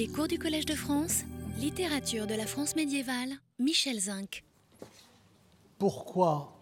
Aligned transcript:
Les 0.00 0.08
cours 0.08 0.28
du 0.28 0.38
Collège 0.38 0.64
de 0.64 0.74
France, 0.74 1.24
littérature 1.58 2.26
de 2.26 2.32
la 2.32 2.46
France 2.46 2.74
médiévale, 2.74 3.34
Michel 3.58 4.00
Zinc. 4.00 4.44
Pourquoi? 5.78 6.56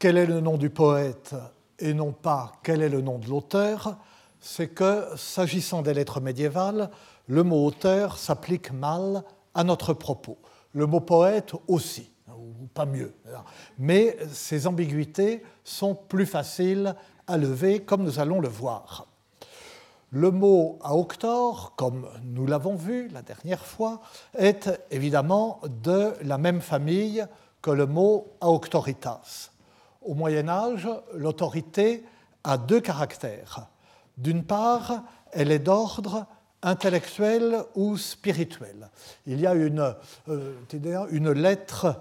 Quel 0.00 0.16
est 0.16 0.26
le 0.26 0.40
nom 0.40 0.56
du 0.56 0.68
poète 0.68 1.36
et 1.78 1.94
non 1.94 2.10
pas 2.10 2.54
quel 2.64 2.82
est 2.82 2.88
le 2.88 3.00
nom 3.00 3.20
de 3.20 3.28
l'auteur? 3.28 3.96
C'est 4.40 4.74
que, 4.74 5.04
s'agissant 5.16 5.82
des 5.82 5.94
lettres 5.94 6.20
médiévales, 6.20 6.90
le 7.28 7.44
mot 7.44 7.64
auteur 7.64 8.18
s'applique 8.18 8.72
mal 8.72 9.22
à 9.54 9.62
notre 9.62 9.94
propos. 9.94 10.38
Le 10.72 10.86
mot 10.86 10.98
poète 10.98 11.52
aussi, 11.68 12.10
ou 12.26 12.66
pas 12.74 12.86
mieux. 12.86 13.14
Mais 13.78 14.16
ces 14.32 14.66
ambiguïtés 14.66 15.44
sont 15.62 15.94
plus 15.94 16.26
faciles 16.26 16.96
à 17.28 17.36
lever, 17.36 17.84
comme 17.84 18.02
nous 18.02 18.18
allons 18.18 18.40
le 18.40 18.48
voir. 18.48 19.06
Le 20.10 20.30
mot 20.30 20.78
auctor, 20.88 21.74
comme 21.76 22.08
nous 22.24 22.46
l'avons 22.46 22.76
vu 22.76 23.08
la 23.08 23.20
dernière 23.20 23.64
fois, 23.64 24.00
est 24.38 24.70
évidemment 24.90 25.60
de 25.82 26.14
la 26.22 26.38
même 26.38 26.62
famille 26.62 27.26
que 27.60 27.70
le 27.70 27.84
mot 27.84 28.32
auctoritas. 28.40 29.50
Au 30.00 30.14
Moyen 30.14 30.48
Âge, 30.48 30.88
l'autorité 31.12 32.06
a 32.42 32.56
deux 32.56 32.80
caractères. 32.80 33.66
D'une 34.16 34.44
part, 34.44 35.02
elle 35.32 35.52
est 35.52 35.58
d'ordre 35.58 36.24
intellectuel 36.62 37.62
ou 37.74 37.98
spirituel. 37.98 38.88
Il 39.26 39.38
y 39.40 39.46
a 39.46 39.52
une, 39.52 39.94
euh, 40.28 41.34
lettre 41.34 42.00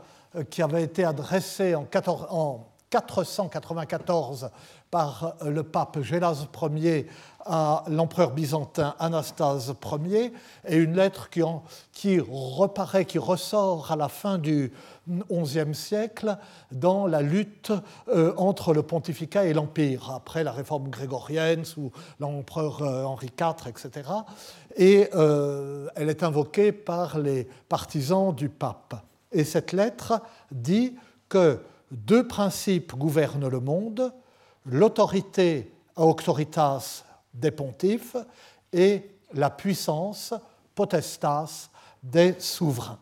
qui 0.49 0.61
avait 0.61 0.83
été 0.83 1.03
adressée 1.03 1.75
en, 1.75 1.83
14, 1.83 2.27
en 2.29 2.69
494 2.89 4.49
par 4.89 5.35
le 5.43 5.63
pape 5.63 6.01
Gélas 6.01 6.47
Ier 6.73 7.07
à 7.47 7.83
l'empereur 7.89 8.31
byzantin 8.31 8.95
Anastase 8.99 9.73
Ier, 10.05 10.33
et 10.67 10.75
une 10.75 10.95
lettre 10.95 11.29
qui, 11.29 11.41
qui, 11.93 12.19
reparaît, 12.19 13.05
qui 13.05 13.17
ressort 13.17 13.91
à 13.91 13.95
la 13.95 14.09
fin 14.09 14.37
du 14.37 14.71
XIe 15.09 15.73
siècle 15.73 16.37
dans 16.71 17.07
la 17.07 17.21
lutte 17.21 17.71
euh, 18.09 18.33
entre 18.37 18.73
le 18.73 18.83
pontificat 18.83 19.45
et 19.45 19.53
l'empire, 19.53 20.11
après 20.13 20.43
la 20.43 20.51
réforme 20.51 20.89
grégorienne 20.89 21.65
sous 21.65 21.91
l'empereur 22.19 22.81
euh, 22.81 23.03
Henri 23.03 23.27
IV, 23.39 23.67
etc. 23.67 24.09
Et 24.75 25.09
euh, 25.15 25.87
elle 25.95 26.09
est 26.09 26.23
invoquée 26.23 26.71
par 26.71 27.17
les 27.17 27.47
partisans 27.69 28.33
du 28.33 28.49
pape. 28.49 28.95
Et 29.31 29.43
cette 29.43 29.71
lettre 29.71 30.21
dit 30.51 30.95
que 31.29 31.59
deux 31.91 32.27
principes 32.27 32.95
gouvernent 32.95 33.47
le 33.47 33.59
monde, 33.59 34.11
l'autorité 34.65 35.71
auctoritas 35.95 37.03
des 37.37 37.51
pontifes 37.51 38.17
et 38.73 39.09
la 39.33 39.49
puissance 39.49 40.33
potestas 40.75 41.69
des 42.03 42.35
souverains. 42.39 42.99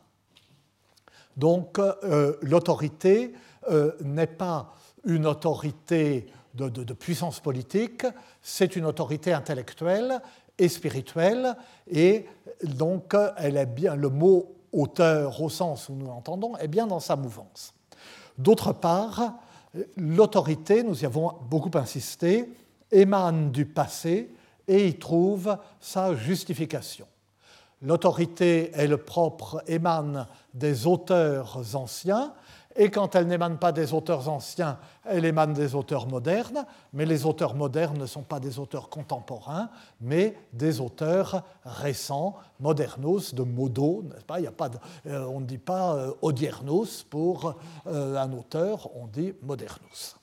Donc 1.36 1.80
euh, 1.80 2.38
l'autorité 2.42 3.33
euh, 3.69 3.92
n'est 4.02 4.27
pas 4.27 4.73
une 5.03 5.27
autorité 5.27 6.27
de, 6.53 6.94
puissance 6.94 7.42
politique, 7.42 8.05
c'est 8.42 8.77
une 8.77 8.86
autorité 8.86 9.33
intellectuelle 9.33 10.22
et 10.58 10.70
spirituelle, 10.70 11.55
et 11.92 12.25
donc 12.64 13.14
elle 13.38 13.58
est 13.58 13.66
bien, 13.66 13.95
le 13.95 14.08
mot 14.08 14.55
auteur 14.72 15.42
au 15.42 15.49
sens 15.49 15.89
où 15.89 15.95
nous 15.95 16.08
l'entendons 16.08 16.55
est 16.58 16.70
bien 16.70 16.88
dans 16.88 17.02
sa 17.02 17.17
mouvance. 17.17 17.73
D'autre 18.38 18.72
part, 18.72 19.33
l'autorité, 19.97 20.81
nous 20.83 21.03
y 21.03 21.05
avons 21.05 21.33
beaucoup 21.49 21.72
insisté, 21.77 22.49
émane 22.91 23.52
du 23.52 23.66
passé 23.66 24.33
et 24.67 24.88
y 24.88 24.97
trouve 24.97 25.58
sa 25.80 26.16
justification. 26.16 27.08
L'autorité 27.81 28.72
est 28.73 28.88
le 28.88 28.97
propre, 28.97 29.61
émane 29.67 30.27
des 30.53 30.88
auteurs 30.88 31.75
anciens, 31.75 32.33
et 32.77 32.89
quand 32.89 33.16
elle 33.16 33.27
n'émane 33.27 33.58
pas 33.58 33.72
des 33.72 33.94
auteurs 33.94 34.27
anciens, 34.27 34.77
elle 35.05 35.23
émane 35.23 35.54
des 35.54 35.76
auteurs 35.76 36.08
modernes, 36.08 36.65
mais 36.92 37.05
les 37.05 37.26
auteurs 37.26 37.55
modernes 37.55 37.98
ne 37.98 38.05
sont 38.05 38.23
pas 38.23 38.42
des 38.42 38.60
auteurs 38.60 38.89
contemporains, 38.89 39.70
mais 40.02 40.36
des 40.52 40.81
auteurs 40.81 41.43
récents, 41.64 42.36
modernos, 42.60 43.33
de 43.33 43.43
modo, 43.43 44.04
pas, 44.27 44.42
Il 44.42 44.48
a 44.48 44.52
pas 44.52 44.70
euh, 45.08 45.26
On 45.26 45.39
ne 45.39 45.45
dit 45.45 45.58
pas 45.58 45.95
euh, 45.95 46.11
odiernos 46.21 47.04
pour 47.04 47.55
euh, 47.87 48.17
un 48.17 48.33
auteur, 48.33 48.89
on 48.95 49.08
dit 49.08 49.33
modernos. 49.42 50.17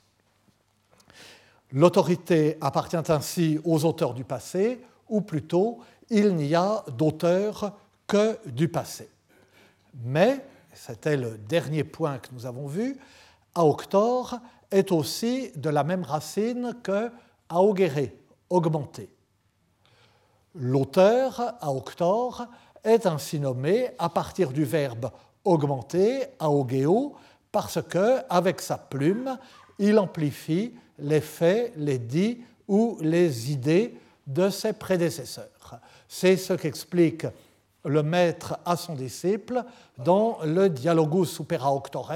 L'autorité 1.73 2.57
appartient 2.61 3.11
ainsi 3.11 3.59
aux 3.65 3.83
auteurs 3.83 4.13
du 4.13 4.23
passé, 4.23 4.79
ou 5.09 5.21
plutôt, 5.21 5.79
il 6.09 6.35
n'y 6.35 6.53
a 6.53 6.83
d'auteur 6.95 7.73
que 8.05 8.37
du 8.47 8.67
passé. 8.69 9.09
Mais 10.03 10.45
c'était 10.71 11.17
le 11.17 11.37
dernier 11.37 11.83
point 11.83 12.19
que 12.19 12.29
nous 12.31 12.45
avons 12.45 12.67
vu, 12.67 12.95
aoctor 13.55 14.37
est 14.69 14.91
aussi 14.91 15.51
de 15.55 15.69
la 15.69 15.83
même 15.83 16.03
racine 16.03 16.75
que 16.83 17.11
augere, 17.51 18.11
augmenter. 18.51 19.09
L'auteur, 20.53 21.55
aoctor, 21.59 22.45
est 22.83 23.07
ainsi 23.07 23.39
nommé 23.39 23.89
à 23.97 24.09
partir 24.09 24.51
du 24.51 24.63
verbe 24.63 25.09
augmenter, 25.43 26.25
aogeo, 26.39 27.15
parce 27.51 27.81
que, 27.81 28.19
avec 28.29 28.61
sa 28.61 28.77
plume, 28.77 29.37
il 29.79 29.97
amplifie 29.99 30.73
les 30.99 31.21
faits, 31.21 31.73
les 31.77 31.99
dits 31.99 32.41
ou 32.67 32.97
les 33.01 33.51
idées 33.51 33.95
de 34.25 34.49
ses 34.49 34.73
prédécesseurs. 34.73 35.79
C'est 36.07 36.37
ce 36.37 36.53
qu'explique 36.53 37.25
le 37.85 38.03
maître 38.03 38.57
à 38.65 38.77
son 38.77 38.95
disciple 38.95 39.63
dans 39.97 40.39
le 40.43 40.69
Dialogus 40.69 41.31
supera 41.31 41.73
octores 41.73 42.13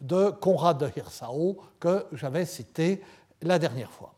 de 0.00 0.30
Conrad 0.30 0.78
de 0.78 0.90
Hirsau 0.96 1.58
que 1.78 2.06
j'avais 2.12 2.46
cité 2.46 3.02
la 3.42 3.58
dernière 3.58 3.90
fois. 3.90 4.14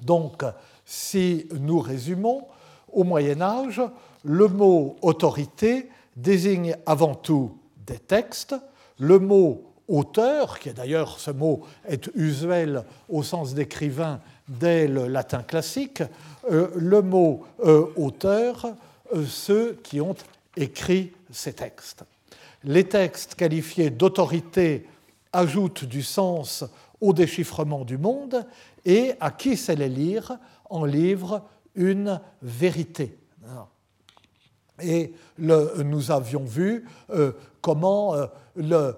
Donc, 0.00 0.44
si 0.84 1.46
nous 1.52 1.80
résumons, 1.80 2.46
au 2.92 3.04
Moyen 3.04 3.40
Âge, 3.40 3.80
le 4.24 4.48
mot 4.48 4.96
autorité 5.00 5.88
désigne 6.16 6.76
avant 6.84 7.14
tout 7.14 7.56
des 7.86 7.98
textes, 7.98 8.54
le 8.98 9.18
mot 9.18 9.71
auteur, 9.92 10.58
qui 10.58 10.70
est 10.70 10.74
d'ailleurs 10.74 11.20
ce 11.20 11.30
mot 11.30 11.62
est 11.86 12.10
usuel 12.14 12.84
au 13.08 13.22
sens 13.22 13.54
d'écrivain 13.54 14.20
dès 14.48 14.88
le 14.88 15.06
latin 15.06 15.42
classique, 15.42 16.02
euh, 16.50 16.68
le 16.74 17.02
mot 17.02 17.44
euh, 17.64 17.86
auteur 17.96 18.74
euh, 19.14 19.24
ceux 19.26 19.78
qui 19.82 20.00
ont 20.00 20.16
écrit 20.56 21.12
ces 21.30 21.52
textes. 21.52 22.04
Les 22.64 22.84
textes 22.84 23.34
qualifiés 23.34 23.90
d'autorité 23.90 24.86
ajoutent 25.32 25.84
du 25.84 26.02
sens 26.02 26.64
au 27.00 27.12
déchiffrement 27.12 27.84
du 27.84 27.98
monde 27.98 28.46
et 28.84 29.12
à 29.20 29.30
qui 29.30 29.56
sait 29.56 29.76
les 29.76 29.88
lire 29.88 30.38
en 30.70 30.84
livrent 30.84 31.42
une 31.74 32.20
vérité. 32.40 33.16
Et 34.82 35.14
nous 35.38 36.10
avions 36.10 36.44
vu 36.44 36.86
euh, 37.10 37.32
comment 37.60 38.14
euh, 38.14 38.26
le 38.56 38.96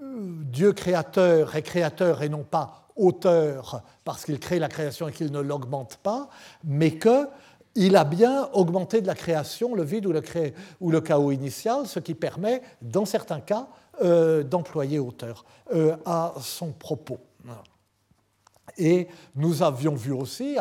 Dieu 0.00 0.72
créateur 0.72 1.56
est 1.56 1.62
créateur 1.62 2.22
et 2.22 2.28
non 2.28 2.44
pas 2.44 2.86
auteur 2.96 3.82
parce 4.04 4.24
qu'il 4.24 4.38
crée 4.38 4.58
la 4.58 4.68
création 4.68 5.08
et 5.08 5.12
qu'il 5.12 5.30
ne 5.30 5.40
l'augmente 5.40 5.96
pas, 5.96 6.28
mais 6.64 6.92
que 6.92 7.28
il 7.76 7.94
a 7.94 8.04
bien 8.04 8.48
augmenté 8.54 9.02
de 9.02 9.06
la 9.06 9.14
création 9.14 9.74
le 9.74 9.82
vide 9.82 10.06
ou 10.06 10.90
le, 10.90 11.00
chaos 11.00 11.30
initial, 11.30 11.86
ce 11.86 12.00
qui 12.00 12.14
permet, 12.14 12.62
dans 12.80 13.04
certains 13.04 13.40
cas, 13.40 13.68
euh, 14.02 14.42
d'employer 14.42 14.98
auteur 14.98 15.44
euh, 15.74 15.94
à 16.06 16.34
son 16.40 16.72
propos. 16.72 17.18
Et 18.78 19.08
nous 19.34 19.62
avions 19.62 19.94
vu 19.94 20.12
aussi, 20.12 20.56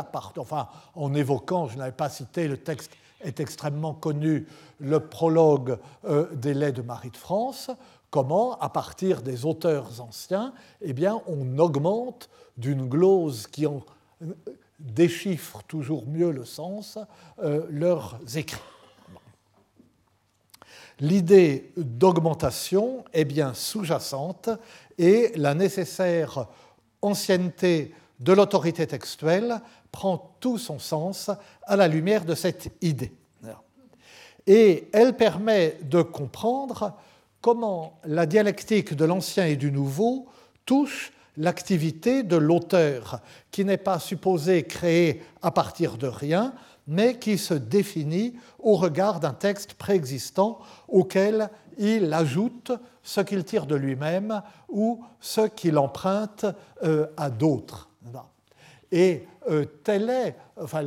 en 0.96 1.13
évoquant, 1.13 1.68
je 1.68 1.78
n'avais 1.78 1.92
pas 1.92 2.09
cité, 2.09 2.47
le 2.47 2.57
texte 2.57 2.92
est 3.25 3.40
extrêmement 3.40 3.94
connu, 3.94 4.48
le 4.80 5.00
prologue 5.00 5.77
euh, 6.06 6.33
des 6.33 6.54
laits 6.54 6.75
de 6.75 6.81
Marie 6.81 7.10
de 7.10 7.18
France, 7.18 7.72
comment, 8.10 8.57
à 8.60 8.69
partir 8.69 9.22
des 9.22 9.45
auteurs 9.45 10.00
anciens, 10.00 10.54
eh 10.81 10.94
bien, 10.94 11.22
on 11.27 11.57
augmente 11.60 12.30
d'une 12.57 12.88
glose 12.88 13.48
qui 13.48 13.66
en 13.68 13.81
déchiffrent 14.80 15.63
toujours 15.63 16.07
mieux 16.07 16.31
le 16.31 16.45
sens, 16.45 16.98
euh, 17.44 17.66
leurs 17.69 18.19
écrits. 18.36 18.62
L'idée 21.00 21.74
d'augmentation 21.75 23.04
est 23.12 23.25
bien 23.25 23.54
sous-jacente 23.54 24.50
et 24.98 25.33
la 25.36 25.54
nécessaire 25.54 26.48
ancienneté 27.01 27.94
de 28.19 28.33
l'autorité 28.33 28.88
textuelle 28.88 29.62
prend 29.91 30.35
tout 30.39 30.57
son 30.57 30.79
sens 30.79 31.29
à 31.63 31.75
la 31.75 31.88
lumière 31.88 32.25
de 32.25 32.35
cette 32.35 32.71
idée. 32.81 33.12
Et 34.47 34.89
elle 34.94 35.17
permet 35.17 35.79
de 35.81 36.01
comprendre 36.01 36.94
comment 37.41 38.00
la 38.06 38.25
dialectique 38.25 38.94
de 38.94 39.06
l'ancien 39.06 39.45
et 39.45 39.56
du 39.56 39.71
nouveau 39.71 40.27
touche 40.65 41.12
l'activité 41.38 42.23
de 42.23 42.35
l'auteur, 42.35 43.19
qui 43.51 43.65
n'est 43.65 43.77
pas 43.77 44.00
supposé 44.00 44.63
créer 44.63 45.21
à 45.41 45.51
partir 45.51 45.97
de 45.97 46.07
rien, 46.07 46.53
mais 46.88 47.17
qui 47.17 47.38
se 47.38 47.53
définit 47.53 48.35
au 48.59 48.75
regard 48.75 49.19
d'un 49.19 49.33
texte 49.33 49.73
préexistant 49.73 50.59
auquel 50.88 51.50
il 51.77 52.13
ajoute 52.13 52.71
ce 53.03 53.21
qu'il 53.21 53.44
tire 53.44 53.65
de 53.65 53.75
lui-même 53.75 54.41
ou 54.69 55.03
ce 55.19 55.41
qu'il 55.41 55.77
emprunte 55.77 56.45
euh, 56.83 57.07
à 57.17 57.29
d'autres. 57.29 57.89
Et 58.92 59.28
euh, 59.50 59.66
est, 59.88 60.36
enfin 60.62 60.86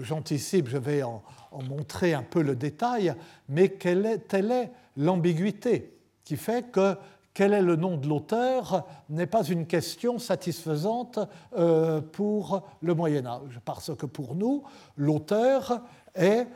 j'anticipe, 0.00 0.68
je 0.68 0.78
vais 0.78 1.02
en, 1.02 1.22
montrer 1.68 2.14
un 2.14 2.22
peu 2.22 2.42
le 2.42 2.56
détail, 2.56 3.14
mais 3.48 3.68
quelle 3.68 4.06
est, 4.06 4.18
telle 4.18 4.50
est 4.50 4.72
l'ambiguïté 4.96 5.96
qui 6.24 6.36
fait 6.36 6.70
que 6.72 6.96
quel 7.32 7.52
est 7.52 7.62
le 7.62 7.76
nom 7.76 7.96
de 7.96 8.08
l'auteur 8.08 8.84
n'est 9.08 9.26
pas 9.26 9.44
une 9.44 9.66
question 9.66 10.18
satisfaisante 10.18 11.18
euh, 11.56 12.00
pour 12.00 12.62
le 12.80 12.94
Moyen 12.94 13.26
Âge, 13.26 13.60
parce 13.64 13.94
que 13.94 14.06
pour 14.06 14.36
nous, 14.36 14.62
l'auteur 14.96 15.82
est 16.14 16.46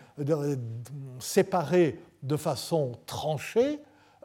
séparé 1.18 2.00
de 2.22 2.36
façon 2.36 2.92
tranchée 3.06 3.80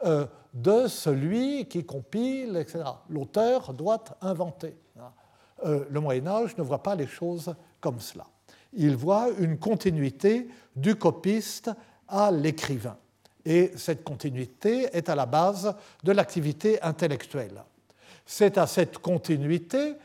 euh, 0.05 0.25
de 0.53 0.87
celui 0.87 1.65
qui 1.65 1.83
compile, 1.83 2.57
etc. 2.57 2.83
L'auteur 3.09 3.73
doit 3.73 4.03
inventer. 4.21 4.75
Euh, 5.65 5.85
le 5.89 5.99
Moyen 5.99 6.27
Âge 6.27 6.57
ne 6.57 6.63
voit 6.63 6.83
pas 6.83 6.95
les 6.95 7.07
choses 7.07 7.53
comme 7.79 7.99
cela. 7.99 8.25
Il 8.73 8.95
voit 8.95 9.29
une 9.39 9.57
continuité 9.57 10.47
du 10.75 10.95
copiste 10.95 11.71
à 12.07 12.31
l'écrivain. 12.31 12.97
Et 13.45 13.71
cette 13.75 14.03
continuité 14.03 14.89
est 14.93 15.09
à 15.09 15.15
la 15.15 15.25
base 15.25 15.75
de 16.03 16.11
l'activité 16.11 16.81
intellectuelle. 16.81 17.63
C'est 18.25 18.57
à 18.57 18.67
cette 18.67 18.99
continuité, 18.99 19.95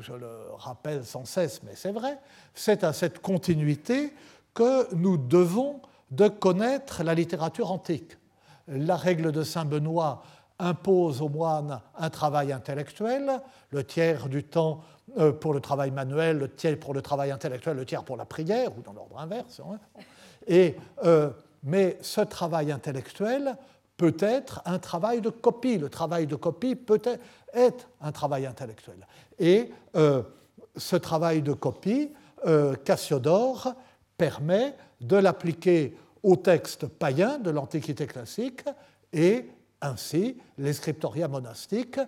je 0.00 0.12
le 0.12 0.28
rappelle 0.56 1.04
sans 1.04 1.24
cesse, 1.24 1.62
mais 1.62 1.72
c'est 1.74 1.92
vrai, 1.92 2.18
c'est 2.54 2.84
à 2.84 2.92
cette 2.92 3.20
continuité 3.20 4.12
que 4.52 4.94
nous 4.94 5.16
devons 5.16 5.80
de 6.10 6.28
connaître 6.28 7.02
la 7.02 7.14
littérature 7.14 7.70
antique. 7.72 8.16
La 8.68 8.96
règle 8.96 9.32
de 9.32 9.42
Saint 9.42 9.64
Benoît 9.64 10.22
impose 10.58 11.20
aux 11.20 11.28
moines 11.28 11.80
un 11.96 12.10
travail 12.10 12.52
intellectuel, 12.52 13.40
le 13.70 13.84
tiers 13.84 14.28
du 14.28 14.44
temps 14.44 14.80
euh, 15.18 15.32
pour 15.32 15.52
le 15.52 15.60
travail 15.60 15.90
manuel, 15.90 16.38
le 16.38 16.48
tiers 16.48 16.78
pour 16.78 16.94
le 16.94 17.02
travail 17.02 17.30
intellectuel, 17.30 17.76
le 17.76 17.84
tiers 17.84 18.04
pour 18.04 18.16
la 18.16 18.24
prière, 18.24 18.76
ou 18.76 18.82
dans 18.82 18.92
l'ordre 18.92 19.18
inverse. 19.18 19.60
Hein. 19.60 19.78
Et 20.46 20.76
euh, 21.04 21.30
mais 21.62 21.98
ce 22.00 22.20
travail 22.20 22.70
intellectuel 22.72 23.56
peut 23.96 24.16
être 24.18 24.62
un 24.64 24.78
travail 24.78 25.20
de 25.20 25.30
copie. 25.30 25.78
Le 25.78 25.88
travail 25.88 26.26
de 26.26 26.36
copie 26.36 26.76
peut 26.76 27.00
être 27.52 27.88
un 28.00 28.12
travail 28.12 28.46
intellectuel. 28.46 29.06
Et 29.38 29.72
euh, 29.96 30.22
ce 30.76 30.96
travail 30.96 31.42
de 31.42 31.52
copie, 31.52 32.12
Cassiodore 32.84 33.74
permet 34.16 34.74
de 35.00 35.16
l'appliquer 35.16 35.96
aux 36.22 36.36
textes 36.36 36.86
païens 36.86 37.38
de 37.38 37.50
l'Antiquité 37.50 38.06
classique 38.06 38.62
et 39.12 39.48
ainsi 39.80 40.36
les 40.58 40.72
scriptoria 40.72 41.28
monastiques 41.28 42.00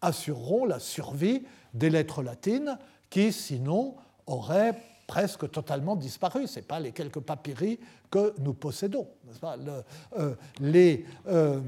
assureront 0.00 0.64
la 0.64 0.78
survie 0.78 1.44
des 1.74 1.90
lettres 1.90 2.22
latines 2.22 2.78
qui 3.10 3.32
sinon 3.32 3.96
auraient 4.26 4.80
presque 5.06 5.50
totalement 5.50 5.96
disparu. 5.96 6.46
Ce 6.46 6.56
n'est 6.56 6.66
pas 6.66 6.78
les 6.78 6.92
quelques 6.92 7.20
papyri 7.20 7.80
que 8.10 8.34
nous 8.38 8.54
possédons. 8.54 9.08
Euh, 9.42 10.34
les 10.60 11.04
euh, 11.26 11.60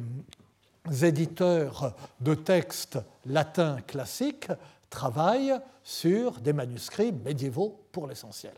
éditeurs 1.02 1.96
de 2.20 2.34
textes 2.34 2.98
latins 3.26 3.80
classiques 3.86 4.50
travaillent 4.90 5.58
sur 5.82 6.40
des 6.40 6.52
manuscrits 6.52 7.12
médiévaux 7.12 7.80
pour 7.92 8.06
l'essentiel. 8.06 8.54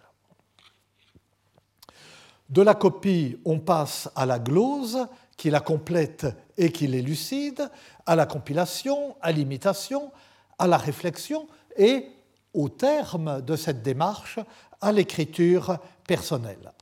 De 2.51 2.61
la 2.61 2.75
copie, 2.75 3.39
on 3.45 3.61
passe 3.61 4.11
à 4.15 4.27
la 4.27 4.39
glose, 4.39 5.07
qui 5.37 5.51
la 5.51 5.61
complète 5.61 6.27
et 6.57 6.71
qui 6.71 6.87
l'élucide, 6.87 7.69
à 8.07 8.17
la 8.17 8.27
compilation, 8.27 9.17
à 9.21 9.33
l'imitation, 9.33 10.13
à 10.59 10.67
la 10.67 10.77
réflexion 10.77 11.49
et, 11.77 12.07
au 12.55 12.69
terme 12.69 13.41
de 13.43 13.57
cette 13.57 13.83
démarche, 13.83 14.39
à 14.81 14.93
l'écriture 14.93 15.79
personnelle. 16.07 16.73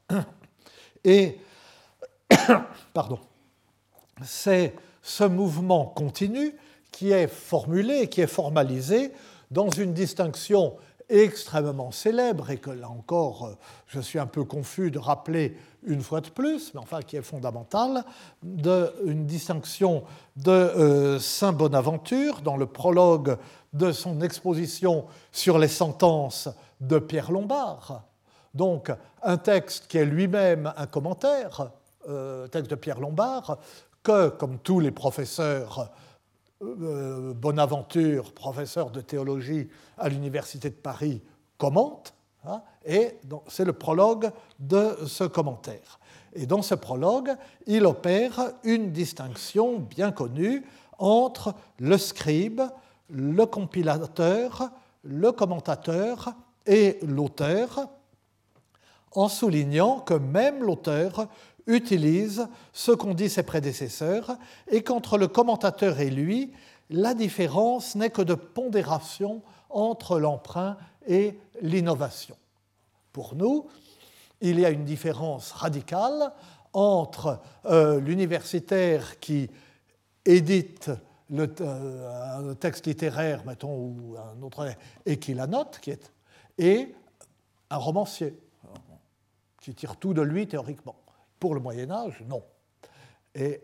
Et 1.05 1.39
pardon, 2.93 3.21
c'est 4.25 4.75
ce 5.03 5.25
mouvement 5.25 5.87
continu 5.87 6.55
qui 6.91 7.13
est 7.13 7.29
formulé, 7.29 8.09
qui 8.09 8.21
est 8.21 8.27
formalisé 8.27 9.13
dans 9.51 9.71
une 9.71 9.95
distinction 9.95 10.77
extrêmement 11.11 11.91
célèbre 11.91 12.51
et 12.51 12.57
que 12.57 12.71
là 12.71 12.89
encore 12.89 13.57
je 13.87 14.01
suis 14.01 14.19
un 14.19 14.27
peu 14.27 14.45
confus 14.45 14.91
de 14.91 14.99
rappeler 14.99 15.57
une 15.83 16.03
fois 16.03 16.21
de 16.21 16.29
plus, 16.29 16.73
mais 16.75 16.81
enfin 16.81 17.03
qui 17.03 17.17
est 17.17 17.23
fondamentale, 17.23 18.05
de, 18.43 18.93
une 19.05 19.27
distinction 19.27 20.05
de 20.37 20.51
euh, 20.51 21.19
Saint 21.19 21.53
Bonaventure 21.53 22.41
dans 22.43 22.57
le 22.57 22.67
prologue 22.67 23.37
de 23.73 23.93
son 23.93 24.21
exposition 24.21 25.07
sur 25.33 25.59
les 25.59 25.69
sentences 25.69 26.49
de 26.81 26.99
Pierre 26.99 27.31
Lombard. 27.31 28.05
Donc 28.55 28.93
un 29.23 29.37
texte 29.37 29.87
qui 29.87 29.99
est 29.99 30.05
lui-même 30.05 30.73
un 30.77 30.87
commentaire, 30.87 31.71
euh, 32.09 32.47
texte 32.49 32.71
de 32.71 32.77
Pierre 32.77 33.01
Lombard, 33.01 33.59
que, 34.03 34.29
comme 34.29 34.59
tous 34.59 34.81
les 34.81 34.91
professeurs 34.91 35.91
euh, 36.63 37.33
Bonaventure, 37.33 38.33
professeur 38.33 38.91
de 38.91 39.01
théologie 39.01 39.69
à 39.97 40.11
l'Université 40.11 40.69
de 40.69 40.75
Paris, 40.75 41.23
commente, 41.57 42.15
hein, 42.45 42.63
et 42.85 43.17
c'est 43.49 43.65
le 43.65 43.73
prologue 43.73 44.31
de 44.59 44.97
ce 45.07 45.25
commentaire. 45.25 45.99
Et 46.35 46.47
dans 46.47 46.61
ce 46.61 46.75
prologue, 46.75 47.31
il 47.67 47.87
opère 47.87 48.53
une 48.63 48.93
distinction 48.93 49.79
bien 49.79 50.13
connue 50.13 50.65
entre 50.99 51.55
le 51.79 51.97
scribe, 51.97 52.61
le 53.09 53.47
compilateur, 53.47 54.71
le 55.03 55.33
commentateur 55.33 56.35
et 56.67 56.99
l'auteur, 57.03 57.89
en 59.13 59.29
soulignant 59.29 60.01
que 60.01 60.15
même 60.15 60.63
l'auteur 60.63 61.27
utilise 61.71 62.49
ce 62.73 62.93
qu'ont 62.93 63.15
dit 63.15 63.29
ses 63.29 63.43
prédécesseurs 63.43 64.37
et 64.69 64.83
qu'entre 64.83 65.19
le 65.19 65.29
commentateur 65.29 66.01
et 66.01 66.11
lui, 66.11 66.53
la 66.91 67.15
différence 67.15 67.95
n'est 67.95 68.11
que 68.11 68.23
de 68.23 68.35
pondération 68.35 69.43
entre 69.71 70.19
l'emprunt 70.19 70.77
et 71.07 71.39
l'innovation. 71.63 72.37
Pour 73.13 73.35
nous, 73.35 73.69
il 74.41 74.59
y 74.59 74.65
a 74.65 74.71
une 74.71 74.85
différence 74.85 75.53
radicale 75.53 76.33
entre 76.73 77.41
euh, 77.67 78.01
l'universitaire 78.01 79.19
qui 79.21 79.51
édite 80.25 80.91
le, 81.31 81.53
euh, 81.61 82.51
un 82.51 82.55
texte 82.55 82.87
littéraire, 82.87 83.45
mettons, 83.45 83.77
ou 83.77 84.17
un 84.17 84.43
autre, 84.43 84.69
et 85.07 85.19
qui 85.19 85.35
la 85.35 85.47
note, 85.47 85.79
qui 85.81 85.91
est, 85.91 86.13
et 86.59 86.95
un 87.71 87.77
romancier 87.77 88.37
qui 89.61 89.75
tire 89.75 89.97
tout 89.97 90.15
de 90.15 90.23
lui 90.23 90.49
théoriquement. 90.49 90.97
Pour 91.41 91.55
le 91.55 91.61
Moyen 91.61 91.91
Âge, 91.91 92.23
non. 92.29 92.45
Et 93.35 93.61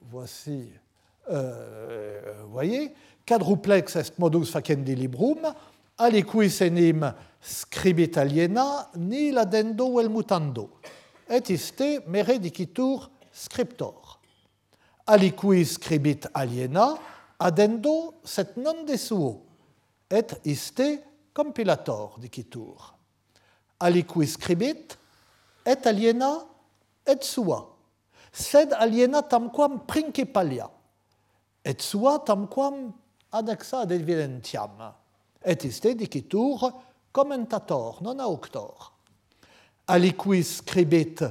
voici, 0.00 0.70
euh, 1.28 2.42
vous 2.44 2.52
voyez, 2.52 2.94
quadruplex 3.26 3.96
est 3.96 4.18
modus 4.18 4.46
facendi 4.46 4.94
librum, 4.94 5.52
aliquis 5.98 6.62
enim 6.62 7.12
scribit 7.42 8.16
aliena, 8.16 8.90
ni 8.96 9.32
ladendo 9.32 9.96
vel 9.96 10.08
mutando, 10.08 10.70
et 11.28 11.50
iste 11.50 12.06
mere 12.06 12.38
dicitur 12.38 13.10
scriptor. 13.32 14.20
Aliquis 15.06 15.74
scribit 15.74 16.28
aliena, 16.32 16.94
adendo 17.38 18.20
set 18.24 18.56
non 18.56 18.84
de 18.86 18.96
suo, 18.96 19.42
et 20.08 20.38
iste 20.44 21.02
compilator 21.34 22.20
dicitur 22.20 22.94
aliqui 23.84 24.26
scribit, 24.26 24.96
et 25.64 25.86
aliena 25.86 26.44
et 27.06 27.22
sua, 27.22 27.76
sed 28.32 28.72
aliena 28.72 29.22
tamquam 29.22 29.80
principalia, 29.86 30.70
et 31.64 31.80
sua 31.80 32.18
tamquam 32.18 32.92
adexa 33.32 33.82
ad 33.84 33.92
evidentiam, 33.92 34.92
et 35.44 35.64
iste 35.64 35.94
dicitur 35.94 36.72
commentator, 37.12 38.02
non 38.02 38.18
auctor. 38.20 38.92
Aliqui 39.86 40.42
scribit 40.42 41.22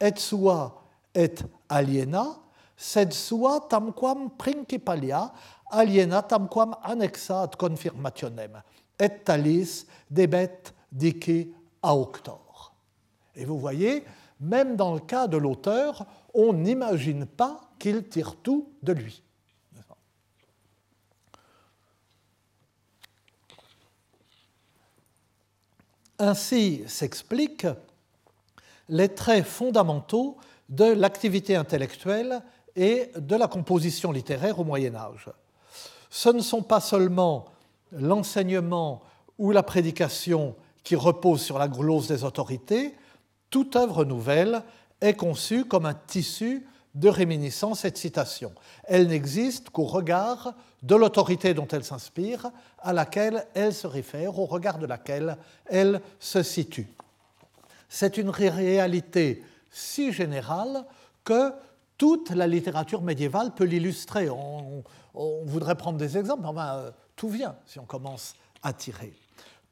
et 0.00 0.18
sua 0.18 0.82
et 1.14 1.42
aliena, 1.68 2.36
sed 2.76 3.12
sua 3.12 3.60
tamquam 3.60 4.30
principalia, 4.36 5.32
aliena 5.70 6.22
tamquam 6.22 6.76
annexa 6.82 7.42
ad 7.42 7.56
confirmationem, 7.56 8.60
et 8.98 9.24
talis 9.24 9.86
debet 10.10 10.74
dici 10.92 11.54
auctor. 11.82 12.43
Et 13.36 13.44
vous 13.44 13.58
voyez, 13.58 14.04
même 14.40 14.76
dans 14.76 14.94
le 14.94 15.00
cas 15.00 15.26
de 15.26 15.36
l'auteur, 15.36 16.06
on 16.34 16.52
n'imagine 16.52 17.26
pas 17.26 17.60
qu'il 17.78 18.08
tire 18.08 18.36
tout 18.36 18.72
de 18.82 18.92
lui. 18.92 19.22
Ainsi 26.18 26.82
s'expliquent 26.86 27.66
les 28.88 29.08
traits 29.08 29.44
fondamentaux 29.44 30.36
de 30.68 30.84
l'activité 30.84 31.56
intellectuelle 31.56 32.42
et 32.76 33.10
de 33.16 33.36
la 33.36 33.48
composition 33.48 34.12
littéraire 34.12 34.58
au 34.58 34.64
Moyen 34.64 34.94
Âge. 34.94 35.30
Ce 36.10 36.28
ne 36.28 36.40
sont 36.40 36.62
pas 36.62 36.80
seulement 36.80 37.46
l'enseignement 37.92 39.02
ou 39.38 39.50
la 39.50 39.62
prédication 39.62 40.54
qui 40.82 40.96
reposent 40.96 41.42
sur 41.42 41.58
la 41.58 41.68
glose 41.68 42.08
des 42.08 42.24
autorités, 42.24 42.94
toute 43.54 43.76
œuvre 43.76 44.04
nouvelle 44.04 44.64
est 45.00 45.14
conçue 45.14 45.64
comme 45.64 45.86
un 45.86 45.94
tissu 45.94 46.66
de 46.96 47.08
réminiscence 47.08 47.84
et 47.84 47.92
de 47.92 47.96
citation. 47.96 48.52
Elle 48.82 49.06
n'existe 49.06 49.70
qu'au 49.70 49.84
regard 49.84 50.54
de 50.82 50.96
l'autorité 50.96 51.54
dont 51.54 51.68
elle 51.68 51.84
s'inspire, 51.84 52.50
à 52.80 52.92
laquelle 52.92 53.46
elle 53.54 53.72
se 53.72 53.86
réfère, 53.86 54.40
au 54.40 54.46
regard 54.46 54.78
de 54.78 54.86
laquelle 54.86 55.36
elle 55.66 56.00
se 56.18 56.42
situe. 56.42 56.88
C'est 57.88 58.16
une 58.16 58.28
réalité 58.28 59.44
si 59.70 60.12
générale 60.12 60.84
que 61.22 61.52
toute 61.96 62.30
la 62.30 62.48
littérature 62.48 63.02
médiévale 63.02 63.54
peut 63.54 63.62
l'illustrer. 63.62 64.30
On, 64.30 64.82
voudrait 65.44 65.76
prendre 65.76 65.98
des 65.98 66.18
exemples, 66.18 66.44
enfin, 66.44 66.74
euh, 66.74 66.90
tout 67.14 67.28
vient 67.28 67.54
si 67.66 67.78
on 67.78 67.84
commence 67.84 68.34
à 68.64 68.72
tirer. 68.72 69.12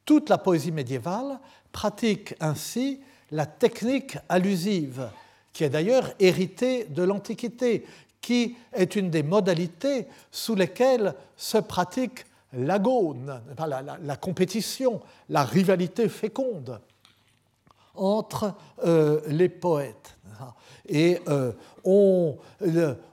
Toute 0.05 0.29
la 0.29 0.39
poésie 0.39 0.71
médiévale 0.71 1.41
pratique 1.73 2.37
ainsi 2.39 3.01
la 3.33 3.47
technique 3.47 4.19
allusive, 4.29 5.09
qui 5.53 5.65
est 5.65 5.71
d'ailleurs 5.71 6.12
héritée 6.21 6.85
de 6.85 7.03
l'Antiquité, 7.03 7.85
qui 8.21 8.57
est 8.73 8.95
une 8.95 9.11
des 9.11 9.25
modalités 9.25 10.07
sous 10.31 10.55
lesquelles 10.55 11.15
se 11.37 11.59
pratique 11.59 12.25
l'agone, 12.53 13.41
la, 14.03 14.17
compétition, 14.17 15.01
la 15.29 15.43
rivalité 15.43 16.09
féconde 16.09 16.81
entre 17.95 18.55
euh, 18.85 19.21
les 19.27 19.49
poètes. 19.49 20.17
Et 20.89 21.21
euh, 21.29 21.53
on, 21.85 22.37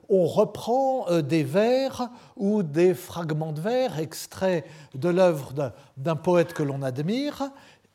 on, 0.10 0.26
reprend 0.26 1.08
euh, 1.10 1.22
des 1.22 1.44
vers 1.44 2.10
ou 2.36 2.64
des 2.64 2.94
fragments 2.94 3.52
de 3.52 3.62
vers 3.62 4.00
extraits 4.00 4.66
de 4.96 5.10
l'œuvre 5.10 5.74
d'un 5.98 6.16
poète 6.16 6.54
que 6.54 6.64
l'on 6.64 6.82
admire, 6.82 7.52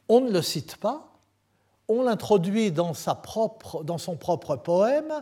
on 0.08 0.20
ne 0.20 0.30
le 0.30 0.42
cite 0.42 0.76
pas, 0.76 1.13
on 1.88 2.02
l'introduit 2.02 2.72
dans, 2.72 2.92
dans 3.82 3.98
son 3.98 4.16
propre 4.16 4.56
poème 4.56 5.12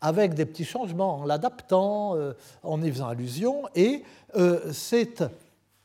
avec 0.00 0.34
des 0.34 0.46
petits 0.46 0.64
changements, 0.64 1.20
en 1.20 1.24
l'adaptant, 1.24 2.16
en 2.62 2.82
y 2.82 2.90
faisant 2.90 3.08
allusion, 3.08 3.64
et 3.74 4.04
c'est 4.72 5.24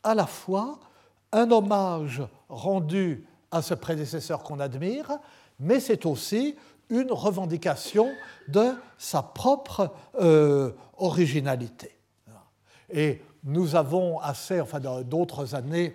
à 0.04 0.14
la 0.14 0.28
fois 0.28 0.80
un 1.32 1.50
hommage 1.50 2.22
rendu 2.48 3.26
à 3.52 3.62
ce 3.62 3.74
prédécesseur 3.74 4.44
qu'on 4.44 4.60
admire, 4.60 5.12
mais 5.60 5.80
c'est 5.80 6.06
aussi 6.06 6.56
une 6.90 7.12
revendication 7.12 8.12
de 8.48 8.74
sa 8.98 9.24
propre 9.24 9.92
euh, 10.20 10.72
originalité. 10.98 11.98
Et 12.90 13.22
nous 13.44 13.76
avons 13.76 14.20
assez, 14.20 14.62
enfin 14.62 14.80
d'autres 14.80 15.56
années, 15.56 15.94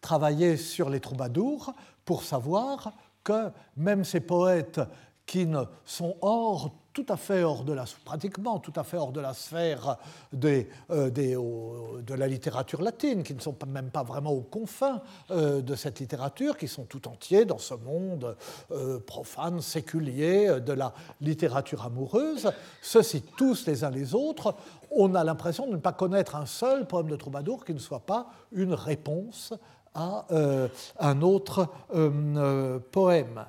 travaillé 0.00 0.56
sur 0.56 0.88
les 0.90 1.00
troubadours 1.00 1.72
pour 2.10 2.24
savoir 2.24 2.92
que 3.22 3.52
même 3.76 4.02
ces 4.02 4.18
poètes 4.18 4.80
qui 5.26 5.46
sont 5.84 6.16
hors 6.22 6.72
tout 6.92 7.06
à 7.08 7.16
fait 7.16 7.44
hors 7.44 7.62
de 7.62 7.72
la, 7.72 7.84
pratiquement 8.04 8.58
tout 8.58 8.72
à 8.74 8.82
fait 8.82 8.96
hors 8.96 9.12
de 9.12 9.20
la 9.20 9.32
sphère 9.32 9.96
des, 10.32 10.68
euh, 10.90 11.08
de 11.08 12.14
la 12.14 12.26
littérature 12.26 12.82
latine, 12.82 13.22
qui 13.22 13.32
ne 13.32 13.38
sont 13.38 13.54
même 13.68 13.92
pas 13.92 14.02
vraiment 14.02 14.32
aux 14.32 14.40
confins 14.40 15.00
euh, 15.30 15.62
de 15.62 15.76
cette 15.76 16.00
littérature, 16.00 16.56
qui 16.56 16.66
sont 16.66 16.82
tout 16.82 17.06
entiers 17.06 17.44
dans 17.44 17.58
ce 17.58 17.74
monde 17.74 18.36
euh, 18.72 18.98
profane, 18.98 19.60
séculier 19.60 20.60
de 20.60 20.72
la 20.72 20.92
littérature 21.20 21.84
amoureuse, 21.84 22.50
se 22.82 23.02
citent 23.02 23.36
tous 23.36 23.68
les 23.68 23.84
uns 23.84 23.90
les 23.90 24.16
autres. 24.16 24.56
On 24.90 25.14
a 25.14 25.22
l'impression 25.22 25.68
de 25.68 25.74
ne 25.74 25.80
pas 25.80 25.92
connaître 25.92 26.34
un 26.34 26.46
seul 26.46 26.88
poème 26.88 27.08
de 27.08 27.14
troubadour 27.14 27.64
qui 27.64 27.72
ne 27.72 27.78
soit 27.78 28.04
pas 28.04 28.26
une 28.50 28.74
réponse 28.74 29.54
à 29.94 30.24
euh, 30.30 30.68
un 30.98 31.20
autre 31.22 31.68
euh, 31.94 32.10
euh, 32.36 32.78
poème. 32.92 33.44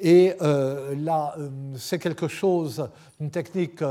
Et 0.00 0.34
là, 0.40 1.34
c'est 1.76 1.98
quelque 1.98 2.28
chose 2.28 2.88
une 3.20 3.30
technique, 3.30 3.82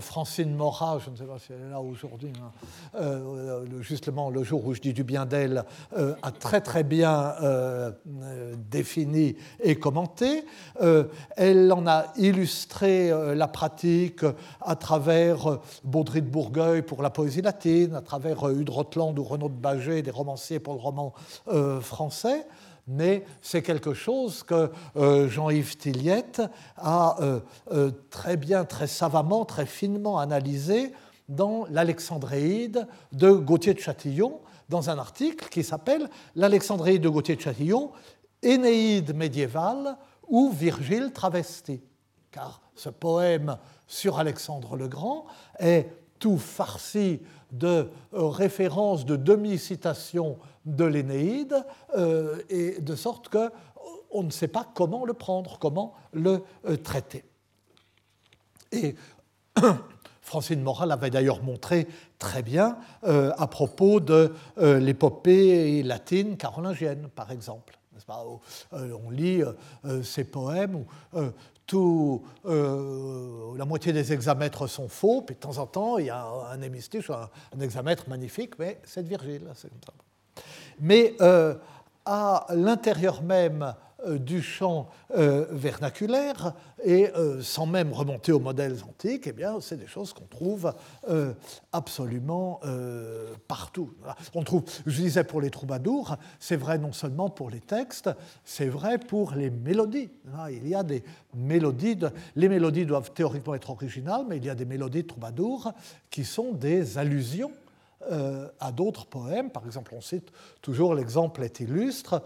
Francine 0.00 0.52
Morat, 0.52 0.98
je 1.04 1.10
ne 1.10 1.16
sais 1.16 1.24
pas 1.24 1.38
si 1.38 1.52
elle 1.52 1.68
est 1.68 1.70
là 1.70 1.80
aujourd'hui, 1.80 2.32
hein, 2.42 3.00
justement 3.80 4.30
le 4.30 4.42
jour 4.42 4.66
où 4.66 4.74
je 4.74 4.80
dis 4.80 4.92
du 4.92 5.04
bien 5.04 5.26
d'elle, 5.26 5.64
a 5.94 6.30
très 6.32 6.60
très 6.60 6.82
bien 6.82 7.36
défini 8.68 9.36
et 9.60 9.76
commenté. 9.76 10.44
elle 11.36 11.72
en 11.72 11.86
a 11.86 12.06
illustré 12.16 13.12
la 13.36 13.46
pratique 13.46 14.24
à 14.60 14.74
travers 14.74 15.60
Baudry 15.84 16.20
de 16.20 16.28
Bourgueil 16.28 16.82
pour 16.82 17.02
la 17.02 17.10
poésie 17.10 17.42
latine, 17.42 17.94
à 17.94 18.00
travers 18.00 18.48
Hud 18.48 18.70
Rotland 18.70 19.16
ou 19.16 19.22
Renaud 19.22 19.50
de 19.50 19.54
Bagé, 19.54 20.02
des 20.02 20.10
romanciers 20.10 20.51
pour 20.58 20.74
le 20.74 20.80
roman 20.80 21.14
français 21.80 22.46
mais 22.86 23.24
c'est 23.40 23.62
quelque 23.62 23.94
chose 23.94 24.42
que 24.42 24.70
euh, 24.96 25.28
Jean-Yves 25.28 25.76
Tilliette 25.76 26.42
a 26.76 27.16
euh, 27.20 27.40
euh, 27.70 27.90
très 28.10 28.36
bien, 28.36 28.64
très 28.64 28.86
savamment, 28.86 29.44
très 29.44 29.66
finement 29.66 30.18
analysé 30.18 30.92
dans 31.28 31.66
l'Alexandréide 31.70 32.86
de 33.12 33.30
Gauthier 33.30 33.74
de 33.74 33.78
Châtillon, 33.78 34.40
dans 34.68 34.90
un 34.90 34.98
article 34.98 35.48
qui 35.48 35.62
s'appelle 35.62 36.08
L'Alexandréide 36.34 37.02
de 37.02 37.08
Gauthier 37.08 37.36
de 37.36 37.40
Châtillon, 37.40 37.92
Énéide 38.42 39.14
médiévale 39.14 39.96
ou 40.26 40.50
Virgile 40.50 41.12
travesti. 41.12 41.80
Car 42.32 42.60
ce 42.74 42.88
poème 42.88 43.56
sur 43.86 44.18
Alexandre 44.18 44.76
le 44.76 44.88
Grand 44.88 45.26
est 45.60 45.92
tout 46.18 46.38
farci 46.38 47.20
de 47.52 47.88
références, 48.12 49.04
de 49.04 49.16
demi-citations 49.16 50.38
de 50.64 50.84
l'Énéide, 50.84 51.64
euh, 51.96 52.38
et 52.48 52.80
de 52.80 52.94
sorte 52.94 53.28
que 53.28 53.50
on 54.10 54.22
ne 54.22 54.30
sait 54.30 54.48
pas 54.48 54.66
comment 54.74 55.06
le 55.06 55.14
prendre, 55.14 55.58
comment 55.58 55.94
le 56.12 56.42
euh, 56.66 56.76
traiter. 56.76 57.24
Et 58.70 58.94
Francine 60.20 60.62
Moral 60.62 60.92
avait 60.92 61.10
d'ailleurs 61.10 61.42
montré 61.42 61.88
très 62.18 62.42
bien 62.42 62.76
euh, 63.04 63.32
à 63.36 63.46
propos 63.46 64.00
de 64.00 64.32
l'épopée 64.56 65.82
latine 65.82 66.36
carolingienne, 66.36 67.08
par 67.14 67.32
exemple. 67.32 67.78
on 68.72 69.10
lit 69.10 69.42
ces 70.02 70.24
poèmes 70.24 70.84
tout, 71.72 72.22
la 72.44 73.64
moitié 73.64 73.94
des 73.94 74.12
hexamètres 74.12 74.66
sont 74.66 74.88
faux, 74.88 75.22
puis 75.22 75.36
de 75.36 75.40
temps 75.40 75.56
en 75.56 75.66
temps, 75.66 75.96
il 75.96 76.06
y 76.06 76.10
a 76.10 76.22
un 76.52 76.60
hémistiche, 76.60 77.08
un, 77.08 77.30
un 77.56 77.60
hexamètre 77.60 78.10
magnifique, 78.10 78.58
mais 78.58 78.78
c'est 78.84 79.02
de 79.08 79.16
ça. 79.54 79.68
Mais 80.78 81.14
euh, 81.22 81.54
à 82.04 82.46
l'intérieur 82.50 83.22
même 83.22 83.62
euh, 83.62 83.72
du 84.08 84.42
champ 84.42 84.88
euh, 85.16 85.46
vernaculaire 85.50 86.54
et 86.84 87.10
sans 87.42 87.66
même 87.66 87.92
remonter 87.92 88.32
aux 88.32 88.40
modèles 88.40 88.78
antiques, 88.88 89.26
eh 89.26 89.32
bien, 89.32 89.60
c'est 89.60 89.76
des 89.76 89.86
choses 89.86 90.12
qu'on 90.12 90.24
trouve 90.24 90.72
absolument 91.70 92.60
partout. 93.46 93.94
On 94.34 94.42
trouve, 94.42 94.64
je 94.84 95.00
disais 95.00 95.22
pour 95.22 95.40
les 95.40 95.50
troubadours, 95.50 96.16
c'est 96.40 96.56
vrai 96.56 96.78
non 96.78 96.92
seulement 96.92 97.30
pour 97.30 97.50
les 97.50 97.60
textes, 97.60 98.10
c'est 98.44 98.66
vrai 98.66 98.98
pour 98.98 99.34
les 99.34 99.50
mélodies. 99.50 100.10
Il 100.50 100.66
y 100.66 100.74
a 100.74 100.82
des 100.82 101.04
mélodies, 101.34 101.98
les 102.34 102.48
mélodies 102.48 102.84
doivent 102.84 103.12
théoriquement 103.12 103.54
être 103.54 103.70
originales, 103.70 104.24
mais 104.28 104.38
il 104.38 104.44
y 104.44 104.50
a 104.50 104.56
des 104.56 104.64
mélodies 104.64 105.02
de 105.02 105.08
troubadours 105.08 105.72
qui 106.10 106.24
sont 106.24 106.52
des 106.52 106.98
allusions 106.98 107.52
euh, 108.10 108.48
à 108.58 108.72
d'autres 108.72 109.06
poèmes. 109.06 109.50
Par 109.50 109.64
exemple, 109.64 109.94
on 109.96 110.00
cite 110.00 110.32
toujours 110.60 110.94
l'exemple 110.94 111.42
est 111.44 111.60
illustre, 111.60 112.22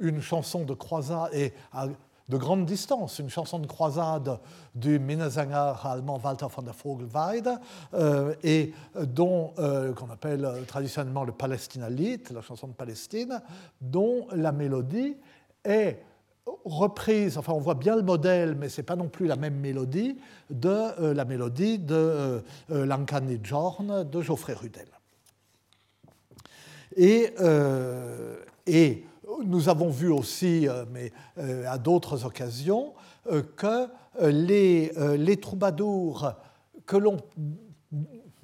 une 0.00 0.20
chanson 0.20 0.64
de 0.64 0.74
croisade, 0.74 1.30
et 1.32 1.52
à 1.72 1.86
de 2.28 2.36
grande 2.36 2.66
distance, 2.66 3.18
une 3.20 3.30
chanson 3.30 3.58
de 3.58 3.66
croisade 3.66 4.38
du 4.74 4.98
Minnesänger 4.98 5.72
allemand 5.82 6.20
Walter 6.22 6.46
von 6.54 6.60
der 6.62 6.74
Vogelweide, 6.74 7.58
euh, 7.94 8.34
et 8.42 8.74
dont, 9.02 9.54
euh, 9.58 9.94
qu'on 9.94 10.10
appelle 10.10 10.46
traditionnellement 10.66 11.24
le 11.24 11.32
Palästina-Lied, 11.32 12.30
la 12.30 12.42
chanson 12.42 12.66
de 12.68 12.74
Palestine, 12.74 13.40
dont 13.80 14.26
la 14.32 14.52
mélodie 14.52 15.16
est 15.64 16.02
reprise, 16.66 17.38
enfin 17.38 17.54
on 17.54 17.60
voit 17.60 17.74
bien 17.74 17.96
le 17.96 18.02
modèle, 18.02 18.56
mais 18.56 18.68
ce 18.68 18.80
n'est 18.80 18.84
pas 18.84 18.96
non 18.96 19.08
plus 19.08 19.26
la 19.26 19.36
même 19.36 19.56
mélodie, 19.56 20.18
de 20.50 21.12
la 21.12 21.24
mélodie 21.24 21.78
de 21.78 22.42
Lankani 22.68 23.40
Jorn 23.42 24.04
de 24.04 24.20
Geoffrey 24.20 24.54
Rudel. 24.54 24.88
Euh, 27.00 28.36
et, 28.66 29.04
nous 29.44 29.68
avons 29.68 29.90
vu 29.90 30.10
aussi, 30.10 30.68
euh, 30.68 30.84
mais 30.90 31.12
euh, 31.38 31.64
à 31.68 31.78
d'autres 31.78 32.24
occasions, 32.24 32.94
que 33.56 33.88
les, 34.22 34.90
les 35.18 35.36
troubadours 35.36 36.32
que 36.86 36.96
l'on 36.96 37.18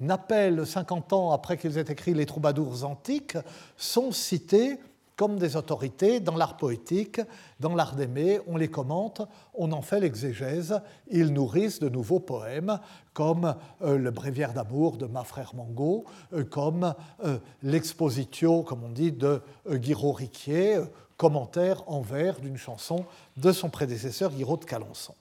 appelle 0.07 0.63
50 0.63 1.13
ans 1.13 1.31
après 1.31 1.57
qu'ils 1.57 1.79
aient 1.79 1.85
écrit 1.89 2.13
les 2.13 2.27
troubadours 2.27 2.85
antiques 2.85 3.35
sont 3.77 4.11
cités 4.11 4.77
comme 5.15 5.37
des 5.37 5.55
autorités 5.55 6.19
dans 6.19 6.35
l'art 6.35 6.57
poétique, 6.57 7.21
dans 7.59 7.73
l'art 7.73 7.95
d'aimer, 7.95 8.39
on 8.47 8.57
les 8.57 8.67
commente, 8.67 9.21
on 9.53 9.71
en 9.71 9.81
fait 9.81 9.99
l'exégèse, 9.99 10.81
ils 11.09 11.31
nourrissent 11.31 11.79
de 11.79 11.89
nouveaux 11.89 12.19
poèmes, 12.19 12.79
comme 13.13 13.55
euh, 13.81 13.97
le 13.97 14.11
Bréviaire 14.11 14.53
d'amour 14.53 14.97
de 14.97 15.05
ma 15.05 15.23
frère 15.23 15.55
Mango, 15.55 16.05
euh, 16.33 16.43
comme 16.43 16.93
euh, 17.23 17.37
l'Expositio, 17.63 18.63
comme 18.63 18.83
on 18.83 18.89
dit, 18.89 19.11
de 19.11 19.41
Guiraud 19.69 20.13
Riquier, 20.13 20.81
commentaire 21.17 21.83
en 21.87 22.01
vers 22.01 22.39
d'une 22.39 22.57
chanson 22.57 23.05
de 23.37 23.51
son 23.53 23.69
prédécesseur 23.69 24.31
Guiraud 24.31 24.57
de 24.57 24.65
Calençon. 24.65 25.15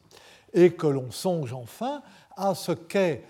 Et 0.53 0.73
que 0.73 0.89
l'on 0.89 1.11
songe 1.11 1.53
enfin 1.53 2.03
à 2.37 2.55
ce 2.55 2.73
qu'est 2.73 3.25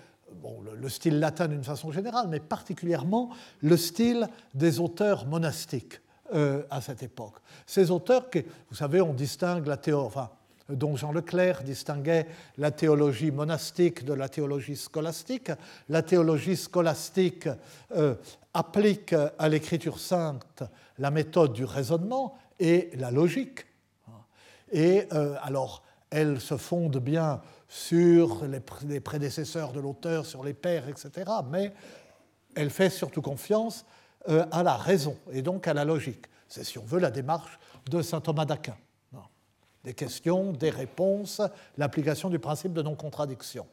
le, 0.79 0.89
style 0.89 1.19
latin 1.19 1.47
d'une 1.47 1.63
façon 1.63 1.91
générale, 1.91 2.27
mais 2.27 2.39
particulièrement 2.39 3.29
le 3.61 3.77
style 3.77 4.27
des 4.53 4.79
auteurs 4.79 5.25
monastiques 5.25 6.01
euh, 6.33 6.63
à 6.69 6.81
cette 6.81 7.03
époque. 7.03 7.35
Ces 7.65 7.91
auteurs 7.91 8.29
vous 8.69 8.75
savez, 8.75 9.01
on 9.01 9.13
distingue 9.13 9.67
la 9.67 9.77
théo, 9.77 9.99
enfin, 9.99 10.29
dont 10.69 10.95
Jean 10.95 11.11
Leclerc 11.11 11.63
distinguait 11.63 12.27
la 12.57 12.71
théologie 12.71 13.31
monastique 13.31 14.03
de 14.03 14.13
la 14.13 14.29
théologie 14.29 14.75
scolastique. 14.75 15.51
La 15.89 16.01
théologie 16.01 16.57
scolastique 16.57 17.47
euh, 17.95 18.15
applique 18.53 19.13
à 19.37 19.49
l'écriture 19.49 19.99
sainte 19.99 20.63
la 20.97 21.11
méthode 21.11 21.53
du 21.53 21.65
raisonnement 21.65 22.37
et 22.59 22.89
la 22.95 23.11
logique. 23.11 23.65
Et 24.71 25.07
euh, 25.13 25.35
alors, 25.43 25.83
elle 26.09 26.39
se 26.39 26.57
fonde 26.57 26.97
bien 26.97 27.41
sur 27.67 28.45
les, 28.45 28.99
prédécesseurs 28.99 29.71
de 29.73 29.79
l'auteur, 29.79 30.25
sur 30.25 30.43
les 30.43 30.53
pères, 30.53 30.87
etc. 30.87 31.29
Mais 31.49 31.73
elle 32.55 32.69
fait 32.69 32.89
surtout 32.89 33.21
confiance 33.21 33.85
à 34.27 34.63
la 34.63 34.75
raison 34.75 35.17
et 35.31 35.41
donc 35.41 35.67
à 35.67 35.73
la 35.73 35.85
logique. 35.85 36.25
C'est, 36.47 36.63
si 36.63 36.77
on 36.77 36.85
veut, 36.85 36.99
la 36.99 37.11
démarche 37.11 37.59
de 37.89 38.01
saint 38.01 38.21
Thomas 38.21 38.45
d'Aquin. 38.45 38.75
Des 39.83 39.93
questions, 39.93 40.51
des 40.51 40.71
réponses, 40.71 41.41
l'application 41.77 42.29
du 42.29 42.39
principe 42.39 42.73
de 42.73 42.81
non-contradiction. 42.81 43.67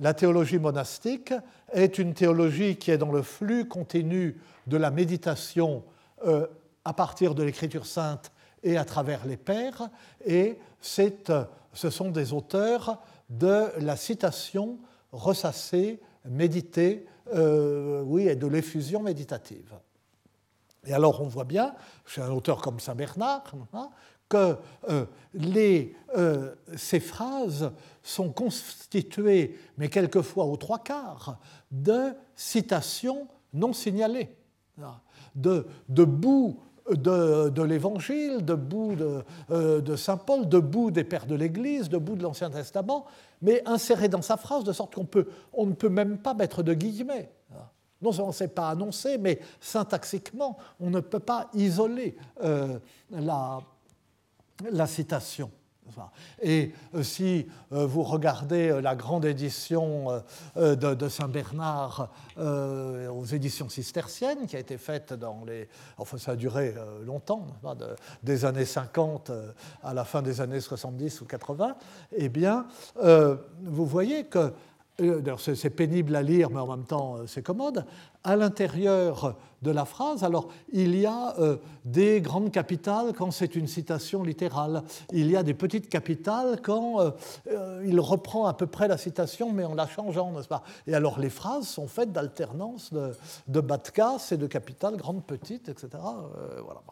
La 0.00 0.12
théologie 0.12 0.58
monastique 0.58 1.32
est 1.72 1.98
une 1.98 2.14
théologie 2.14 2.76
qui 2.76 2.90
est 2.90 2.98
dans 2.98 3.12
le 3.12 3.22
flux 3.22 3.66
continu 3.68 4.36
de 4.66 4.76
la 4.76 4.90
méditation 4.90 5.84
euh, 6.26 6.46
à 6.84 6.92
partir 6.92 7.34
de 7.34 7.42
l'écriture 7.42 7.86
sainte 7.86 8.32
et 8.62 8.76
à 8.76 8.84
travers 8.84 9.24
les 9.24 9.36
pères, 9.36 9.88
et 10.24 10.58
euh, 10.98 11.44
ce 11.72 11.90
sont 11.90 12.10
des 12.10 12.32
auteurs 12.32 13.00
de 13.30 13.66
la 13.78 13.96
citation 13.96 14.78
ressassée, 15.12 16.00
méditée, 16.24 17.06
euh, 17.34 18.02
oui, 18.02 18.28
et 18.28 18.36
de 18.36 18.46
l'effusion 18.46 19.02
méditative. 19.02 19.72
Et 20.86 20.92
alors 20.92 21.20
on 21.20 21.26
voit 21.26 21.44
bien, 21.44 21.74
chez 22.04 22.22
un 22.22 22.30
auteur 22.30 22.60
comme 22.60 22.78
Saint 22.78 22.94
Bernard, 22.94 23.52
hein, 23.72 23.90
que 24.28 24.56
euh, 24.88 25.04
euh, 26.16 26.54
ces 26.76 27.00
phrases 27.00 27.72
sont 28.02 28.30
constituées, 28.30 29.58
mais 29.78 29.88
quelquefois 29.88 30.44
aux 30.46 30.56
trois 30.56 30.78
quarts, 30.78 31.38
de 31.70 32.12
citations 32.34 33.28
non 33.52 33.72
signalées, 33.72 34.34
de, 35.34 35.66
de 35.88 36.04
bouts 36.04 36.60
de, 36.90 37.62
l'Évangile, 37.62 38.44
de, 38.44 38.56
euh, 39.50 39.80
de 39.80 39.96
Saint 39.96 40.16
Paul, 40.16 40.48
debout 40.48 40.90
des 40.90 41.04
pères 41.04 41.26
de 41.26 41.34
l'Église, 41.34 41.88
debout 41.88 42.16
de 42.16 42.22
l'Ancien 42.22 42.50
Testament, 42.50 43.06
mais 43.42 43.62
inséré 43.66 44.08
dans 44.08 44.22
sa 44.22 44.36
phrase 44.36 44.64
de 44.64 44.72
sorte 44.72 44.94
qu'on 44.94 45.04
peut, 45.04 45.28
on 45.52 45.66
ne 45.66 45.74
peut 45.74 45.88
même 45.88 46.18
pas 46.18 46.34
mettre 46.34 46.62
de 46.62 46.74
guillemets. 46.74 47.30
Non 48.02 48.12
seulement 48.12 48.32
ce 48.32 48.44
n'est 48.44 48.48
pas 48.48 48.70
annoncé, 48.70 49.16
mais 49.18 49.40
syntaxiquement, 49.60 50.58
on 50.80 50.90
ne 50.90 51.00
peut 51.00 51.20
pas 51.20 51.48
isoler 51.54 52.16
euh, 52.42 52.78
la, 53.10 53.60
la 54.70 54.86
citation. 54.86 55.50
Et 56.42 56.72
euh, 56.94 57.02
si 57.02 57.46
euh, 57.72 57.86
vous 57.86 58.02
regardez 58.02 58.68
euh, 58.68 58.80
la 58.80 58.94
grande 58.94 59.24
édition 59.24 60.22
de, 60.56 61.08
Saint-Bernard 61.08 62.10
aux 62.36 63.24
éditions 63.24 63.68
cisterciennes, 63.68 64.46
qui 64.46 64.56
a 64.56 64.58
été 64.58 64.78
faite 64.78 65.12
dans 65.12 65.44
les... 65.44 65.68
Enfin, 65.98 66.18
ça 66.18 66.32
a 66.32 66.36
duré 66.36 66.74
longtemps, 67.04 67.46
des 68.22 68.44
années 68.44 68.64
50 68.64 69.30
à 69.82 69.94
la 69.94 70.04
fin 70.04 70.22
des 70.22 70.40
années 70.40 70.60
70 70.60 71.20
ou 71.20 71.24
80, 71.26 71.76
eh 72.16 72.28
bien, 72.28 72.66
vous 73.62 73.86
voyez 73.86 74.24
que 74.24 74.52
c'est 75.38 75.70
pénible 75.70 76.16
à 76.16 76.22
lire, 76.22 76.50
mais 76.50 76.60
en 76.60 76.68
même 76.68 76.86
temps 76.86 77.18
c'est 77.26 77.42
commode, 77.42 77.84
à 78.24 78.34
l'intérieur 78.36 79.36
de 79.62 79.70
la 79.70 79.84
phrase, 79.84 80.24
alors 80.24 80.48
il 80.72 80.96
y 80.96 81.06
a 81.06 81.38
euh, 81.38 81.56
des 81.84 82.20
grandes 82.20 82.50
capitales 82.50 83.12
quand 83.12 83.30
c'est 83.30 83.56
une 83.56 83.66
citation 83.66 84.22
littérale, 84.22 84.82
il 85.12 85.30
y 85.30 85.36
a 85.36 85.42
des 85.42 85.54
petites 85.54 85.88
capitales 85.88 86.60
quand 86.62 87.00
euh, 87.00 87.10
euh, 87.50 87.84
il 87.86 87.98
reprend 88.00 88.46
à 88.46 88.54
peu 88.54 88.66
près 88.66 88.88
la 88.88 88.98
citation, 88.98 89.52
mais 89.52 89.64
en 89.64 89.74
la 89.74 89.86
changeant, 89.86 90.32
n'est-ce 90.32 90.48
pas? 90.48 90.62
Et 90.86 90.94
alors 90.94 91.18
les 91.18 91.30
phrases 91.30 91.66
sont 91.68 91.88
faites 91.88 92.12
d'alternance 92.12 92.92
de, 92.92 93.12
de 93.48 93.60
bas 93.60 93.78
de 93.78 93.88
casse 93.88 94.32
et 94.32 94.36
de 94.36 94.46
capitales 94.46 94.96
grandes, 94.96 95.24
petites, 95.24 95.68
etc. 95.68 95.88
voilà. 96.64 96.82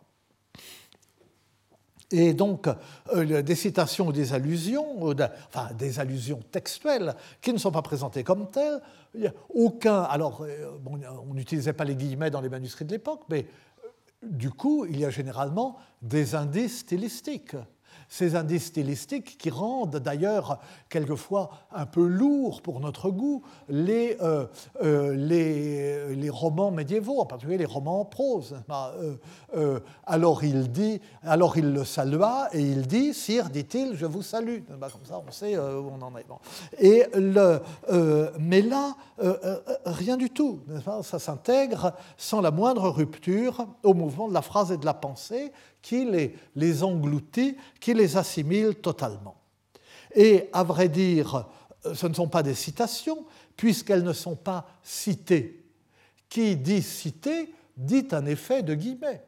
Et 2.17 2.33
donc, 2.33 2.69
euh, 3.13 3.43
des 3.43 3.55
citations 3.57 4.07
ou 4.07 4.13
des 4.13 4.35
allusions, 4.35 5.03
enfin 5.49 5.75
des 5.77 5.99
allusions 5.99 6.39
textuelles 6.53 7.17
qui 7.43 7.53
ne 7.53 7.59
sont 7.59 7.73
pas 7.73 7.83
présentées 7.83 8.23
comme 8.23 8.53
telles, 8.53 8.81
il 9.17 9.23
n'y 9.23 9.27
a 9.27 9.33
aucun. 9.53 10.03
Alors, 10.03 10.43
euh, 10.43 10.79
on 10.87 11.35
n'utilisait 11.35 11.73
pas 11.73 11.83
les 11.83 11.97
guillemets 11.97 12.31
dans 12.31 12.41
les 12.41 12.49
manuscrits 12.49 12.85
de 12.85 12.93
l'époque, 12.93 13.23
mais 13.29 13.47
euh, 13.85 13.89
du 14.23 14.51
coup, 14.51 14.87
il 14.89 15.01
y 15.01 15.05
a 15.05 15.11
généralement 15.11 15.77
des 16.03 16.37
indices 16.37 16.79
stylistiques 16.79 17.57
ces 18.15 18.37
indices 18.37 18.67
stylistiques 18.67 19.37
qui 19.39 19.51
rendent 19.51 19.97
d'ailleurs 19.97 20.61
quelquefois 20.89 21.51
un 21.73 21.85
peu 21.85 22.07
lourds 22.07 22.63
pour 22.63 22.79
notre 22.79 23.11
goût 23.11 23.43
les, 23.69 24.17
euh, 24.23 24.47
euh, 24.85 25.17
les, 25.17 26.15
les, 26.15 26.31
romans 26.31 26.71
médiévaux, 26.71 27.19
en 27.19 27.27
particulier 27.27 27.59
les 27.59 27.65
romans 27.65 28.03
en 28.03 28.05
prose. 28.05 28.55
Euh, 29.57 29.81
alors, 30.07 30.45
il 30.45 30.71
dit, 30.71 31.01
alors 31.25 31.59
il 31.59 31.73
le 31.73 31.85
salua 31.85 32.51
et 32.53 32.61
il 32.61 32.87
dit, 32.87 33.15
Sire, 33.15 33.51
dit-il, 33.51 33.97
je 33.97 34.07
vous 34.07 34.23
salue. 34.23 34.61
Comme 34.69 34.89
ça, 35.03 35.21
on 35.27 35.33
sait 35.33 35.59
où 35.59 35.91
on 35.93 36.01
en 36.01 36.17
est. 36.17 36.27
Et 36.79 37.03
le, 37.15 37.61
mais 38.39 38.63
là, 38.63 38.95
rien 39.85 40.17
du 40.17 40.31
tout. 40.31 40.61
Ça 41.03 41.19
s'intègre 41.19 41.93
sans 42.17 42.41
la 42.41 42.53
moindre 42.53 42.89
rupture 42.91 43.67
au 43.83 43.93
mouvement 43.93 44.29
de 44.29 44.35
la 44.35 44.43
phrase 44.43 44.71
et 44.71 44.77
de 44.77 44.87
la 44.87 44.95
pensée 44.95 45.51
qui 45.85 46.07
les, 46.57 46.83
engloutit, 46.83 47.59
qui 47.79 47.93
les 47.93 48.17
assimile 48.17 48.77
totalement. 48.77 49.37
Et 50.15 50.49
à 50.55 50.65
vrai 50.65 50.89
dire, 50.89 51.47
ce 51.93 52.07
ne 52.07 52.15
sont 52.15 52.27
pas 52.27 52.43
des 52.43 52.55
citations, 52.55 53.27
puisqu'elles 53.55 54.03
ne 54.03 54.15
sont 54.15 54.35
pas 54.35 54.67
citées. 54.83 55.63
Qui 56.31 56.57
dit 56.57 56.81
citer 56.81 57.53
dit 57.77 58.09
un 58.13 58.25
effet 58.25 58.63
de 58.63 58.75
guillemets, 58.75 59.27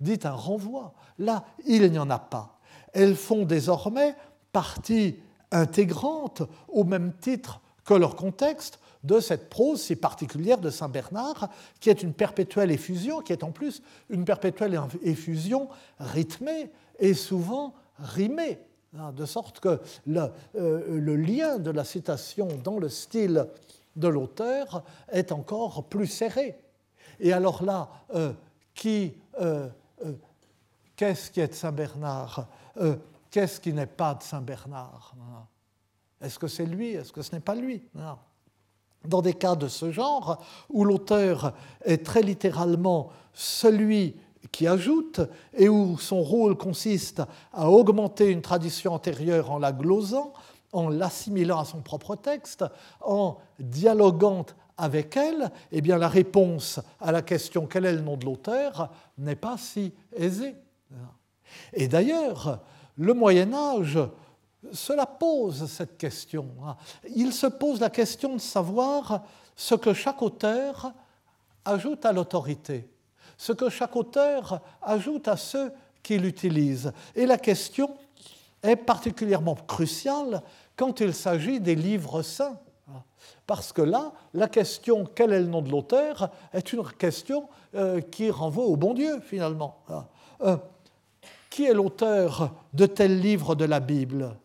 dit 0.00 0.18
un 0.24 0.30
renvoi. 0.30 0.94
Là, 1.18 1.44
il 1.66 1.90
n'y 1.92 1.98
en 1.98 2.08
a 2.08 2.18
pas. 2.18 2.58
Elles 2.94 3.14
font 3.14 3.44
désormais 3.44 4.14
partie 4.52 5.16
intégrante, 5.50 6.42
au 6.68 6.84
même 6.84 7.12
titre 7.20 7.60
que 7.84 7.92
leur 7.92 8.16
contexte, 8.16 8.78
de 9.06 9.20
cette 9.20 9.48
prose 9.48 9.80
si 9.80 9.96
particulière 9.96 10.58
de 10.58 10.70
Saint 10.70 10.88
Bernard, 10.88 11.48
qui 11.80 11.90
est 11.90 12.02
une 12.02 12.12
perpétuelle 12.12 12.70
effusion, 12.70 13.20
qui 13.20 13.32
est 13.32 13.44
en 13.44 13.52
plus 13.52 13.82
une 14.10 14.24
perpétuelle 14.24 14.78
effusion 15.02 15.68
rythmée 15.98 16.70
et 16.98 17.14
souvent 17.14 17.74
rimée, 17.98 18.58
hein, 18.98 19.12
de 19.12 19.24
sorte 19.24 19.60
que 19.60 19.80
le, 20.06 20.28
euh, 20.56 20.98
le 21.00 21.16
lien 21.16 21.58
de 21.58 21.70
la 21.70 21.84
citation 21.84 22.48
dans 22.64 22.78
le 22.78 22.88
style 22.88 23.46
de 23.94 24.08
l'auteur 24.08 24.82
est 25.10 25.32
encore 25.32 25.84
plus 25.84 26.06
serré. 26.06 26.58
Et 27.20 27.32
alors 27.32 27.62
là, 27.64 27.88
euh, 28.14 28.32
qui, 28.74 29.14
euh, 29.40 29.68
qu'est-ce 30.96 31.30
qui 31.30 31.40
est 31.40 31.48
de 31.48 31.54
Saint 31.54 31.72
Bernard 31.72 32.48
Qu'est-ce 33.30 33.60
qui 33.60 33.72
n'est 33.72 33.86
pas 33.86 34.14
de 34.14 34.22
Saint 34.22 34.40
Bernard 34.40 35.14
Est-ce 36.20 36.38
que 36.38 36.46
c'est 36.46 36.66
lui? 36.66 36.90
Est-ce 36.90 37.12
que 37.12 37.22
ce 37.22 37.34
n'est 37.34 37.40
pas 37.40 37.54
lui? 37.54 37.82
Dans 39.04 39.22
des 39.22 39.34
cas 39.34 39.54
de 39.54 39.68
ce 39.68 39.92
genre, 39.92 40.42
où 40.68 40.84
l'auteur 40.84 41.52
est 41.84 42.04
très 42.04 42.22
littéralement 42.22 43.10
celui 43.32 44.16
qui 44.52 44.66
ajoute 44.66 45.20
et 45.54 45.68
où 45.68 45.98
son 45.98 46.22
rôle 46.22 46.56
consiste 46.56 47.22
à 47.52 47.70
augmenter 47.70 48.30
une 48.30 48.42
tradition 48.42 48.94
antérieure 48.94 49.50
en 49.50 49.58
la 49.58 49.72
glosant, 49.72 50.32
en 50.72 50.88
l'assimilant 50.88 51.60
à 51.60 51.64
son 51.64 51.80
propre 51.80 52.16
texte, 52.16 52.64
en 53.02 53.38
dialoguant 53.58 54.46
avec 54.78 55.16
elle, 55.16 55.50
eh 55.72 55.80
bien 55.80 55.98
la 55.98 56.08
réponse 56.08 56.80
à 57.00 57.12
la 57.12 57.22
question 57.22 57.66
quel 57.66 57.86
est 57.86 57.92
le 57.92 58.00
nom 58.00 58.16
de 58.16 58.26
l'auteur 58.26 58.90
n'est 59.18 59.36
pas 59.36 59.56
si 59.56 59.92
aisée. 60.14 60.54
Et 61.72 61.88
d'ailleurs, 61.88 62.60
le 62.96 63.14
Moyen 63.14 63.54
Âge 63.54 63.98
cela 64.72 65.06
pose 65.06 65.66
cette 65.70 65.96
question. 65.96 66.48
Hein. 66.64 66.76
Il 67.14 67.32
se 67.32 67.46
pose 67.46 67.80
la 67.80 67.90
question 67.90 68.34
de 68.34 68.40
savoir 68.40 69.22
ce 69.54 69.74
que 69.74 69.92
chaque 69.92 70.22
auteur 70.22 70.92
ajoute 71.64 72.04
à 72.04 72.12
l'autorité, 72.12 72.88
ce 73.36 73.52
que 73.52 73.68
chaque 73.68 73.96
auteur 73.96 74.60
ajoute 74.82 75.28
à 75.28 75.36
ceux 75.36 75.72
qu'il 76.02 76.24
utilise. 76.24 76.92
Et 77.14 77.26
la 77.26 77.38
question 77.38 77.96
est 78.62 78.76
particulièrement 78.76 79.54
cruciale 79.54 80.42
quand 80.76 81.00
il 81.00 81.14
s'agit 81.14 81.60
des 81.60 81.74
livres 81.74 82.22
saints. 82.22 82.58
Parce 83.46 83.72
que 83.72 83.82
là, 83.82 84.12
la 84.34 84.48
question 84.48 85.04
quel 85.04 85.32
est 85.32 85.40
le 85.40 85.46
nom 85.46 85.62
de 85.62 85.70
l'auteur 85.70 86.30
est 86.52 86.72
une 86.72 86.84
question 86.92 87.48
euh, 87.74 88.00
qui 88.00 88.30
renvoie 88.30 88.64
au 88.64 88.76
bon 88.76 88.92
Dieu, 88.94 89.20
finalement. 89.20 89.78
Euh, 90.42 90.56
qui 91.48 91.64
est 91.64 91.74
l'auteur 91.74 92.52
de 92.74 92.86
tel 92.86 93.20
livre 93.20 93.54
de 93.54 93.64
la 93.64 93.80
Bible? 93.80 94.36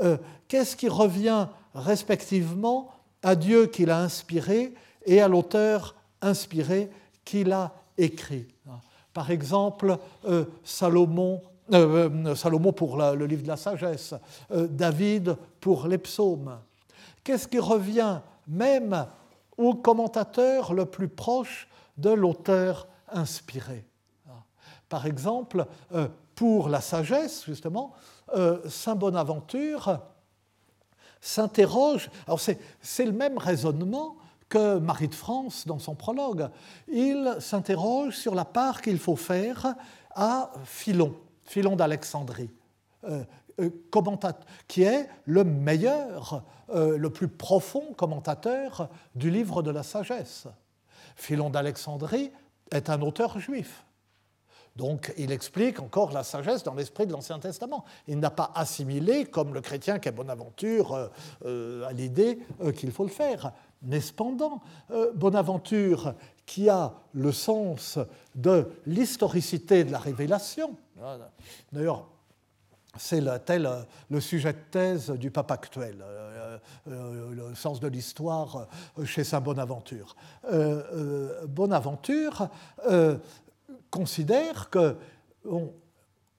Euh, 0.00 0.16
Qu'est-ce 0.48 0.76
qui 0.76 0.88
revient 0.88 1.46
respectivement 1.74 2.90
à 3.22 3.34
Dieu 3.34 3.66
qui 3.66 3.84
l'a 3.84 4.00
inspiré 4.00 4.74
et 5.06 5.20
à 5.20 5.28
l'auteur 5.28 5.94
inspiré 6.20 6.90
qui 7.24 7.44
l'a 7.44 7.72
écrit 7.98 8.46
Par 9.12 9.30
exemple, 9.30 9.98
Salomon 10.64 11.40
Salomon 12.34 12.72
pour 12.72 12.96
le 12.96 13.24
livre 13.24 13.42
de 13.42 13.48
la 13.48 13.56
sagesse, 13.56 14.14
David 14.50 15.36
pour 15.60 15.86
les 15.86 15.98
psaumes. 15.98 16.58
Qu'est-ce 17.24 17.48
qui 17.48 17.58
revient 17.58 18.20
même 18.48 19.06
au 19.56 19.74
commentateur 19.74 20.74
le 20.74 20.86
plus 20.86 21.08
proche 21.08 21.68
de 21.96 22.10
l'auteur 22.10 22.88
inspiré. 23.08 23.84
Par 24.88 25.06
exemple, 25.06 25.66
euh, 25.94 26.08
pour 26.42 26.68
la 26.68 26.80
sagesse, 26.80 27.44
justement, 27.44 27.92
euh, 28.34 28.68
Saint 28.68 28.96
Bonaventure 28.96 30.00
s'interroge, 31.20 32.10
alors 32.26 32.40
c'est 32.40 33.04
le 33.04 33.12
même 33.12 33.38
raisonnement 33.38 34.16
que 34.48 34.78
Marie 34.78 35.06
de 35.06 35.14
France 35.14 35.68
dans 35.68 35.78
son 35.78 35.94
prologue, 35.94 36.48
il 36.88 37.36
s'interroge 37.38 38.16
sur 38.16 38.34
la 38.34 38.44
part 38.44 38.82
qu'il 38.82 38.98
faut 38.98 39.14
faire 39.14 39.76
à 40.16 40.50
Philon, 40.64 41.14
Philon 41.44 41.76
d'Alexandrie, 41.76 42.50
euh, 43.04 43.22
qui 44.66 44.82
est 44.82 45.08
le 45.26 45.44
meilleur 45.44 46.42
euh, 46.70 46.98
le 46.98 47.10
plus 47.10 47.28
profond 47.28 47.94
commentateur 47.96 48.88
du 49.14 49.30
livre 49.30 49.62
de 49.62 49.70
la 49.70 49.84
sagesse. 49.84 50.48
Philon 51.14 51.50
d'Alexandrie 51.50 52.32
est 52.72 52.90
un 52.90 53.00
auteur 53.00 53.38
juif. 53.38 53.84
Donc 54.76 55.12
il 55.18 55.32
explique 55.32 55.80
encore 55.80 56.12
la 56.12 56.24
sagesse 56.24 56.62
dans 56.62 56.74
l'esprit 56.74 57.06
de 57.06 57.12
l'Ancien 57.12 57.38
Testament. 57.38 57.84
Il 58.08 58.18
n'a 58.18 58.30
pas 58.30 58.50
assimilé, 58.54 59.26
comme 59.26 59.54
le 59.54 59.60
chrétien 59.60 59.98
qui 59.98 60.08
est 60.08 60.12
Bonaventure, 60.12 60.94
euh, 60.94 61.08
euh, 61.44 61.86
à 61.86 61.92
l'idée 61.92 62.38
qu'il 62.76 62.90
faut 62.92 63.04
le 63.04 63.10
faire. 63.10 63.52
Mais 63.82 64.00
cependant, 64.00 64.60
Bonaventure, 65.16 66.14
qui 66.46 66.68
a 66.68 66.94
le 67.14 67.32
sens 67.32 67.98
de 68.36 68.70
l'historicité 68.86 69.82
de 69.82 69.90
la 69.90 69.98
révélation, 69.98 70.76
d'ailleurs, 71.72 72.06
c'est 72.96 73.44
tel 73.44 73.68
le 74.10 74.20
sujet 74.20 74.52
de 74.52 74.58
thèse 74.70 75.10
du 75.10 75.30
pape 75.30 75.50
actuel, 75.50 75.96
euh, 76.02 76.58
euh, 76.88 77.30
le 77.34 77.54
sens 77.54 77.80
de 77.80 77.88
l'histoire 77.88 78.68
euh, 78.98 79.04
chez 79.04 79.24
Saint 79.24 79.40
Bonaventure. 79.40 80.14
Bonaventure 81.48 82.48
considère 83.92 84.70
qu'il 84.70 84.96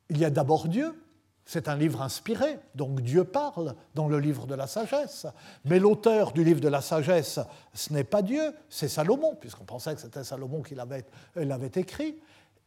il 0.10 0.18
y 0.18 0.26
a 0.26 0.30
d'abord 0.30 0.68
Dieu, 0.68 1.02
c'est 1.46 1.70
un 1.70 1.76
livre 1.76 2.02
inspiré, 2.02 2.60
donc 2.76 3.00
Dieu 3.02 3.24
parle 3.24 3.76
dans 3.96 4.10
le 4.10 4.20
livre 4.20 4.46
de 4.46 4.56
la 4.56 4.68
sagesse. 4.68 5.28
Mais 5.63 5.80
l'auteur 5.80 6.34
du 6.34 6.44
livre 6.44 6.60
de 6.60 6.68
la 6.68 6.82
sagesse, 6.82 7.39
ce 7.74 7.94
n'est 7.94 8.04
pas 8.04 8.22
Dieu, 8.22 8.54
c'est 8.70 8.89
Salomon, 8.89 9.36
puisqu'on 9.36 9.66
pensait 9.66 9.96
que 9.96 10.02
c'était 10.02 10.24
Salomon 10.24 10.62
qui 10.62 10.76
l'avait 10.76 11.72
écrit. 11.76 12.18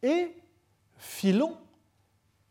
Et 0.03 0.35
Philon, 0.99 1.59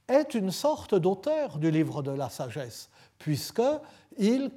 est 0.07 0.33
une 0.35 0.51
sorte 0.51 0.95
d'auteur 0.95 1.57
du 1.57 1.71
livre 1.71 2.03
de 2.03 2.11
la 2.11 2.29
sagesse, 2.29 2.89
puisqu'il 3.19 4.51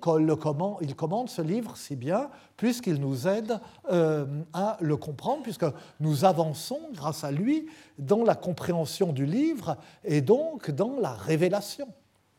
il 0.81 0.95
commande 0.97 1.29
ce 1.29 1.43
livre 1.43 1.77
si 1.77 1.97
bien, 1.97 2.31
puisqu'il 2.57 3.01
nous 3.01 3.27
aide 3.27 3.59
euh, 3.91 4.27
à 4.53 4.77
le 4.81 4.97
comprendre, 4.97 5.43
puisque 5.43 5.67
nous 6.01 6.25
avançons 6.25 6.81
grâce 6.93 7.25
à 7.25 7.31
lui 7.31 7.69
dans 7.99 8.25
la 8.25 8.35
compréhension 8.35 9.13
du 9.13 9.27
livre 9.27 9.77
et 10.05 10.21
donc 10.21 10.71
dans 10.71 10.99
la 11.01 11.13
révélation 11.13 11.89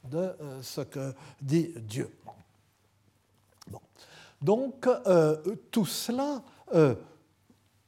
de 0.09 0.17
euh, 0.17 0.61
ce 0.61 0.81
que 0.81 1.13
dit 1.41 1.73
Dieu. 1.77 2.09
Donc 4.41 4.87
euh, 4.87 5.35
tout 5.71 5.85
cela 5.85 6.41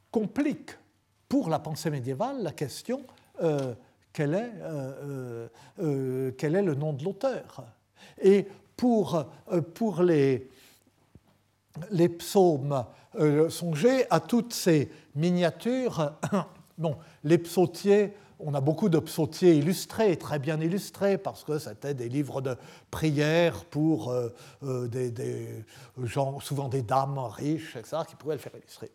complique 0.09 0.71
pour 1.29 1.49
la 1.49 1.59
pensée 1.59 1.91
médiévale 1.91 2.41
la 2.41 2.51
question 2.51 3.05
quel 4.11 4.33
est, 4.33 4.51
quel 6.37 6.55
est 6.55 6.61
le 6.63 6.73
nom 6.73 6.93
de 6.93 7.03
l'auteur? 7.03 7.63
Et 8.21 8.47
pour, 8.75 9.25
pour 9.73 10.01
les, 10.03 10.49
les 11.91 12.09
psaumes, 12.09 12.85
songez 13.49 14.05
à 14.09 14.19
toutes 14.19 14.53
ces 14.53 14.89
miniatures. 15.15 16.13
les 17.23 17.37
psautiers, 17.37 18.13
on 18.39 18.53
a 18.53 18.61
beaucoup 18.61 18.89
de 18.89 18.99
psautiers 18.99 19.53
illustrés, 19.55 20.17
très 20.17 20.39
bien 20.39 20.59
illustrés, 20.59 21.17
parce 21.17 21.43
que 21.43 21.59
c'était 21.59 21.93
des 21.93 22.09
livres 22.09 22.41
de 22.41 22.55
prière 22.89 23.65
pour 23.65 24.13
des, 24.63 25.11
des, 25.11 25.63
gens, 26.03 26.39
souvent 26.39 26.67
des 26.67 26.81
dames 26.81 27.19
riches, 27.19 27.75
etc., 27.75 27.97
qui 28.07 28.15
pouvaient 28.15 28.35
le 28.35 28.41
faire 28.41 28.55
illustrer. 28.55 28.89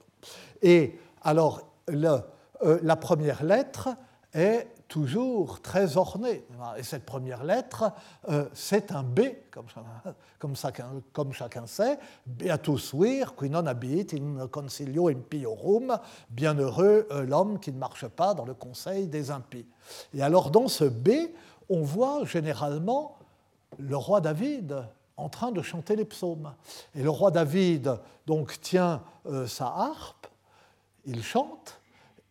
Et 0.62 0.98
alors, 1.22 1.62
la 1.88 2.96
première 2.96 3.44
lettre 3.44 3.90
est 4.34 4.66
toujours 4.88 5.60
très 5.60 5.96
orné. 5.96 6.44
Et 6.76 6.82
cette 6.82 7.04
première 7.04 7.44
lettre, 7.44 7.92
euh, 8.28 8.48
c'est 8.52 8.92
un 8.92 9.02
B, 9.02 9.20
comme, 9.50 10.54
chacun, 10.54 11.66
sait, 11.66 11.98
Beatus 12.26 12.94
vir, 12.94 13.34
qui 13.34 13.50
non 13.50 13.66
habit 13.66 14.06
in 14.12 14.46
concilio 14.48 15.08
impiorum, 15.08 15.98
bienheureux 16.30 17.06
euh, 17.10 17.22
l'homme 17.22 17.58
qui 17.58 17.72
ne 17.72 17.78
marche 17.78 18.06
pas 18.06 18.34
dans 18.34 18.44
le 18.44 18.54
conseil 18.54 19.08
des 19.08 19.30
impies. 19.30 19.66
Et 20.14 20.22
alors 20.22 20.50
dans 20.50 20.68
ce 20.68 20.84
B, 20.84 21.10
on 21.68 21.82
voit 21.82 22.24
généralement 22.24 23.18
le 23.78 23.96
roi 23.96 24.20
David 24.20 24.86
en 25.16 25.28
train 25.28 25.50
de 25.50 25.62
chanter 25.62 25.96
les 25.96 26.04
psaumes. 26.04 26.54
Et 26.94 27.02
le 27.02 27.10
roi 27.10 27.30
David 27.30 27.98
donc 28.26 28.60
tient 28.60 29.02
euh, 29.26 29.46
sa 29.46 29.66
harpe, 29.66 30.26
il 31.06 31.22
chante, 31.22 31.80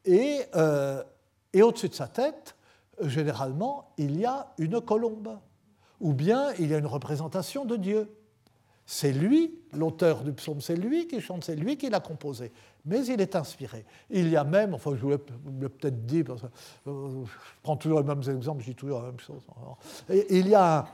et 0.05 0.41
et 1.55 1.63
au-dessus 1.63 1.87
de 1.87 1.93
sa 1.93 2.07
tête, 2.07 2.53
généralement, 3.01 3.93
il 3.97 4.19
y 4.19 4.25
a 4.25 4.51
une 4.57 4.81
colombe, 4.81 5.39
ou 6.01 6.13
bien 6.13 6.51
il 6.59 6.67
y 6.67 6.75
a 6.75 6.77
une 6.77 6.85
représentation 6.85 7.63
de 7.63 7.77
Dieu. 7.77 8.13
C'est 8.85 9.13
lui, 9.13 9.57
l'auteur 9.71 10.21
du 10.21 10.33
psaume, 10.33 10.59
c'est 10.59 10.75
lui 10.75 11.07
qui 11.07 11.21
chante, 11.21 11.45
c'est 11.45 11.55
lui 11.55 11.77
qui 11.77 11.89
l'a 11.89 12.01
composé, 12.01 12.51
mais 12.83 13.05
il 13.05 13.21
est 13.21 13.37
inspiré. 13.37 13.85
Il 14.09 14.29
y 14.29 14.35
a 14.35 14.43
même, 14.43 14.73
enfin 14.73 14.91
je 14.95 15.01
voulais 15.01 15.17
peut-être 15.17 16.05
dire, 16.05 16.25
parce 16.25 16.41
que 16.41 16.47
euh, 16.89 17.25
je 17.25 17.31
prends 17.63 17.77
toujours 17.77 18.01
les 18.01 18.05
mêmes 18.05 18.29
exemples, 18.29 18.61
je 18.61 18.71
dis 18.71 18.75
toujours 18.75 18.99
la 18.99 19.07
même 19.07 19.19
chose. 19.21 19.41
il 20.09 20.49
y 20.49 20.55
a 20.55 20.85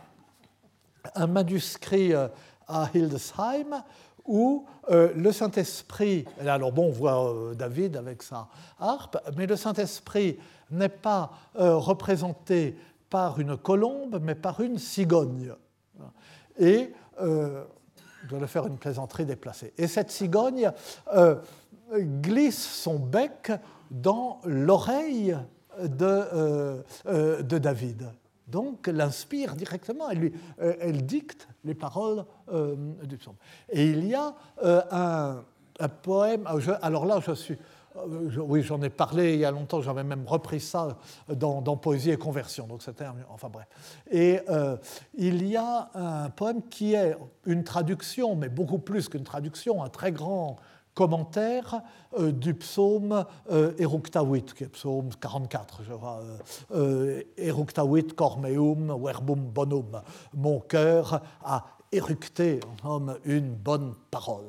un 1.16 1.28
manuscrit 1.28 2.14
euh, 2.14 2.28
à 2.68 2.88
Hildesheim 2.94 3.84
où 4.26 4.66
euh, 4.90 5.12
le 5.16 5.32
Saint-Esprit, 5.32 6.26
alors 6.40 6.72
bon, 6.72 6.88
on 6.88 6.92
voit 6.92 7.34
euh, 7.34 7.54
David 7.54 7.98
avec 7.98 8.24
sa 8.24 8.48
harpe, 8.80 9.18
mais 9.38 9.48
le 9.48 9.56
Saint-Esprit 9.56 10.38
n'est 10.70 10.90
pas 10.90 11.32
euh, 11.60 11.76
représenté 11.76 12.78
par 13.10 13.40
une 13.40 13.58
colombe, 13.58 14.20
mais 14.22 14.36
par 14.36 14.62
une 14.62 14.78
cigogne. 14.78 15.54
Et 16.58 16.94
je 17.20 18.36
le 18.36 18.48
faire 18.48 18.66
une 18.68 18.78
plaisanterie 18.78 19.26
déplacée. 19.26 19.74
Et 19.78 19.88
cette 19.88 20.12
cigogne 20.12 20.72
glisse 21.94 22.66
son 22.66 23.00
bec 23.00 23.52
dans 23.90 24.40
l'oreille 24.46 25.38
de 25.78 27.58
David 27.58 28.10
donc 28.52 28.88
l'inspire 28.88 29.56
directement, 29.56 30.10
elle, 30.10 30.20
lui, 30.20 30.34
euh, 30.62 30.76
elle, 30.80 31.06
dicte 31.06 31.48
les 31.64 31.74
paroles 31.74 32.26
euh, 32.52 32.76
du 33.04 33.18
psaume. 33.18 33.36
Et 33.70 33.86
il 33.90 34.06
y 34.08 34.16
a 34.16 34.34
euh, 34.64 34.82
un, 35.80 35.90
poème, 36.04 36.48
alors 36.82 37.06
là 37.06 37.20
je 37.26 37.32
suis, 37.34 37.58
oui 38.06 38.62
j'en 38.62 38.80
ai 38.84 38.92
parlé 38.92 39.34
il 39.34 39.40
y 39.40 39.46
a 39.46 39.52
longtemps, 39.52 39.82
j'avais 39.82 40.04
même 40.04 40.28
repris 40.28 40.60
ça 40.60 41.00
dans, 41.28 41.62
Poésie 41.78 42.12
et 42.12 42.18
Conversion, 42.18 42.68
donc 42.68 42.84
c'était, 42.84 43.06
enfin 43.30 43.50
bref. 43.50 43.68
Et 44.12 44.40
il 45.18 45.48
y 45.48 45.58
a 45.58 45.90
un 45.96 46.30
poème 46.30 46.62
qui 46.70 46.94
est 46.94 47.18
une 47.48 47.64
traduction, 47.64 48.36
mais 48.36 48.50
beaucoup 48.50 48.78
plus 48.78 49.10
qu'une 49.10 49.24
traduction, 49.24 49.84
un 49.84 49.90
très 49.90 50.12
grand 50.12 50.58
commentaire 50.94 51.82
euh, 52.18 52.32
du 52.32 52.54
psaume 52.54 53.26
euh, 53.50 53.74
Eructavit, 53.78 54.44
qui 54.44 54.66
est 54.66 54.70
psaume 54.70 55.10
44, 55.20 55.84
je 55.84 55.94
crois. 55.94 56.22
Euh, 56.74 57.24
Eructavit 57.38 58.08
cormeum 58.08 58.98
verbum 59.04 59.40
bonum. 59.40 60.02
Mon 60.34 60.60
cœur 60.60 61.22
a 61.44 61.66
éructé 61.92 62.60
homme 62.84 63.18
une 63.26 63.54
bonne 63.54 63.94
parole. 64.10 64.46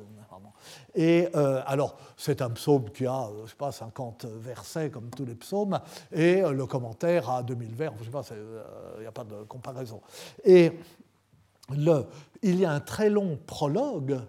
Et 0.95 1.27
alors, 1.65 1.97
c'est 2.15 2.41
un 2.43 2.51
psaume 2.51 2.91
qui 2.91 3.07
a, 3.07 3.27
je 3.43 3.49
sais 3.49 3.55
pas, 3.57 3.71
50 3.71 4.25
versets 4.25 4.91
comme 4.91 5.09
tous 5.09 5.25
les 5.25 5.33
psaumes, 5.33 5.79
et 6.11 6.41
le 6.41 6.65
commentaire 6.67 7.31
a 7.31 7.41
2000 7.41 7.73
vers, 7.73 7.93
je 7.99 8.03
sais 8.05 8.11
pas, 8.11 8.21
il 8.97 9.01
n'y 9.01 9.07
a 9.07 9.11
pas 9.11 9.23
de 9.23 9.43
comparaison. 9.47 10.01
Et 10.45 10.71
le, 11.75 12.05
il 12.43 12.59
y 12.59 12.65
a 12.65 12.71
un 12.71 12.79
très 12.79 13.09
long 13.09 13.39
prologue 13.47 14.21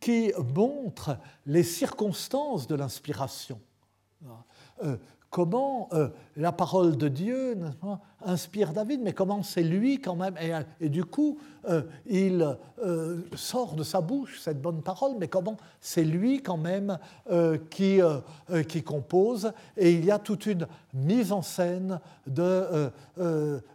qui 0.00 0.32
montre 0.54 1.18
les 1.46 1.62
circonstances 1.62 2.66
de 2.66 2.74
l'inspiration. 2.74 3.60
Euh, 4.84 4.96
comment 5.30 5.88
euh, 5.92 6.08
la 6.36 6.52
parole 6.52 6.96
de 6.96 7.08
Dieu 7.08 7.58
inspire 8.24 8.72
David, 8.72 9.02
mais 9.02 9.12
comment 9.12 9.42
c'est 9.42 9.62
lui 9.62 10.00
quand 10.00 10.16
même, 10.16 10.34
et, 10.80 10.88
du 10.88 11.04
coup 11.04 11.38
euh, 11.68 11.82
il 12.06 12.56
sort 13.34 13.74
de 13.74 13.82
sa 13.82 14.00
bouche 14.00 14.40
cette 14.40 14.62
bonne 14.62 14.82
parole, 14.82 15.16
mais 15.18 15.28
comment 15.28 15.56
c'est 15.80 16.04
lui 16.04 16.42
quand 16.42 16.56
même 16.56 16.98
qui, 17.70 18.00
qui 18.68 18.82
compose, 18.82 19.52
et 19.76 19.92
il 19.92 20.04
y 20.04 20.10
a 20.10 20.18
toute 20.18 20.46
une 20.46 20.66
mise 20.94 21.32
en 21.32 21.42
scène 21.42 22.00
de 22.26 22.90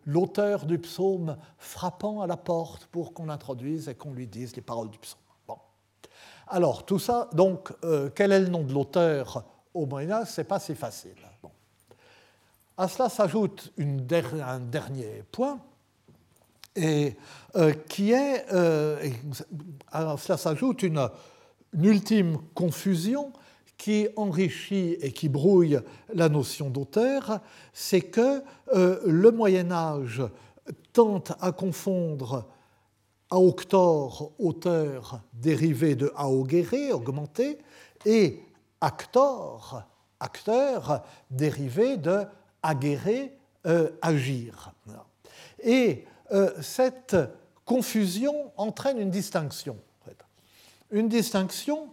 l'auteur 0.05 0.65
du 0.65 0.79
psaume 0.79 1.38
frappant 1.57 2.21
à 2.21 2.27
la 2.27 2.38
porte 2.38 2.86
pour 2.88 3.13
qu'on 3.13 3.29
introduise 3.29 3.88
et 3.89 3.93
qu'on 3.93 4.13
lui 4.13 4.25
dise 4.25 4.55
les 4.55 4.63
paroles 4.63 4.89
du 4.89 4.97
psaume. 4.97 5.19
Alors, 6.53 6.85
tout 6.85 6.99
ça, 6.99 7.29
donc, 7.31 7.71
euh, 7.85 8.09
quel 8.13 8.33
est 8.33 8.41
le 8.41 8.49
nom 8.49 8.63
de 8.63 8.73
l'auteur 8.73 9.45
au 9.73 9.85
Moyen-Âge 9.85 10.27
Ce 10.31 10.41
n'est 10.41 10.45
pas 10.45 10.59
si 10.59 10.75
facile. 10.75 11.15
À 12.77 12.89
cela 12.89 13.07
s'ajoute 13.07 13.71
un 13.79 14.59
dernier 14.59 15.23
point, 15.31 15.59
et 16.75 17.15
euh, 17.55 17.71
qui 17.87 18.11
est. 18.11 18.45
Euh, 18.51 18.97
à 19.93 20.17
cela 20.17 20.37
s'ajoute 20.37 20.83
une, 20.83 21.07
ultime 21.73 22.37
confusion 22.53 23.31
qui 23.77 24.09
enrichit 24.17 24.97
et 24.99 25.13
qui 25.13 25.29
brouille 25.29 25.79
la 26.13 26.27
notion 26.27 26.69
d'auteur, 26.69 27.39
c'est 27.71 28.01
que 28.01 28.43
le 28.73 29.31
Moyen 29.31 29.71
Âge 29.71 30.21
tente 30.91 31.31
à 31.39 31.53
confondre 31.53 32.45
Aoctor, 33.31 34.33
auteur 34.39 35.21
dérivé 35.33 35.95
de 35.95 36.11
aogere, 36.15 36.93
augmenté, 36.93 37.57
et 38.05 38.43
actor, 38.81 39.83
acteur 40.19 41.03
dérivé 41.29 41.97
de 41.97 42.25
agere, 42.61 43.31
euh, 43.65 43.89
agir. 44.01 44.73
Et 45.63 46.05
euh, 46.31 46.51
cette 46.61 47.15
confusion 47.65 48.51
entraîne 48.57 48.99
une 48.99 49.11
distinction. 49.11 49.77
Une 50.91 51.07
distinction 51.07 51.89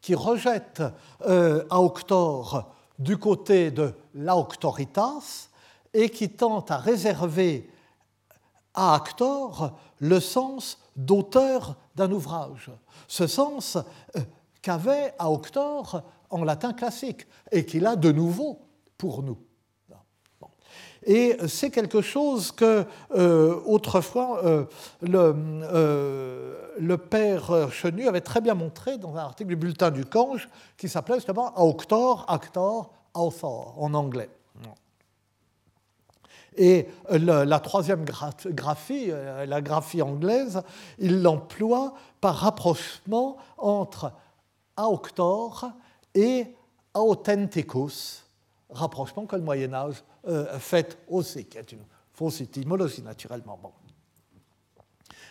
qui 0.00 0.14
rejette 0.14 0.82
euh, 1.22 1.64
Aoctor 1.70 2.72
du 2.98 3.16
côté 3.16 3.70
de 3.70 3.94
l'Aoctoritas 4.14 5.48
et 5.92 6.10
qui 6.10 6.30
tente 6.30 6.70
à 6.70 6.78
réserver 6.78 7.70
à 8.74 8.94
actor 8.94 9.78
le 10.00 10.20
sens 10.20 10.78
d'auteur 10.96 11.76
d'un 11.94 12.10
ouvrage, 12.10 12.70
ce 13.08 13.26
sens 13.26 13.76
euh, 14.16 14.20
qu'avait 14.62 15.14
Auctor 15.20 16.02
en 16.30 16.44
latin 16.44 16.72
classique 16.72 17.26
et 17.52 17.64
qu'il 17.64 17.86
a 17.86 17.96
de 17.96 18.12
nouveau 18.12 18.60
pour 18.98 19.22
nous. 19.22 19.38
Et 21.06 21.36
c'est 21.48 21.68
quelque 21.68 22.00
chose 22.00 22.50
que 22.50 22.86
euh, 23.14 23.60
autrefois 23.66 24.42
euh, 24.42 24.64
le, 25.02 25.34
le, 26.78 26.96
père 26.96 27.70
Chenu 27.70 28.08
avait 28.08 28.22
très 28.22 28.40
bien 28.40 28.54
montré 28.54 28.96
dans 28.96 29.14
un 29.14 29.18
article 29.18 29.50
du 29.50 29.56
bulletin 29.56 29.90
du 29.90 30.06
Cange 30.06 30.48
qui 30.78 30.88
s'appelait 30.88 31.16
justement 31.16 31.52
Auctor, 31.60 32.24
Actor, 32.26 32.90
Author 33.12 33.74
en 33.78 33.92
anglais. 33.92 34.30
Et 36.56 36.86
la 37.08 37.60
troisième 37.60 38.04
graphie, 38.04 39.06
euh, 39.08 39.44
la 39.46 39.60
graphie 39.60 40.02
anglaise, 40.02 40.62
il 40.98 41.22
l'emploie 41.22 41.94
par 42.20 42.36
rapprochement 42.36 43.36
entre 43.58 44.12
auctor 44.76 45.70
et 46.14 46.46
authenticus, 46.94 48.24
rapprochement 48.70 49.26
que 49.26 49.36
le 49.36 49.42
Moyen 49.42 49.74
Âge 49.74 50.04
euh, 50.28 50.58
fait 50.58 50.98
aussi, 51.08 51.44
qui 51.46 51.58
est 51.58 51.72
une 51.72 51.84
fausse 52.12 52.40
étymologie 52.40 53.02
naturellement. 53.02 53.58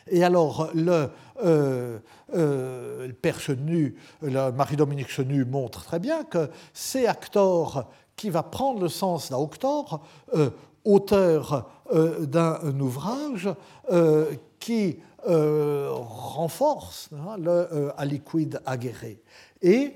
Et 0.07 0.25
alors, 0.25 0.69
le, 0.73 1.09
euh, 1.41 1.99
père 3.21 3.39
Chenu, 3.39 3.95
Marie-Dominique 4.21 5.09
Chenu 5.09 5.45
montre 5.45 5.85
très 5.85 5.99
bien 5.99 6.25
que 6.25 6.49
c'est 6.73 7.07
Actor 7.07 7.89
qui 8.17 8.29
va 8.29 8.43
prendre 8.43 8.81
le 8.81 8.89
sens 8.89 9.31
d'Auctor 9.31 10.05
auteur 10.85 11.69
euh, 11.91 12.25
d'un 12.25 12.79
ouvrage 12.79 13.49
euh, 13.91 14.33
qui 14.59 14.99
euh, 15.27 15.89
renforce 15.91 17.09
hein, 17.13 17.37
le 17.37 17.91
aliquid 17.97 18.61
aguerré. 18.65 19.21
Et 19.61 19.95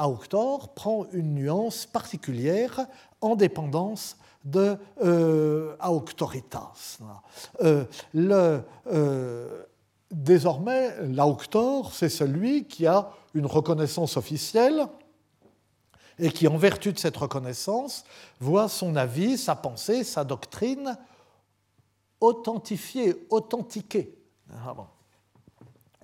Auctor 0.00 0.74
prend 0.74 1.06
une 1.12 1.34
nuance 1.34 1.86
particulière 1.86 2.86
en 3.20 3.34
dépendance 3.34 4.16
de 4.44 4.76
Auctoritas. 5.84 6.98
désormais, 10.12 10.94
l'Auctor, 11.02 11.92
c'est 11.92 12.08
celui 12.08 12.66
qui 12.66 12.86
a 12.86 13.10
une 13.34 13.46
reconnaissance 13.46 14.16
officielle 14.16 14.86
et 16.18 16.30
qui, 16.30 16.46
en 16.48 16.56
vertu 16.56 16.92
de 16.92 16.98
cette 16.98 17.16
reconnaissance, 17.16 18.04
voit 18.40 18.68
son 18.68 18.96
avis, 18.96 19.38
sa 19.38 19.56
pensée, 19.56 20.04
sa 20.04 20.24
doctrine 20.24 20.96
authentifiée, 22.20 23.26
authentiquée, 23.30 24.16
ah 24.52 24.74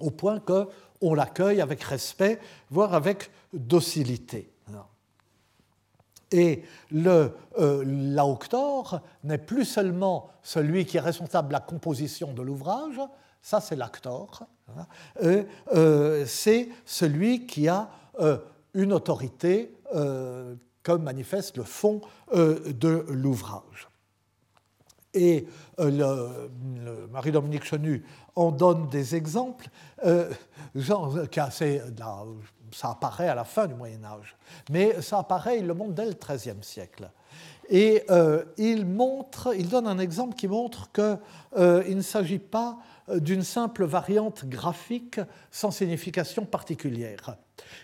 au 0.00 0.10
point 0.10 0.40
qu'on 0.40 1.14
l'accueille 1.14 1.60
avec 1.60 1.82
respect, 1.82 2.40
voire 2.70 2.94
avec 2.94 3.30
docilité. 3.52 4.50
Et 6.32 6.62
le 6.92 7.32
euh, 7.58 7.82
l'auctor 7.84 9.00
n'est 9.24 9.38
plus 9.38 9.64
seulement 9.64 10.30
celui 10.42 10.86
qui 10.86 10.96
est 10.96 11.00
responsable 11.00 11.48
de 11.48 11.54
la 11.54 11.60
composition 11.60 12.32
de 12.32 12.42
l'ouvrage, 12.42 13.00
ça 13.42 13.60
c'est 13.60 13.74
l'actor, 13.74 14.44
hein, 14.76 14.86
euh, 15.22 16.24
c'est 16.26 16.68
celui 16.84 17.46
qui 17.46 17.66
a 17.66 17.90
euh, 18.20 18.38
une 18.74 18.92
autorité 18.92 19.74
euh, 19.94 20.54
comme 20.82 21.02
manifeste 21.02 21.56
le 21.56 21.64
fond 21.64 22.00
euh, 22.32 22.72
de 22.72 23.04
l'ouvrage. 23.08 23.88
Et 25.12 25.46
euh, 25.80 26.48
Marie-Dominique 27.10 27.64
Chenu 27.64 28.04
en 28.36 28.52
donne 28.52 28.88
des 28.88 29.16
exemples. 29.16 29.68
Ça 32.72 32.90
apparaît 32.90 33.28
à 33.28 33.34
la 33.34 33.44
fin 33.44 33.66
du 33.66 33.74
Moyen 33.74 34.04
Âge, 34.04 34.36
mais 34.70 35.02
ça 35.02 35.18
apparaît, 35.18 35.58
il 35.58 35.66
le 35.66 35.74
montre 35.74 35.94
dès 35.94 36.06
le 36.06 36.14
XIIIe 36.14 36.62
siècle. 36.62 37.10
Et 37.68 38.04
il, 38.56 38.86
montre, 38.86 39.52
il 39.56 39.68
donne 39.68 39.88
un 39.88 39.98
exemple 39.98 40.36
qui 40.36 40.46
montre 40.46 40.90
qu'il 40.92 41.96
ne 41.96 42.02
s'agit 42.02 42.38
pas 42.38 42.78
d'une 43.16 43.42
simple 43.42 43.84
variante 43.84 44.44
graphique 44.44 45.20
sans 45.50 45.70
signification 45.70 46.44
particulière. 46.44 47.36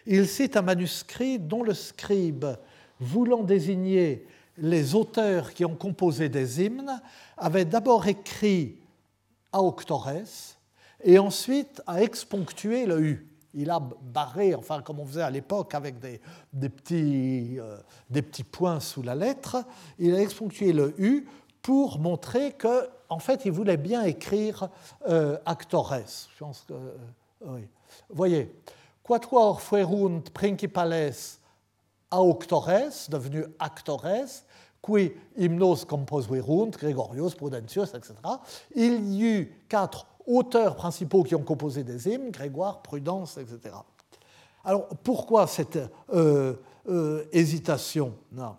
Il 0.07 0.27
cite 0.27 0.57
un 0.57 0.62
manuscrit 0.62 1.39
dont 1.39 1.62
le 1.62 1.75
scribe, 1.75 2.47
voulant 3.01 3.43
désigner 3.43 4.27
les 4.59 4.95
auteurs 4.95 5.53
qui 5.53 5.65
ont 5.65 5.75
composé 5.75 6.29
des 6.29 6.65
hymnes, 6.65 7.01
avait 7.37 7.65
d'abord 7.65 8.07
écrit 8.07 8.77
Auctores 9.53 10.11
et 11.03 11.19
ensuite 11.19 11.83
a 11.87 12.03
exponctué 12.03 12.87
le 12.87 13.01
U. 13.01 13.27
Il 13.55 13.71
a 13.71 13.81
barré, 13.81 14.55
enfin 14.55 14.83
comme 14.83 15.01
on 15.01 15.07
faisait 15.07 15.23
à 15.23 15.31
l'époque 15.31 15.75
avec 15.75 15.99
des, 15.99 16.21
petits, 16.69 17.59
euh, 17.59 17.79
des 18.11 18.21
petits 18.23 18.45
points 18.45 18.81
sous 18.81 19.03
la 19.03 19.15
lettre, 19.15 19.65
il 19.99 20.15
a 20.15 20.21
exponctué 20.21 20.73
le 20.73 20.95
U 20.99 21.27
pour 21.62 21.99
montrer 21.99 22.53
que, 22.53 22.89
en 23.09 23.19
fait, 23.19 23.45
il 23.45 23.53
voulait 23.53 23.77
bien 23.77 24.03
écrire 24.03 24.69
euh, 25.09 25.38
Actores. 25.47 25.95
Je 26.35 26.38
pense 26.38 26.64
que, 26.66 26.73
euh, 26.73 26.97
oui. 27.47 27.69
Voyez, 28.11 28.53
quatuor 29.03 29.61
fuerunt 29.61 30.23
principales 30.33 31.12
auctores, 32.11 33.09
devenu 33.09 33.45
actores, 33.59 34.45
qui 34.85 35.12
hymnos 35.37 35.85
composuerunt, 35.85 36.71
Gregorius, 36.71 37.35
Prudentius, 37.35 37.95
etc. 37.95 38.14
Il 38.75 39.14
y 39.14 39.25
eut 39.25 39.64
quatre 39.69 40.07
auteurs 40.27 40.77
principaux 40.77 41.23
qui 41.23 41.35
ont 41.35 41.42
composé 41.42 41.83
des 41.85 42.09
hymnes, 42.09 42.31
Grégoire, 42.31 42.83
Prudence, 42.83 43.38
etc. 43.38 43.75
Alors 44.64 44.88
pourquoi 45.03 45.47
cette 45.47 45.79
euh, 46.12 46.55
hésitation? 47.33 48.14
Non. 48.33 48.57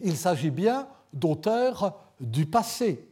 Il 0.00 0.16
s'agit 0.16 0.50
bien 0.50 0.86
d'auteurs 1.12 1.94
du 2.20 2.46
passé. 2.46 3.06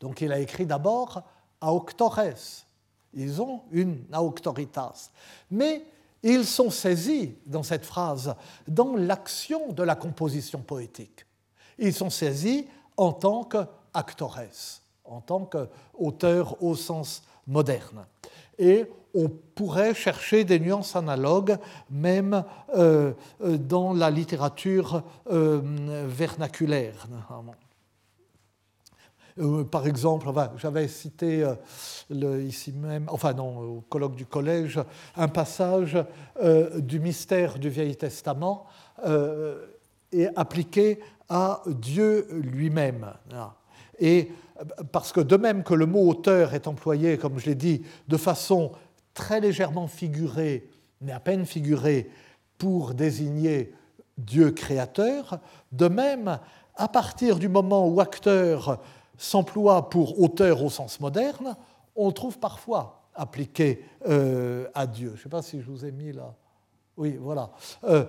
Donc 0.00 0.20
il 0.20 0.32
a 0.32 0.38
écrit 0.38 0.66
d'abord 0.66 1.22
Auctores, 1.60 2.20
Ils 3.14 3.40
ont 3.40 3.62
une 3.70 4.04
auctoritas. 4.12 5.10
Mais 5.50 5.84
ils 6.22 6.46
sont 6.46 6.70
saisis 6.70 7.34
dans 7.46 7.62
cette 7.62 7.84
phrase, 7.84 8.34
dans 8.66 8.96
l'action 8.96 9.72
de 9.72 9.82
la 9.82 9.94
composition 9.94 10.60
poétique. 10.60 11.26
Ils 11.78 11.92
sont 11.92 12.10
saisis 12.10 12.66
en 12.96 13.12
tant 13.12 13.44
qu'actores, 13.44 14.40
en 15.04 15.20
tant 15.20 15.44
qu'auteurs 15.44 16.62
au 16.62 16.74
sens 16.74 17.22
moderne. 17.46 18.06
Et 18.58 18.86
on 19.14 19.28
pourrait 19.28 19.94
chercher 19.94 20.44
des 20.44 20.58
nuances 20.58 20.96
analogues 20.96 21.56
même 21.90 22.44
euh, 22.74 23.12
euh, 23.42 23.56
dans 23.56 23.92
la 23.92 24.10
littérature 24.10 25.02
euh, 25.30 25.60
vernaculaire. 26.06 27.06
Par 29.70 29.86
exemple, 29.86 30.28
j'avais 30.56 30.88
cité 30.88 31.44
ici 32.10 32.72
même, 32.72 33.06
enfin 33.08 33.32
non, 33.32 33.58
au 33.58 33.80
colloque 33.88 34.14
du 34.14 34.26
collège, 34.26 34.80
un 35.16 35.28
passage 35.28 35.98
du 36.78 37.00
mystère 37.00 37.58
du 37.58 37.68
Vieil 37.68 37.96
Testament 37.96 38.66
et 40.12 40.28
appliqué 40.36 41.00
à 41.28 41.62
Dieu 41.66 42.28
lui-même. 42.30 43.12
Et 43.98 44.30
parce 44.92 45.12
que 45.12 45.20
de 45.20 45.36
même 45.36 45.64
que 45.64 45.74
le 45.74 45.86
mot 45.86 46.08
auteur 46.08 46.54
est 46.54 46.68
employé, 46.68 47.18
comme 47.18 47.38
je 47.38 47.46
l'ai 47.46 47.54
dit, 47.56 47.82
de 48.06 48.16
façon 48.16 48.70
très 49.14 49.40
légèrement 49.40 49.88
figurée, 49.88 50.68
mais 51.00 51.12
à 51.12 51.20
peine 51.20 51.44
figurée, 51.44 52.08
pour 52.56 52.94
désigner 52.94 53.72
Dieu 54.16 54.52
créateur, 54.52 55.40
de 55.72 55.88
même, 55.88 56.38
à 56.76 56.88
partir 56.88 57.38
du 57.38 57.48
moment 57.48 57.88
où 57.88 58.00
acteur 58.00 58.80
s'emploie 59.16 59.90
pour 59.90 60.20
auteur 60.20 60.62
au 60.62 60.70
sens 60.70 61.00
moderne, 61.00 61.56
on 61.96 62.08
le 62.08 62.12
trouve 62.12 62.38
parfois 62.38 63.02
appliqué 63.14 63.84
euh, 64.08 64.68
à 64.74 64.86
Dieu. 64.86 65.10
Je 65.14 65.20
ne 65.20 65.22
sais 65.22 65.28
pas 65.28 65.42
si 65.42 65.60
je 65.60 65.70
vous 65.70 65.84
ai 65.84 65.92
mis 65.92 66.12
là. 66.12 66.34
Oui, 66.96 67.16
voilà. 67.20 67.50
Euh, 67.84 68.04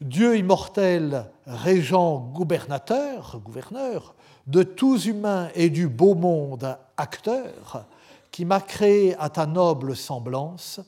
Dieu 0.00 0.36
immortel, 0.36 1.30
régent, 1.46 2.18
gouvernateur, 2.32 3.40
gouverneur, 3.44 4.14
de 4.46 4.62
tous 4.62 5.06
humains 5.06 5.48
et 5.54 5.70
du 5.70 5.88
beau 5.88 6.14
monde 6.14 6.76
acteur, 6.96 7.86
qui 8.30 8.44
m'a 8.44 8.60
créé 8.60 9.14
à 9.18 9.28
ta 9.28 9.46
noble 9.46 9.94
semblance, 9.94 10.80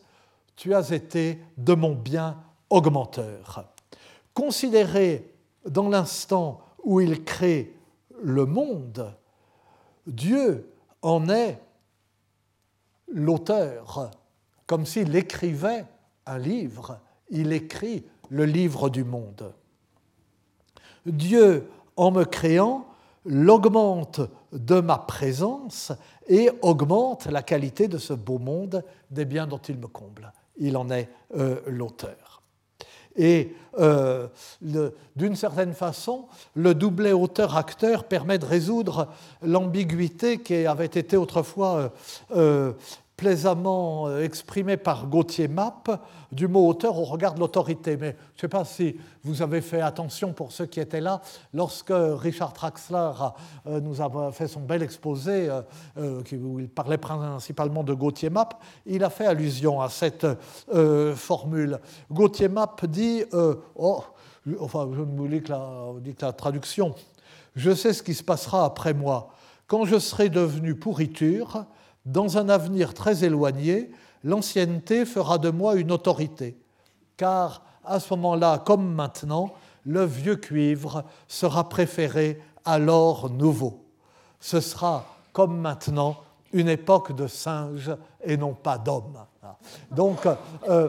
tu 0.56 0.74
as 0.74 0.90
été 0.90 1.40
de 1.56 1.74
mon 1.74 1.94
bien 1.94 2.42
augmenteur. 2.70 3.66
Considéré 4.32 5.32
dans 5.68 5.88
l'instant 5.88 6.60
où 6.82 7.00
il 7.00 7.22
crée 7.24 7.74
le 8.22 8.46
monde, 8.46 9.14
Dieu 10.06 10.70
en 11.02 11.28
est 11.28 11.60
l'auteur, 13.08 14.10
comme 14.66 14.86
s'il 14.86 15.14
écrivait 15.16 15.84
un 16.26 16.38
livre, 16.38 17.00
il 17.30 17.52
écrit 17.52 18.04
le 18.30 18.44
livre 18.44 18.88
du 18.88 19.04
monde. 19.04 19.52
Dieu, 21.06 21.68
en 21.96 22.10
me 22.10 22.24
créant, 22.24 22.86
l'augmente 23.26 24.20
de 24.52 24.80
ma 24.80 24.98
présence 24.98 25.92
et 26.26 26.50
augmente 26.62 27.26
la 27.26 27.42
qualité 27.42 27.88
de 27.88 27.98
ce 27.98 28.12
beau 28.12 28.38
monde 28.38 28.84
des 29.10 29.24
biens 29.24 29.46
dont 29.46 29.58
il 29.58 29.78
me 29.78 29.86
comble. 29.86 30.32
Il 30.56 30.76
en 30.76 30.90
est 30.90 31.08
euh, 31.36 31.60
l'auteur. 31.66 32.33
Et 33.16 33.54
euh, 33.78 34.28
d'une 35.16 35.36
certaine 35.36 35.74
façon, 35.74 36.26
le 36.54 36.74
doublet 36.74 37.12
auteur-acteur 37.12 38.04
permet 38.04 38.38
de 38.38 38.46
résoudre 38.46 39.08
l'ambiguïté 39.42 40.38
qui 40.38 40.66
avait 40.66 40.84
été 40.86 41.16
autrefois 41.16 41.92
euh, 42.34 42.72
plaisamment 43.16 44.08
euh, 44.08 44.24
exprimé 44.24 44.76
par 44.76 45.06
Gauthier 45.06 45.48
Mapp 45.48 46.04
du 46.32 46.48
mot 46.48 46.68
auteur 46.68 46.98
au 46.98 47.04
regard 47.04 47.34
de 47.34 47.40
l'autorité. 47.40 47.96
Mais 47.96 48.16
je 48.34 48.38
ne 48.38 48.40
sais 48.40 48.48
pas 48.48 48.64
si 48.64 48.96
vous 49.22 49.40
avez 49.42 49.60
fait 49.60 49.80
attention 49.80 50.32
pour 50.32 50.52
ceux 50.52 50.66
qui 50.66 50.80
étaient 50.80 51.00
là, 51.00 51.20
lorsque 51.52 51.92
Richard 51.92 52.52
Traxler 52.52 53.12
euh, 53.66 53.80
nous 53.80 54.02
a 54.02 54.32
fait 54.32 54.48
son 54.48 54.60
bel 54.60 54.82
exposé, 54.82 55.48
euh, 55.96 56.22
où 56.32 56.58
il 56.58 56.68
parlait 56.68 56.98
principalement 56.98 57.84
de 57.84 57.94
Gauthier 57.94 58.30
Mapp, 58.30 58.60
il 58.86 59.04
a 59.04 59.10
fait 59.10 59.26
allusion 59.26 59.80
à 59.80 59.88
cette 59.88 60.26
formule. 61.14 61.78
Gauthier 62.10 62.48
Mapp 62.48 62.84
dit, 62.86 63.24
oh, 63.76 64.04
enfin 64.60 64.88
je 64.92 65.00
ne 65.00 65.16
vous 65.16 65.26
lis 65.26 65.42
que 65.42 65.52
la 66.22 66.32
traduction, 66.32 66.94
je 67.54 67.74
sais 67.74 67.92
ce 67.92 68.02
qui 68.02 68.14
se 68.14 68.22
passera 68.22 68.64
après 68.64 68.94
moi. 68.94 69.30
Quand 69.66 69.84
je 69.84 69.98
serai 69.98 70.28
devenu 70.28 70.74
pourriture, 70.74 71.66
dans 72.04 72.38
un 72.38 72.48
avenir 72.48 72.94
très 72.94 73.24
éloigné, 73.24 73.90
l'ancienneté 74.22 75.04
fera 75.04 75.38
de 75.38 75.50
moi 75.50 75.74
une 75.76 75.92
autorité, 75.92 76.56
car 77.16 77.62
à 77.84 78.00
ce 78.00 78.14
moment-là, 78.14 78.62
comme 78.64 78.92
maintenant, 78.92 79.52
le 79.84 80.04
vieux 80.04 80.36
cuivre 80.36 81.04
sera 81.28 81.68
préféré 81.68 82.40
à 82.64 82.78
l'or 82.78 83.30
nouveau. 83.30 83.84
Ce 84.40 84.60
sera, 84.60 85.04
comme 85.32 85.58
maintenant, 85.58 86.16
une 86.52 86.68
époque 86.68 87.14
de 87.14 87.26
singes 87.26 87.94
et 88.22 88.36
non 88.36 88.54
pas 88.54 88.78
d'hommes. 88.78 89.18
Donc, 89.90 90.26
euh, 90.68 90.88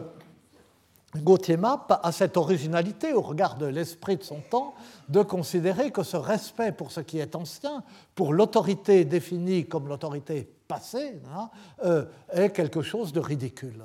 Gauthier 1.22 1.56
Mapp 1.56 2.00
a 2.02 2.12
cette 2.12 2.36
originalité 2.36 3.12
au 3.12 3.20
regard 3.20 3.56
de 3.56 3.66
l'esprit 3.66 4.16
de 4.16 4.22
son 4.22 4.40
temps 4.40 4.74
de 5.08 5.22
considérer 5.22 5.90
que 5.90 6.02
ce 6.02 6.16
respect 6.16 6.72
pour 6.72 6.92
ce 6.92 7.00
qui 7.00 7.18
est 7.18 7.36
ancien, 7.36 7.82
pour 8.14 8.32
l'autorité 8.32 9.04
définie 9.04 9.66
comme 9.66 9.88
l'autorité 9.88 10.48
passée, 10.66 11.20
hein, 11.34 11.50
euh, 11.84 12.04
est 12.32 12.50
quelque 12.50 12.82
chose 12.82 13.12
de 13.12 13.20
ridicule. 13.20 13.84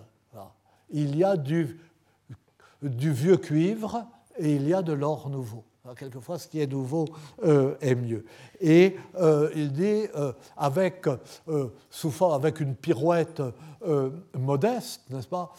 Il 0.93 1.15
y 1.15 1.23
a 1.23 1.37
du, 1.37 1.79
vieux 2.81 3.37
cuivre 3.37 4.05
et 4.37 4.55
il 4.55 4.67
y 4.67 4.73
a 4.73 4.81
de 4.81 4.91
l'or 4.91 5.29
nouveau. 5.29 5.63
quelquefois, 5.97 6.37
ce 6.37 6.49
qui 6.49 6.59
est 6.59 6.67
nouveau 6.67 7.07
euh, 7.45 7.75
est 7.79 7.95
mieux. 7.95 8.25
Et 8.59 8.97
euh, 9.15 9.49
il 9.55 9.71
dit, 9.71 10.03
avec, 10.57 11.07
avec 12.33 12.59
une 12.59 12.75
pirouette 12.75 13.41
modeste, 14.33 15.03
n'est-ce 15.09 15.29
pas 15.29 15.53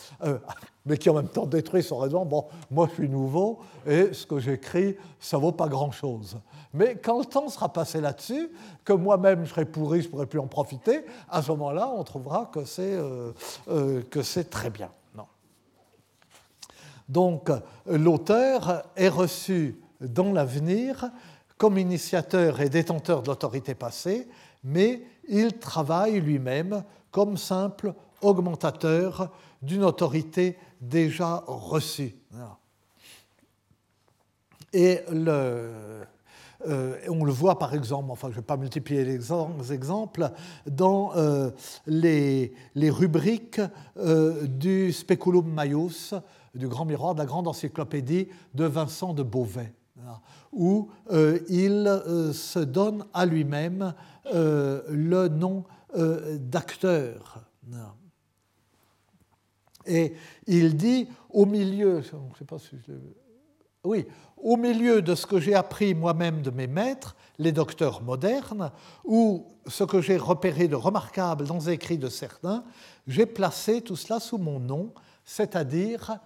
mais 0.84 0.96
qui 0.98 1.10
en 1.10 1.14
même 1.14 1.28
temps 1.28 1.46
détruit 1.46 1.82
son 1.82 1.98
raison. 1.98 2.24
Bon, 2.24 2.46
moi 2.70 2.88
je 2.90 2.94
suis 2.94 3.08
nouveau 3.08 3.60
et 3.86 4.12
ce 4.12 4.26
que 4.26 4.38
j'écris, 4.38 4.96
ça 5.20 5.38
vaut 5.38 5.52
pas 5.52 5.68
grand-chose. 5.68 6.38
Mais 6.74 6.96
quand 6.96 7.18
le 7.18 7.24
temps 7.24 7.48
sera 7.48 7.72
passé 7.72 8.00
là-dessus, 8.00 8.50
que 8.84 8.92
moi-même 8.92 9.44
je 9.44 9.50
serai 9.50 9.64
pourri, 9.64 10.02
je 10.02 10.08
pourrai 10.08 10.26
plus 10.26 10.40
en 10.40 10.46
profiter, 10.46 11.04
à 11.28 11.42
ce 11.42 11.50
moment-là, 11.52 11.90
on 11.94 12.02
trouvera 12.02 12.50
que 12.52 12.64
c'est 12.64 12.94
euh, 12.94 13.32
euh, 13.68 14.02
très 14.50 14.70
bien. 14.70 14.90
Donc 17.08 17.50
l'auteur 17.86 18.84
est 18.96 19.08
reçu 19.08 19.78
dans 20.00 20.32
l'avenir 20.32 21.10
comme 21.58 21.76
initiateur 21.76 22.60
et 22.60 22.70
détenteur 22.70 23.22
de 23.22 23.28
l'autorité 23.28 23.74
passée, 23.74 24.28
mais 24.64 25.02
il 25.28 25.58
travaille 25.58 26.20
lui-même 26.20 26.82
comme 27.10 27.36
simple 27.36 27.94
augmentateur 28.22 29.30
d'une 29.60 29.84
autorité 29.84 30.56
déjà 30.82 31.42
reçue. 31.46 32.14
Et 34.74 35.00
euh, 36.68 36.96
on 37.08 37.24
le 37.24 37.32
voit 37.32 37.58
par 37.58 37.74
exemple, 37.74 38.10
enfin 38.10 38.28
je 38.28 38.34
ne 38.34 38.36
vais 38.36 38.46
pas 38.46 38.56
multiplier 38.56 39.04
les 39.04 39.14
exemples, 39.72 40.30
dans 40.66 41.14
euh, 41.16 41.50
les, 41.86 42.52
les, 42.74 42.90
rubriques 42.90 43.60
euh, 43.96 44.46
du 44.46 44.92
Speculum 44.92 45.52
Maius, 45.52 46.14
du 46.54 46.68
Grand 46.68 46.84
Miroir, 46.84 47.14
de 47.14 47.20
la 47.20 47.26
grande 47.26 47.48
encyclopédie 47.48 48.28
de 48.54 48.64
Vincent 48.64 49.14
de 49.14 49.22
Beauvais, 49.22 49.72
où 50.52 50.90
il 51.48 52.00
se 52.34 52.58
donne 52.58 53.04
à 53.14 53.24
lui-même 53.24 53.94
le 54.32 55.28
nom 55.28 55.64
d'acteur. 55.94 57.40
Et 59.86 60.14
il 60.46 60.76
dit 60.76 61.08
au 61.30 61.46
milieu, 61.46 62.02
je 62.02 62.08
sais 62.38 62.44
pas 62.44 62.58
si 62.58 62.76
oui, 63.84 64.06
au 64.36 64.56
milieu 64.56 65.02
de 65.02 65.14
ce 65.14 65.26
que 65.26 65.40
j'ai 65.40 65.54
appris 65.54 65.94
moi-même 65.94 66.42
de 66.42 66.50
mes 66.50 66.68
maîtres, 66.68 67.16
les 67.38 67.50
docteurs 67.50 68.02
modernes, 68.02 68.70
ou 69.04 69.46
ce 69.66 69.82
que 69.82 70.00
j'ai 70.00 70.16
repéré 70.16 70.68
de 70.68 70.76
remarquable 70.76 71.46
dans 71.46 71.58
les 71.58 71.70
écrits 71.70 71.98
de 71.98 72.08
certains, 72.08 72.64
j'ai 73.08 73.26
placé 73.26 73.80
tout 73.80 73.96
cela 73.96 74.20
sous 74.20 74.38
mon 74.38 74.60
nom, 74.60 74.94
c'est-à-dire 75.24 76.18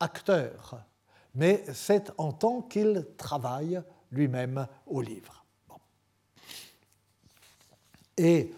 acteur. 0.00 0.84
Mais 1.36 1.64
c'est 1.72 2.10
en 2.18 2.32
tant 2.32 2.62
qu'il 2.62 3.06
travaille 3.16 3.80
lui-même 4.10 4.66
au 4.86 5.00
livre. 5.00 5.44
Et 8.16 8.52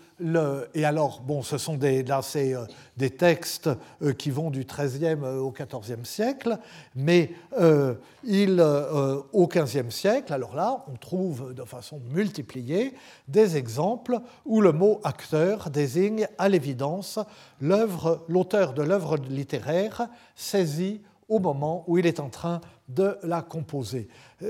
et 0.74 0.84
alors, 0.84 1.20
bon, 1.20 1.42
ce 1.42 1.58
sont 1.58 1.76
des, 1.76 2.04
euh, 2.10 2.66
des 2.96 3.10
textes 3.10 3.68
euh, 4.02 4.12
qui 4.14 4.30
vont 4.30 4.50
du 4.50 4.64
XIIIe 4.64 5.18
euh, 5.22 5.38
au 5.38 5.52
XIVe 5.52 6.04
siècle, 6.04 6.58
mais 6.94 7.32
au 7.52 9.46
XVe 9.46 9.90
siècle, 9.90 10.32
alors 10.32 10.54
là, 10.54 10.84
on 10.88 10.96
trouve 10.96 11.54
de 11.54 11.64
façon 11.64 12.00
multipliée 12.12 12.94
des 13.28 13.56
exemples 13.56 14.18
où 14.44 14.60
le 14.60 14.72
mot 14.72 15.00
acteur 15.04 15.70
désigne 15.70 16.26
à 16.38 16.48
l'évidence 16.48 17.18
l'auteur 17.60 18.72
de 18.72 18.82
l'œuvre 18.82 19.16
littéraire 19.16 20.08
saisi 20.34 21.02
au 21.28 21.38
moment 21.38 21.84
où 21.86 21.98
il 21.98 22.06
est 22.06 22.20
en 22.20 22.28
train 22.28 22.60
de 22.88 23.18
la 23.22 23.42
composer. 23.42 24.08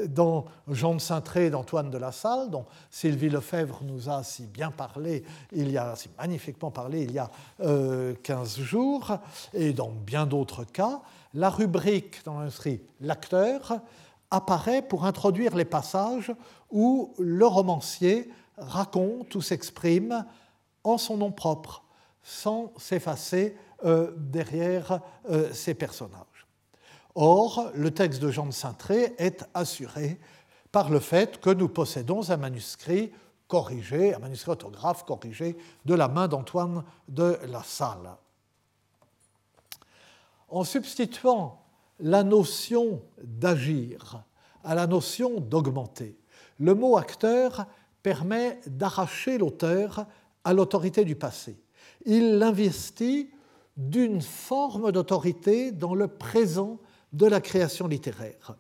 Dans 0.09 0.45
Jean 0.69 0.95
de 0.95 1.01
Saintré 1.01 1.49
d'Antoine 1.49 1.91
de 1.91 1.97
la 1.97 2.13
Salle, 2.13 2.51
dont 2.51 2.67
Sylvie 2.91 3.31
Lefebvre 3.31 3.81
nous 3.83 4.11
a 4.11 4.23
si 4.23 4.47
bien 4.47 4.71
parlé, 4.71 5.25
il 5.53 5.71
y 5.71 5.79
a 5.79 5.97
si 5.97 6.11
magnifiquement 6.19 6.71
parlé 6.71 7.03
il 7.03 7.13
y 7.13 7.19
a 7.19 7.31
15 7.59 7.61
euh, 7.63 8.63
jours, 8.63 9.19
et 9.55 9.73
dans 9.73 9.91
bien 9.91 10.27
d'autres 10.27 10.65
cas, 10.65 11.01
la 11.33 11.51
rubrique 11.51 12.25
dans 12.25 12.39
l'industrie 12.39 12.81
l'acteur 13.01 13.81
apparaît 14.31 14.83
pour 14.83 15.05
introduire 15.05 15.55
les 15.55 15.65
passages 15.65 16.33
où 16.71 17.15
le 17.19 17.47
romancier 17.47 18.31
raconte 18.59 19.35
ou 19.35 19.41
s'exprime 19.41 20.27
en 20.85 20.99
son 20.99 21.17
nom 21.17 21.33
propre, 21.33 21.85
sans 22.23 22.73
s'effacer 22.77 23.57
euh, 23.85 24.13
derrière 24.17 25.01
euh, 25.31 25.53
ses 25.53 25.75
personnages. 25.75 26.36
Or, 27.19 27.71
le 27.75 27.91
texte 27.93 28.21
de 28.21 28.31
Jean 28.31 28.45
de 28.45 28.53
Saintré 28.53 29.15
est 29.17 29.43
assuré 29.55 30.21
par 30.71 30.91
le 30.91 31.01
fait 31.01 31.41
que 31.41 31.49
nous 31.49 31.71
possédons 31.71 32.31
un 32.31 32.37
manuscrit 32.37 33.11
corrigé, 33.49 34.15
un 34.15 34.19
manuscrit 34.19 34.51
orthographe 34.51 35.05
corrigé 35.05 35.57
de 35.87 35.95
la 35.95 36.09
main 36.09 36.29
d'Antoine 36.29 36.85
de 37.09 37.39
la 37.47 37.63
Salle. 37.63 38.17
En 40.49 40.63
substituant 40.63 41.63
la 42.01 42.23
notion 42.23 43.01
d'agir 43.25 44.23
à 44.63 44.75
la 44.75 44.87
notion 44.87 45.41
d'augmenter, 45.41 46.19
le 46.59 46.75
mot 46.75 46.99
acteur 46.99 47.65
permet 48.03 48.61
d'arracher 48.67 49.39
l'auteur 49.39 50.07
à 50.45 50.53
l'autorité 50.53 51.07
du 51.07 51.17
passé. 51.17 51.59
Il 52.05 52.37
l'investit 52.37 53.31
d'une 53.79 54.21
forme 54.21 54.93
d'autorité 54.93 55.73
dans 55.73 55.95
le 55.95 56.09
présent 56.09 56.79
de 57.13 57.27
la 57.27 57.41
création 57.41 57.87
littéraire. 57.87 58.57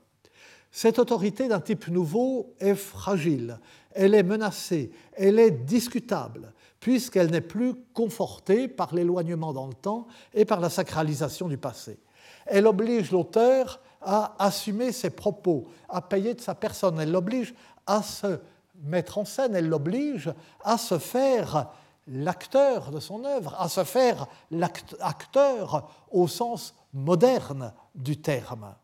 Cette 0.70 0.99
autorité 0.99 1.49
d'un 1.49 1.61
type 1.61 1.88
nouveau 1.88 2.55
est 2.61 2.74
fragile, 2.74 3.59
elle 3.92 4.14
est 4.14 4.22
menacée, 4.22 4.90
elle 5.14 5.38
est 5.38 5.51
discutable, 5.51 6.53
puisqu'elle 6.80 7.30
n'est 7.30 7.40
plus 7.40 7.74
confortée 7.94 8.68
par 8.68 8.94
l'éloignement 8.94 9.53
dans 9.53 9.66
le 9.66 9.74
temps 9.74 10.07
et 10.34 10.44
par 10.44 10.61
la 10.61 10.68
sacralisation 10.68 11.49
du 11.49 11.57
passé. 11.57 11.99
Elle 12.44 12.66
oblige 12.66 13.11
l'auteur 13.11 13.80
à 14.03 14.36
assumer 14.38 14.92
ses 14.92 15.11
propos, 15.11 15.66
à 15.88 16.03
payer 16.03 16.34
de 16.34 16.40
sa 16.40 16.55
personne, 16.55 17.01
elle 17.01 17.11
l'oblige 17.11 17.55
à 17.86 18.03
se 18.03 18.38
mettre 18.82 19.18
en 19.18 19.24
scène, 19.24 19.55
elle 19.55 19.68
l'oblige 19.68 20.32
à 20.62 20.76
se 20.78 20.99
faire 20.99 21.70
l'acteur 22.07 22.90
de 22.90 23.01
son 23.01 23.24
œuvre, 23.24 23.57
à 23.59 23.68
se 23.68 23.82
faire 23.82 24.26
l'acteur 24.51 25.90
au 26.11 26.28
sens 26.28 26.74
moderne 26.92 27.72
du 27.97 28.20
terme. 28.20 28.74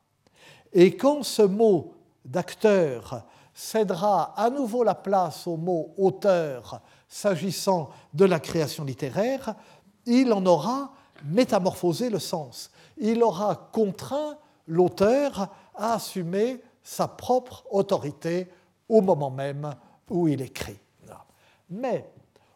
Et 0.72 0.96
quand 0.96 1.22
ce 1.22 1.42
mot 1.42 1.94
d'acteur 2.24 3.24
cédera 3.54 4.34
à 4.36 4.50
nouveau 4.50 4.82
la 4.82 4.94
place 4.94 5.46
au 5.46 5.56
mot 5.56 5.94
auteur 5.98 6.80
s'agissant 7.08 7.90
de 8.14 8.24
la 8.24 8.40
création 8.40 8.84
littéraire, 8.84 9.54
il 10.06 10.32
en 10.32 10.44
aura 10.46 10.92
métamorphosé 11.24 12.10
le 12.10 12.18
sens. 12.18 12.70
Il 12.96 13.22
aura 13.22 13.68
contraint 13.72 14.36
l'auteur 14.66 15.48
à 15.74 15.94
assumer 15.94 16.60
sa 16.82 17.06
propre 17.08 17.64
autorité 17.70 18.50
au 18.88 19.00
moment 19.00 19.30
même 19.30 19.74
où 20.10 20.28
il 20.28 20.40
écrit. 20.40 20.78
Mais 21.70 22.10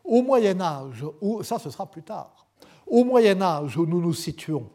au 0.04 0.22
Moyen 0.22 0.60
Âge, 0.60 1.04
ça 1.42 1.58
ce 1.58 1.70
sera 1.70 1.86
plus 1.86 2.02
tard, 2.02 2.46
au 2.86 3.04
Moyen 3.04 3.40
Âge 3.42 3.76
où 3.76 3.86
nous 3.86 4.00
nous 4.00 4.14
situons, 4.14 4.68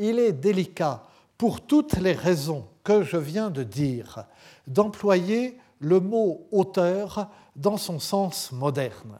il 0.00 0.18
est 0.18 0.32
délicat, 0.32 1.04
pour 1.36 1.60
toutes 1.60 1.98
les 1.98 2.14
raisons 2.14 2.66
que 2.84 3.02
je 3.02 3.18
viens 3.18 3.50
de 3.50 3.62
dire, 3.62 4.24
d'employer 4.66 5.58
le 5.78 6.00
mot 6.00 6.46
auteur 6.50 7.28
dans 7.54 7.76
son 7.76 7.98
sens 7.98 8.50
moderne. 8.50 9.18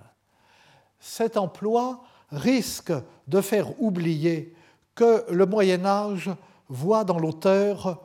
Cet 0.98 1.36
emploi 1.36 2.02
risque 2.30 2.92
de 3.28 3.40
faire 3.40 3.80
oublier 3.80 4.54
que 4.94 5.24
le 5.30 5.46
Moyen 5.46 5.84
Âge 5.84 6.30
voit 6.68 7.04
dans 7.04 7.18
l'auteur 7.18 8.00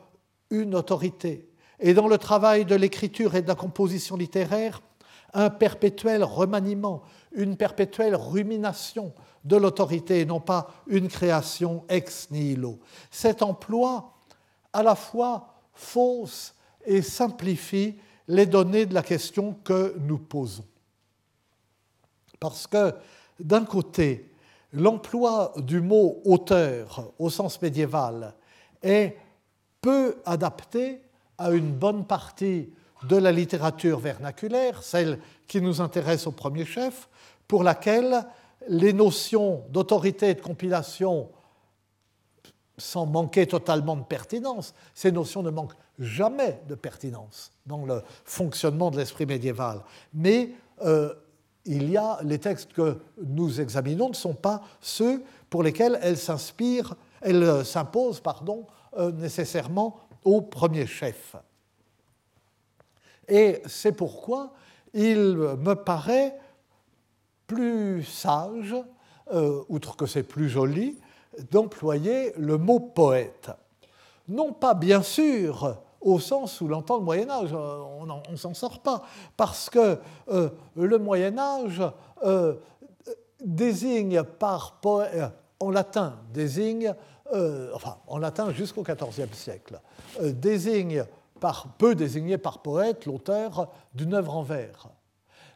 une 0.50 0.74
autorité, 0.74 1.48
et 1.80 1.94
dans 1.94 2.08
le 2.08 2.18
travail 2.18 2.66
de 2.66 2.74
l'écriture 2.74 3.34
et 3.34 3.42
de 3.42 3.48
la 3.48 3.54
composition 3.54 4.16
littéraire, 4.16 4.82
un 5.32 5.50
perpétuel 5.50 6.24
remaniement, 6.24 7.02
une 7.32 7.56
perpétuelle 7.56 8.16
rumination 8.16 9.12
de 9.46 9.56
l'autorité 9.56 10.20
et 10.20 10.24
non 10.26 10.40
pas 10.40 10.68
une 10.88 11.08
création 11.08 11.84
ex 11.88 12.30
nihilo. 12.30 12.80
Cet 13.10 13.42
emploi 13.42 14.12
à 14.72 14.82
la 14.82 14.96
fois 14.96 15.54
fausse 15.72 16.54
et 16.84 17.00
simplifie 17.00 17.96
les 18.28 18.46
données 18.46 18.86
de 18.86 18.94
la 18.94 19.02
question 19.02 19.56
que 19.62 19.94
nous 20.00 20.18
posons. 20.18 20.64
Parce 22.40 22.66
que 22.66 22.92
d'un 23.38 23.64
côté, 23.64 24.32
l'emploi 24.72 25.52
du 25.56 25.80
mot 25.80 26.20
auteur 26.24 27.12
au 27.18 27.30
sens 27.30 27.62
médiéval 27.62 28.34
est 28.82 29.16
peu 29.80 30.16
adapté 30.24 31.02
à 31.38 31.50
une 31.50 31.72
bonne 31.72 32.04
partie 32.04 32.70
de 33.04 33.16
la 33.16 33.30
littérature 33.30 34.00
vernaculaire, 34.00 34.82
celle 34.82 35.20
qui 35.46 35.60
nous 35.60 35.80
intéresse 35.80 36.26
au 36.26 36.32
premier 36.32 36.64
chef, 36.64 37.08
pour 37.46 37.62
laquelle 37.62 38.26
les 38.68 38.92
notions 38.92 39.64
d'autorité 39.70 40.30
et 40.30 40.34
de 40.34 40.40
compilation, 40.40 41.30
sans 42.78 43.06
manquer 43.06 43.46
totalement 43.46 43.96
de 43.96 44.04
pertinence, 44.04 44.74
ces 44.94 45.12
notions 45.12 45.42
ne 45.42 45.50
manquent 45.50 45.76
jamais 45.98 46.60
de 46.68 46.74
pertinence 46.74 47.52
dans 47.64 47.84
le 47.86 48.02
fonctionnement 48.24 48.90
de 48.90 48.98
l'esprit 48.98 49.26
médiéval. 49.26 49.82
Mais 50.12 50.50
euh, 50.82 51.14
il 51.64 51.90
y 51.90 51.96
a 51.96 52.18
les 52.22 52.38
textes 52.38 52.72
que 52.72 52.98
nous 53.24 53.60
examinons 53.60 54.10
ne 54.10 54.14
sont 54.14 54.34
pas 54.34 54.62
ceux 54.80 55.22
pour 55.48 55.62
lesquels 55.62 55.98
elles 56.02 56.18
s'inspirent, 56.18 56.94
elles 57.22 57.64
s'imposent, 57.64 58.20
pardon, 58.20 58.66
euh, 58.98 59.10
nécessairement 59.12 60.00
au 60.24 60.42
premier 60.42 60.86
chef. 60.86 61.36
Et 63.28 63.62
c'est 63.66 63.92
pourquoi 63.92 64.52
il 64.92 65.36
me 65.36 65.74
paraît 65.74 66.38
plus 67.46 68.04
sage, 68.04 68.74
euh, 69.32 69.62
outre 69.68 69.96
que 69.96 70.06
c'est 70.06 70.22
plus 70.22 70.48
joli, 70.48 70.98
d'employer 71.50 72.32
le 72.36 72.58
mot 72.58 72.80
poète. 72.80 73.50
Non 74.28 74.52
pas 74.52 74.74
bien 74.74 75.02
sûr 75.02 75.76
au 76.00 76.18
sens 76.18 76.60
où 76.60 76.68
l'entend 76.68 76.98
le 76.98 77.02
Moyen 77.02 77.28
Âge, 77.30 77.50
euh, 77.52 77.82
on 78.00 78.30
ne 78.30 78.36
s'en 78.36 78.54
sort 78.54 78.80
pas, 78.80 79.02
parce 79.36 79.68
que 79.68 79.98
euh, 80.28 80.50
le 80.76 80.98
Moyen 80.98 81.38
Âge 81.38 81.82
désigne 83.44 84.22
par 84.22 84.78
poète, 84.80 85.32
en 85.58 85.70
latin 85.70 86.18
désigne, 86.32 86.94
enfin 87.74 87.98
en 88.06 88.18
latin 88.18 88.52
jusqu'au 88.52 88.82
XIVe 88.82 89.34
siècle, 89.34 89.80
désigne 90.20 91.04
par, 91.40 91.68
peut 91.78 91.94
désigner 91.94 92.38
par 92.38 92.60
poète 92.60 93.06
l'auteur 93.06 93.68
d'une 93.94 94.14
œuvre 94.14 94.36
en 94.36 94.42
vers. 94.42 94.88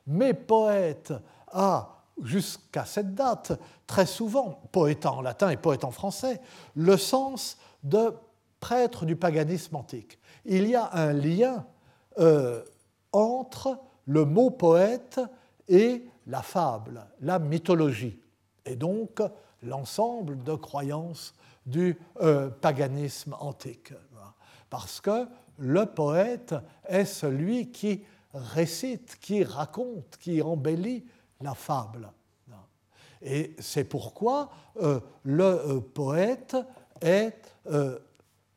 Mais 0.06 0.34
poète 0.34 1.12
a, 1.52 2.04
jusqu'à 2.22 2.84
cette 2.84 3.14
date, 3.14 3.58
très 3.86 4.06
souvent, 4.06 4.62
poète 4.72 5.06
en 5.06 5.22
latin 5.22 5.50
et 5.50 5.56
poète 5.56 5.84
en 5.84 5.90
français, 5.90 6.40
le 6.74 6.96
sens 6.96 7.58
de 7.82 8.12
prêtre 8.60 9.06
du 9.06 9.16
paganisme 9.16 9.76
antique. 9.76 10.18
Il 10.44 10.68
y 10.68 10.74
a 10.74 10.90
un 10.92 11.12
lien 11.12 11.66
euh, 12.18 12.62
entre 13.12 13.78
le 14.06 14.24
mot 14.24 14.50
poète 14.50 15.20
et 15.68 16.04
la 16.26 16.42
fable, 16.42 17.06
la 17.20 17.38
mythologie, 17.38 18.20
et 18.64 18.76
donc 18.76 19.22
l'ensemble 19.62 20.42
de 20.42 20.54
croyances 20.54 21.34
du 21.66 21.98
euh, 22.20 22.50
paganisme 22.50 23.36
antique. 23.40 23.92
Parce 24.68 25.00
que 25.00 25.26
le 25.58 25.86
poète 25.86 26.54
est 26.86 27.04
celui 27.04 27.70
qui 27.70 28.04
récite, 28.32 29.18
qui 29.20 29.44
raconte, 29.44 30.16
qui 30.18 30.40
embellit 30.40 31.04
la 31.40 31.54
fable. 31.54 32.10
Et 33.22 33.54
c'est 33.58 33.84
pourquoi 33.84 34.50
euh, 34.80 35.00
le 35.24 35.44
euh, 35.44 35.80
poète 35.80 36.56
est, 37.02 37.54
euh, 37.70 37.98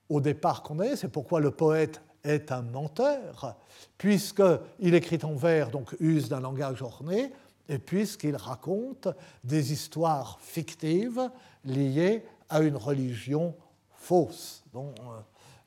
au 0.10 0.22
départ 0.22 0.64
qu'on 0.64 0.80
est, 0.80 0.96
c'est 0.96 1.10
pourquoi 1.10 1.40
le 1.42 1.52
poète 1.52 2.02
est 2.24 2.52
un 2.52 2.62
menteur, 2.62 3.58
puisqu'il 3.98 4.96
écrit 4.96 5.20
en 5.24 5.36
vers, 5.36 5.70
donc 5.70 5.94
use 6.00 6.30
d'un 6.30 6.40
langage 6.40 6.82
orné, 6.82 7.34
et 7.68 7.78
puisqu'il 7.78 8.36
raconte 8.38 9.10
des 9.44 9.74
histoires 9.74 10.40
fictives 10.40 11.30
liées 11.66 12.26
à 12.50 12.62
une 12.62 12.78
religion 12.78 13.56
fausse, 13.92 14.64
dont 14.72 14.94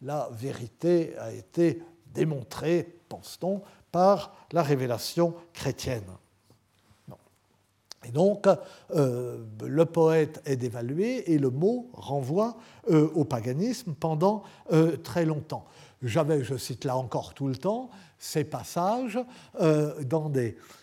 la 0.01 0.29
vérité 0.33 1.17
a 1.19 1.33
été 1.33 1.83
démontrée, 2.15 3.01
pense-t-on, 3.09 3.63
par 3.93 4.35
la 4.53 4.63
révélation 4.63 5.35
chrétienne. 5.53 6.05
Et 8.07 8.13
donc, 8.13 8.47
euh, 8.95 9.45
le 9.65 9.85
poète 9.85 10.41
est 10.45 10.57
dévalué 10.57 11.33
et 11.33 11.39
le 11.39 11.51
mot 11.51 11.91
renvoie 11.93 12.57
euh, 12.91 13.11
au 13.15 13.25
paganisme 13.25 13.95
pendant 13.95 14.43
très 15.03 15.25
longtemps. 15.25 15.65
J'avais, 16.03 16.45
je 16.45 16.57
cite 16.57 16.85
là 16.85 16.97
encore 16.97 17.35
tout 17.35 17.49
le 17.49 17.57
temps, 17.57 17.91
ces 18.19 18.45
passages 18.45 19.19
dans 19.59 20.31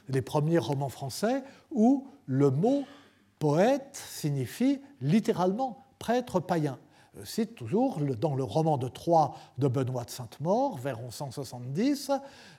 les 0.09 0.21
premiers 0.21 0.57
romans 0.57 0.89
français 0.89 1.43
où 1.71 2.07
le 2.25 2.49
mot 2.49 2.83
poète 3.39 4.01
signifie 4.09 4.81
littéralement 5.01 5.85
prêtre 5.99 6.39
païen. 6.39 6.77
Je 7.19 7.25
cite 7.25 7.55
toujours 7.55 7.99
dans 8.19 8.33
le 8.33 8.43
roman 8.43 8.77
de 8.77 8.87
Troyes 8.87 9.35
de 9.59 9.67
Benoît 9.67 10.03
de 10.03 10.09
Sainte-Maure, 10.09 10.77
vers 10.77 10.99
1170, 10.99 12.11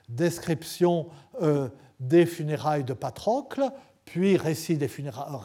description 0.07 1.07
euh, 1.41 1.67
des 1.99 2.25
funérailles 2.25 2.85
de 2.85 2.93
Patrocle, 2.93 3.69
puis 4.05 4.37
récit 4.37 4.77
des, 4.77 4.89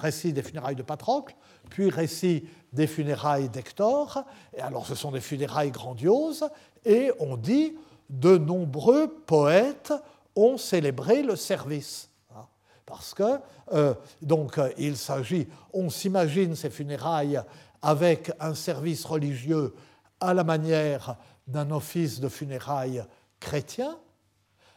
récit 0.01 0.33
des, 0.33 0.43
funérailles 0.43 0.77
de 0.77 0.83
Patrocle, 0.83 1.35
puis 1.71 1.89
récit 1.89 2.47
des 2.73 2.87
funérailles 2.87 3.49
d'Hector. 3.49 4.25
Et 4.57 4.61
alors 4.61 4.87
ce 4.87 4.95
sont 4.95 5.11
des 5.11 5.21
funérailles 5.21 5.71
grandioses, 5.71 6.49
et 6.85 7.11
on 7.19 7.37
dit 7.37 7.77
de 8.09 8.37
nombreux 8.37 9.09
poètes 9.09 9.93
ont 10.37 10.59
célébré 10.59 11.23
le 11.23 11.37
service. 11.37 12.11
Hein, 12.35 12.47
parce 12.87 13.15
que, 13.15 13.39
euh, 13.73 13.95
donc, 14.21 14.59
euh, 14.59 14.71
il 14.79 14.97
s'agit, 14.97 15.49
on 15.73 15.91
s'imagine 15.91 16.55
ces 16.55 16.71
funérailles 16.71 17.41
avec 17.83 18.31
un 18.41 18.55
service 18.55 19.05
religieux 19.05 19.75
à 20.21 20.35
la 20.35 20.45
manière 20.45 21.17
d'un 21.47 21.71
office 21.71 22.21
de 22.21 22.29
funérailles 22.29 23.03
chrétien, 23.39 23.97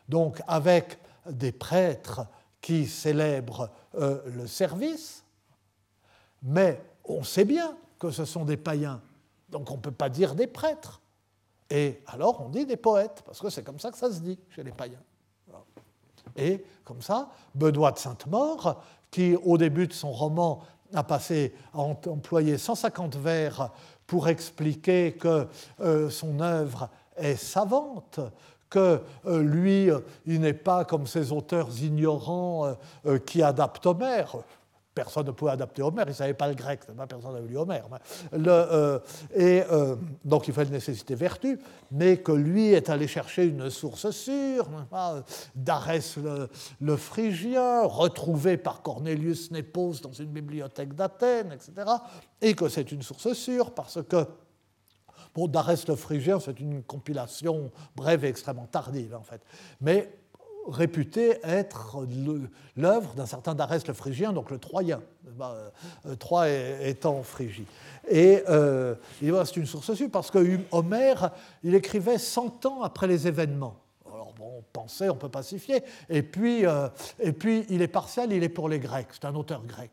donc 0.08 0.42
avec 0.48 0.98
des 1.30 1.52
prêtres 1.52 2.22
qui 2.64 2.88
célèbrent 2.88 3.70
euh, 3.96 4.22
le 4.26 4.48
service, 4.48 5.26
mais 6.42 6.82
on 7.04 7.22
sait 7.22 7.44
bien 7.44 7.76
que 8.00 8.10
ce 8.10 8.24
sont 8.24 8.46
des 8.46 8.56
païens, 8.56 9.02
donc 9.50 9.70
on 9.70 9.76
ne 9.76 9.82
peut 9.82 9.92
pas 9.92 10.08
dire 10.08 10.34
des 10.34 10.48
prêtres. 10.48 11.02
Et 11.70 12.02
alors 12.08 12.42
on 12.42 12.48
dit 12.48 12.66
des 12.66 12.78
poètes, 12.78 13.22
parce 13.26 13.42
que 13.42 13.50
c'est 13.50 13.64
comme 13.64 13.80
ça 13.80 13.92
que 13.92 13.98
ça 13.98 14.10
se 14.10 14.22
dit 14.22 14.40
chez 14.50 14.64
les 14.64 14.72
païens. 14.72 15.04
Et 16.38 16.64
comme 16.86 17.02
ça, 17.02 17.30
Benoît 17.54 17.92
de 17.92 18.00
Sainte-Maure, 18.00 18.82
qui 19.12 19.36
au 19.36 19.58
début 19.58 19.88
de 19.88 19.94
son 19.94 20.14
roman 20.14 20.64
a 20.94 21.04
passé 21.04 21.54
à 21.74 21.80
employer 21.80 22.58
150 22.58 23.18
vers 23.18 23.72
pour 24.08 24.30
expliquer 24.30 25.14
que 25.14 25.48
euh, 25.82 26.10
son 26.10 26.40
œuvre 26.40 26.90
est 27.18 27.36
savante, 27.36 28.22
que 28.74 29.00
euh, 29.28 29.44
lui, 29.44 29.90
il 30.26 30.42
n'est 30.42 30.54
pas 30.54 30.84
comme 30.84 31.06
ces 31.06 31.32
auteurs 31.32 31.70
ignorants 31.80 32.76
euh, 33.06 33.20
qui 33.20 33.44
adaptent 33.44 33.86
Homère 33.86 34.38
personne 34.94 35.26
ne 35.26 35.32
pouvait 35.32 35.52
adapter 35.52 35.82
Homère, 35.82 36.06
il 36.08 36.12
ne 36.12 36.16
savait 36.16 36.34
pas 36.34 36.48
le 36.48 36.56
grec, 36.56 36.82
personne 37.10 37.34
n'avait 37.34 37.48
lu 37.48 37.58
Homère. 37.58 37.88
Le, 38.32 38.48
euh, 38.48 39.00
et 39.36 39.64
euh, 39.72 39.96
donc 40.24 40.48
il 40.48 40.54
fallait 40.54 40.70
nécessiter 40.70 41.16
vertu, 41.16 41.60
mais 41.92 42.18
que 42.18 42.32
lui 42.32 42.74
est 42.74 42.90
allé 42.90 43.08
chercher 43.08 43.46
une 43.46 43.70
source 43.70 44.12
sûre, 44.12 44.68
d'Arès 45.56 46.18
le, 46.80 46.98
Phrygien, 46.98 47.84
retrouvé 47.84 48.58
par 48.58 48.82
Cornelius 48.82 49.52
Nepos 49.52 50.02
dans 50.02 50.14
une 50.14 50.30
bibliothèque 50.30 50.94
d'Athènes, 50.94 51.52
etc., 51.52 51.90
et 52.42 52.54
que 52.54 52.70
c'est 52.70 52.92
une 52.92 53.02
source 53.02 53.34
sûre 53.34 53.72
parce 53.72 54.00
que 54.04 54.28
Bon, 55.36 55.48
d'Arès 55.48 55.88
le 55.88 55.96
Phrygien, 55.96 56.40
c'est 56.40 56.60
une 56.60 56.84
compilation 56.84 57.72
brève 57.96 58.24
et 58.26 58.28
extrêmement 58.28 58.68
tardive, 58.68 59.16
en 59.16 59.24
fait. 59.24 59.42
Mais 59.82 60.10
réputé 60.68 61.38
être 61.44 62.06
l'œuvre 62.78 63.14
d'un 63.16 63.26
certain 63.26 63.56
Darès 63.56 63.86
le 63.88 63.94
Phrygien, 63.94 64.34
donc 64.34 64.52
le 64.52 64.58
Troyen, 64.58 65.02
euh, 65.42 65.70
euh, 66.06 66.16
Troie 66.16 66.50
étant 66.50 67.24
Phrygie. 67.24 67.66
Et 68.10 68.44
euh, 68.50 68.96
c'est 69.20 69.58
une 69.58 69.66
source 69.66 69.94
sûre 69.94 70.10
parce 70.12 70.32
que 70.32 70.60
Homère, 70.72 71.32
il 71.64 71.76
écrivait 71.76 72.18
100 72.18 72.66
ans 72.66 72.82
après 72.84 73.08
les 73.08 73.28
événements. 73.28 73.78
Alors 74.12 74.34
bon, 74.38 74.60
on 74.60 74.64
pensait, 74.72 75.10
on 75.10 75.16
peut 75.16 75.30
pacifier. 75.30 75.84
Et 76.10 76.24
puis, 76.24 76.64
et 77.20 77.34
puis, 77.34 77.66
il 77.70 77.82
est 77.82 77.88
partial, 77.88 78.32
il 78.32 78.44
est 78.44 78.50
pour 78.50 78.70
les 78.70 78.80
Grecs, 78.80 79.08
c'est 79.12 79.26
un 79.26 79.36
auteur 79.36 79.64
grec. 79.66 79.92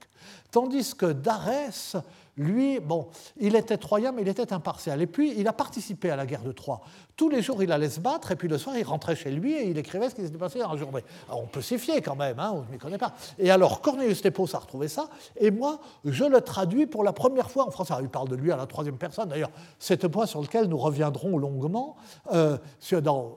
Tandis 0.51 0.95
que 0.95 1.07
Darès, 1.07 1.97
lui, 2.41 2.81
bon, 2.81 3.09
il 3.39 3.55
était 3.55 3.77
troyen, 3.77 4.13
mais 4.13 4.23
il 4.23 4.29
était 4.29 4.53
impartial. 4.53 5.01
Et 5.03 5.07
puis, 5.07 5.35
il 5.37 5.47
a 5.47 5.53
participé 5.53 6.11
à 6.11 6.17
la 6.17 6.25
guerre 6.25 6.43
de 6.43 6.53
Troie. 6.53 6.81
Tous 7.15 7.29
les 7.29 7.43
jours, 7.43 7.63
il 7.63 7.71
allait 7.71 7.91
se 7.91 8.01
battre, 8.01 8.33
et 8.33 8.37
puis 8.37 8.49
le 8.49 8.57
soir, 8.57 8.77
il 8.79 8.83
rentrait 8.83 9.15
chez 9.15 9.31
lui 9.31 9.53
et 9.53 9.69
il 9.69 9.77
écrivait 9.77 10.09
ce 10.09 10.15
qui 10.15 10.23
s'était 10.23 10.39
passé 10.39 10.59
dans 10.59 10.73
la 10.73 10.79
journée. 10.79 11.05
Alors, 11.29 11.43
on 11.43 11.47
peut 11.47 11.61
s'y 11.61 11.79
fier 11.79 12.01
quand 12.01 12.17
même, 12.17 12.39
hein, 12.39 12.53
on 12.55 12.63
ne 12.63 12.73
m'y 12.73 12.79
connaît 12.79 12.97
pas. 12.97 13.13
Et 13.39 13.51
alors, 13.51 13.83
Cornelius 13.83 14.25
Nepos 14.25 14.57
a 14.57 14.59
retrouvé 14.59 14.89
ça, 14.89 15.11
et 15.37 15.51
moi, 15.51 15.81
je 16.07 16.25
le 16.25 16.41
traduis 16.41 16.87
pour 16.87 17.05
la 17.05 17.13
première 17.13 17.51
fois 17.51 17.67
en 17.67 17.71
français. 17.71 17.93
il 18.01 18.09
parle 18.09 18.29
de 18.29 18.37
lui 18.37 18.51
à 18.51 18.57
la 18.57 18.67
troisième 18.67 18.97
personne, 18.97 19.29
d'ailleurs, 19.29 19.51
c'est 19.79 20.03
un 20.05 20.09
point 20.09 20.25
sur 20.25 20.41
lequel 20.41 20.67
nous 20.67 20.79
reviendrons 20.79 21.37
longuement, 21.37 21.97
euh, 22.33 22.57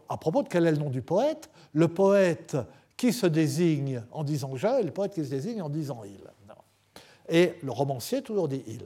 à 0.09 0.17
propos 0.17 0.43
de 0.43 0.47
quel 0.47 0.65
est 0.65 0.71
le 0.71 0.77
nom 0.77 0.89
du 0.89 1.01
poète. 1.01 1.49
Le 1.73 1.89
poète 1.89 2.55
qui 2.95 3.11
se 3.11 3.27
désigne 3.27 4.01
en 4.11 4.23
disant 4.23 4.55
je, 4.55 4.79
et 4.79 4.83
le 4.83 4.91
poète 4.91 5.13
qui 5.13 5.25
se 5.25 5.29
désigne 5.29 5.61
en 5.61 5.69
disant 5.69 6.03
il. 6.05 6.32
Et 7.29 7.53
le 7.63 7.71
romancier 7.71 8.21
toujours 8.21 8.47
dit 8.47 8.63
il. 8.67 8.83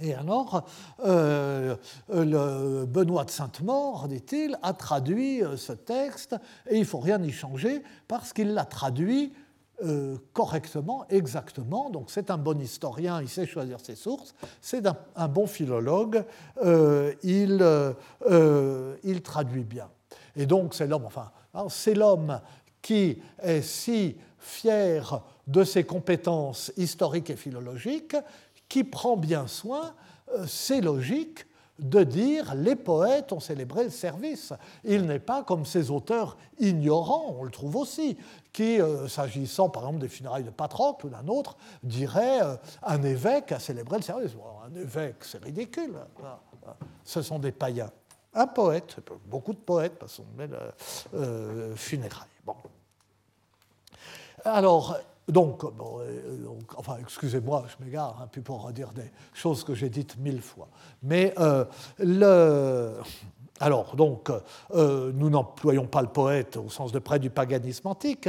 Et 0.00 0.14
alors, 0.14 0.64
euh, 1.04 1.76
le 2.08 2.86
Benoît 2.86 3.24
de 3.24 3.30
Sainte-Maure, 3.30 4.08
dit-il, 4.08 4.56
a 4.62 4.72
traduit 4.72 5.42
euh, 5.42 5.56
ce 5.56 5.72
texte 5.72 6.36
et 6.68 6.76
il 6.76 6.80
ne 6.80 6.84
faut 6.84 7.00
rien 7.00 7.22
y 7.22 7.32
changer 7.32 7.82
parce 8.08 8.32
qu'il 8.32 8.54
l'a 8.54 8.64
traduit 8.64 9.32
euh, 9.84 10.16
correctement, 10.32 11.04
exactement. 11.10 11.90
Donc 11.90 12.10
c'est 12.10 12.30
un 12.30 12.38
bon 12.38 12.58
historien, 12.60 13.20
il 13.20 13.28
sait 13.28 13.46
choisir 13.46 13.78
ses 13.80 13.94
sources, 13.96 14.34
c'est 14.60 14.86
un, 14.86 15.28
bon 15.28 15.46
philologue, 15.46 16.24
il, 17.22 17.64
il, 19.04 19.22
traduit 19.22 19.64
bien. 19.64 19.88
Et 20.36 20.46
donc 20.46 20.74
c'est 20.74 20.86
l'homme, 20.86 21.06
enfin, 21.06 21.30
hein, 21.54 21.66
c'est 21.68 21.94
l'homme 21.94 22.40
qui 22.80 23.20
est 23.42 23.62
si 23.62 24.16
fier 24.38 25.22
de 25.50 25.64
ses 25.64 25.84
compétences 25.84 26.72
historiques 26.76 27.30
et 27.30 27.36
philologiques, 27.36 28.16
qui 28.68 28.84
prend 28.84 29.16
bien 29.16 29.48
soin, 29.48 29.94
euh, 30.32 30.46
c'est 30.46 30.80
logique, 30.80 31.46
de 31.80 32.04
dire 32.04 32.54
les 32.54 32.76
poètes 32.76 33.32
ont 33.32 33.40
célébré 33.40 33.84
le 33.84 33.90
service. 33.90 34.52
Il 34.84 35.06
n'est 35.06 35.18
pas 35.18 35.42
comme 35.42 35.64
ces 35.64 35.90
auteurs 35.90 36.36
ignorants, 36.58 37.34
on 37.38 37.42
le 37.42 37.50
trouve 37.50 37.76
aussi, 37.76 38.18
qui, 38.52 38.80
euh, 38.80 39.08
s'agissant 39.08 39.70
par 39.70 39.84
exemple 39.84 40.00
des 40.00 40.08
funérailles 40.08 40.44
de 40.44 40.50
Patrocle 40.50 41.06
ou 41.06 41.08
d'un 41.08 41.26
autre, 41.26 41.56
diraient 41.82 42.42
euh, 42.42 42.56
un 42.82 43.02
évêque 43.02 43.50
a 43.50 43.58
célébré 43.58 43.96
le 43.96 44.02
service. 44.02 44.32
un 44.64 44.74
évêque, 44.78 45.16
c'est 45.22 45.42
ridicule. 45.42 45.94
Ce 47.02 47.22
sont 47.22 47.38
des 47.38 47.52
païens. 47.52 47.90
Un 48.34 48.46
poète, 48.46 48.98
beaucoup 49.26 49.54
de 49.54 49.58
poètes, 49.58 49.98
parce 49.98 50.18
qu'on 50.18 50.36
met 50.36 50.48
le 51.12 51.74
funérailles. 51.74 52.28
Bon. 52.44 52.54
Alors, 54.44 54.96
donc, 55.30 55.64
euh, 55.64 56.46
enfin, 56.76 56.96
excusez-moi, 57.00 57.64
je 57.68 57.84
m'égare 57.84 58.20
un 58.22 58.26
peu 58.26 58.40
pour 58.40 58.70
dire 58.72 58.90
des 58.92 59.10
choses 59.32 59.64
que 59.64 59.74
j'ai 59.74 59.88
dites 59.88 60.18
mille 60.18 60.42
fois. 60.42 60.68
Mais 61.02 61.34
euh, 61.38 61.64
le. 61.98 62.94
Alors, 63.62 63.94
donc, 63.94 64.30
euh, 64.70 65.12
nous 65.14 65.28
n'employons 65.28 65.86
pas 65.86 66.00
le 66.00 66.08
poète 66.08 66.56
au 66.56 66.70
sens 66.70 66.92
de 66.92 66.98
près 66.98 67.18
du 67.18 67.28
paganisme 67.28 67.88
antique, 67.88 68.28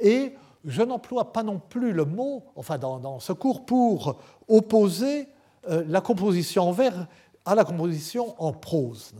et 0.00 0.34
je 0.64 0.82
n'emploie 0.82 1.32
pas 1.32 1.42
non 1.42 1.58
plus 1.58 1.92
le 1.92 2.06
mot, 2.06 2.44
enfin, 2.56 2.78
dans, 2.78 3.20
ce 3.20 3.34
cours, 3.34 3.66
pour 3.66 4.16
opposer 4.48 5.28
la 5.68 6.00
composition 6.00 6.68
en 6.68 6.72
vers 6.72 7.06
à 7.44 7.54
la 7.54 7.64
composition 7.64 8.34
en 8.42 8.52
prose. 8.52 9.12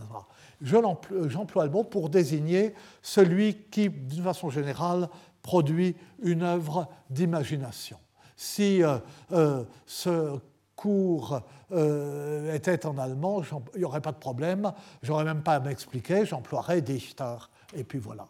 J'emploie 0.63 1.65
le 1.65 1.71
mot 1.71 1.85
pour 1.85 2.09
désigner 2.09 2.75
celui 3.03 3.55
qui, 3.71 3.89
d'une 3.89 4.25
façon 4.25 4.51
générale, 4.51 5.09
produit 5.43 5.97
une 6.23 6.43
œuvre 6.43 6.89
d'imagination. 7.09 7.99
Si 8.37 8.83
euh, 8.83 8.99
euh, 9.33 9.65
ce 9.85 10.39
cours 10.75 11.41
euh, 11.73 12.55
était 12.55 12.87
en 12.87 12.97
allemand, 12.97 13.43
il 13.75 13.81
n'y 13.81 13.85
aurait 13.85 14.01
pas 14.01 14.13
de 14.13 14.19
problème, 14.19 14.73
j'aurais 15.03 15.25
même 15.25 15.43
pas 15.43 15.57
à 15.57 15.61
m'expliquer, 15.61 16.25
j'emploierais 16.25 16.81
Dichter, 16.81 17.37
et 17.75 17.85
puis 17.85 17.99
voilà. 17.99 18.27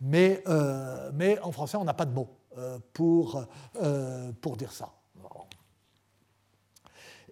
Mais, 0.00 0.42
mais 1.14 1.38
en 1.40 1.50
français, 1.50 1.76
on 1.76 1.84
n'a 1.84 1.94
pas 1.94 2.04
de 2.04 2.12
mot 2.12 2.28
pour, 2.92 3.44
pour 4.40 4.56
dire 4.56 4.72
ça. 4.72 4.90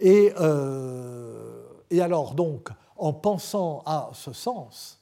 Et, 0.00 0.32
et 1.90 2.00
alors, 2.00 2.34
donc, 2.34 2.70
en 2.96 3.12
pensant 3.12 3.82
à 3.84 4.10
ce 4.14 4.32
sens, 4.32 4.98
en 4.98 5.01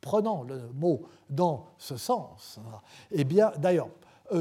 prenant 0.00 0.42
le 0.42 0.70
mot 0.74 1.02
dans 1.28 1.66
ce 1.78 1.96
sens. 1.96 2.58
Eh 3.10 3.24
bien, 3.24 3.52
d'ailleurs, 3.58 3.88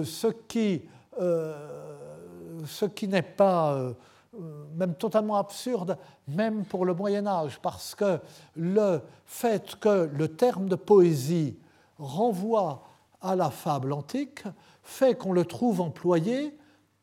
ce 0.04 0.28
qui, 0.48 0.82
ce 1.20 2.86
qui 2.86 3.08
n'est 3.08 3.22
pas 3.22 3.94
même 4.76 4.96
totalement 4.96 5.38
absurde, 5.38 5.98
même 6.28 6.66
pour 6.66 6.86
le 6.86 6.94
Moyen 6.94 7.26
Âge, 7.28 7.60
parce 7.62 7.96
que 7.96 8.20
le 8.56 9.02
fait 9.26 9.76
que 9.80 10.10
le 10.14 10.28
terme 10.28 10.70
de 10.70 10.76
poésie 10.76 11.58
renvoie 11.98 12.84
à 13.22 13.36
la 13.36 13.50
fable 13.50 13.94
antique 13.94 14.44
fait 14.84 15.16
qu'on 15.16 15.34
le 15.34 15.46
trouve 15.46 15.82
employé 15.82 16.58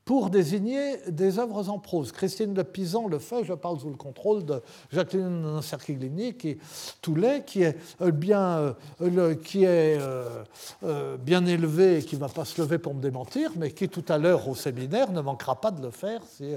pour 0.07 0.31
désigner 0.31 0.99
des 1.09 1.41
œuvres 1.41 1.69
en 1.69 1.81
prose. 1.81 2.13
Christine 2.13 2.55
de 2.55 2.63
Pisan 2.63 3.09
le 3.09 3.19
fait, 3.19 3.43
je 3.43 3.53
parle 3.53 3.81
sous 3.81 3.89
le 3.89 3.97
contrôle 3.97 4.45
de 4.45 4.63
Jacqueline 4.93 5.61
Cerchiglini, 5.61 6.35
qui, 6.35 6.59
Toulet, 7.03 7.43
qui 7.45 7.65
est 7.65 7.77
euh, 8.01 8.13
bien, 8.13 8.77
euh, 9.03 9.35
qui 9.35 9.65
est, 9.65 9.99
euh, 10.01 11.17
bien 11.17 11.45
élevé 11.45 11.99
et 11.99 12.03
qui 12.05 12.15
ne 12.15 12.21
va 12.21 12.29
pas 12.29 12.45
se 12.45 12.63
lever 12.63 12.79
pour 12.79 12.95
me 12.95 13.03
démentir, 13.03 13.51
mais 13.57 13.73
qui 13.73 13.89
tout 13.89 14.05
à 14.09 14.17
l'heure 14.17 14.49
au 14.49 14.55
séminaire 14.55 15.11
ne 15.11 15.21
manquera 15.21 15.61
pas 15.61 15.73
de 15.73 15.83
le 15.83 15.91
faire 15.91 16.23
si 16.25 16.55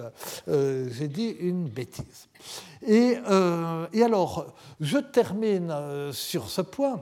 j'ai 0.48 1.08
dit 1.08 1.36
une 1.40 1.68
bêtise. 1.68 2.28
Et, 2.86 3.16
alors, 4.04 4.54
je 4.80 5.00
termine 5.00 5.74
sur 6.12 6.50
ce 6.52 6.62
point 6.62 7.02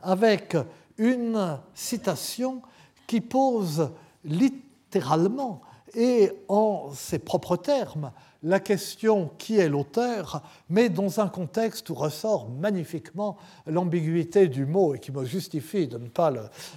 avec 0.00 0.56
une 0.96 1.58
citation 1.74 2.62
qui 3.08 3.20
pose 3.20 3.90
littéralement 4.24 4.68
littéralement 4.92 5.62
et 5.94 6.30
en 6.48 6.90
ses 6.94 7.18
propres 7.18 7.56
termes 7.56 8.12
la 8.42 8.58
question 8.58 9.30
qui 9.38 9.58
est 9.58 9.68
l'auteur, 9.68 10.42
mais 10.68 10.88
dans 10.88 11.20
un 11.20 11.28
contexte 11.28 11.88
où 11.90 11.94
ressort 11.94 12.48
magnifiquement 12.48 13.36
l'ambiguïté 13.66 14.48
du 14.48 14.66
mot 14.66 14.94
et 14.94 14.98
qui 14.98 15.12
me 15.12 15.24
justifie 15.24 15.86
de 15.86 15.96
ne 15.96 16.08
pas 16.08 16.32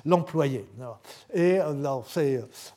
l'employer. 0.05 0.65
et 1.33 1.59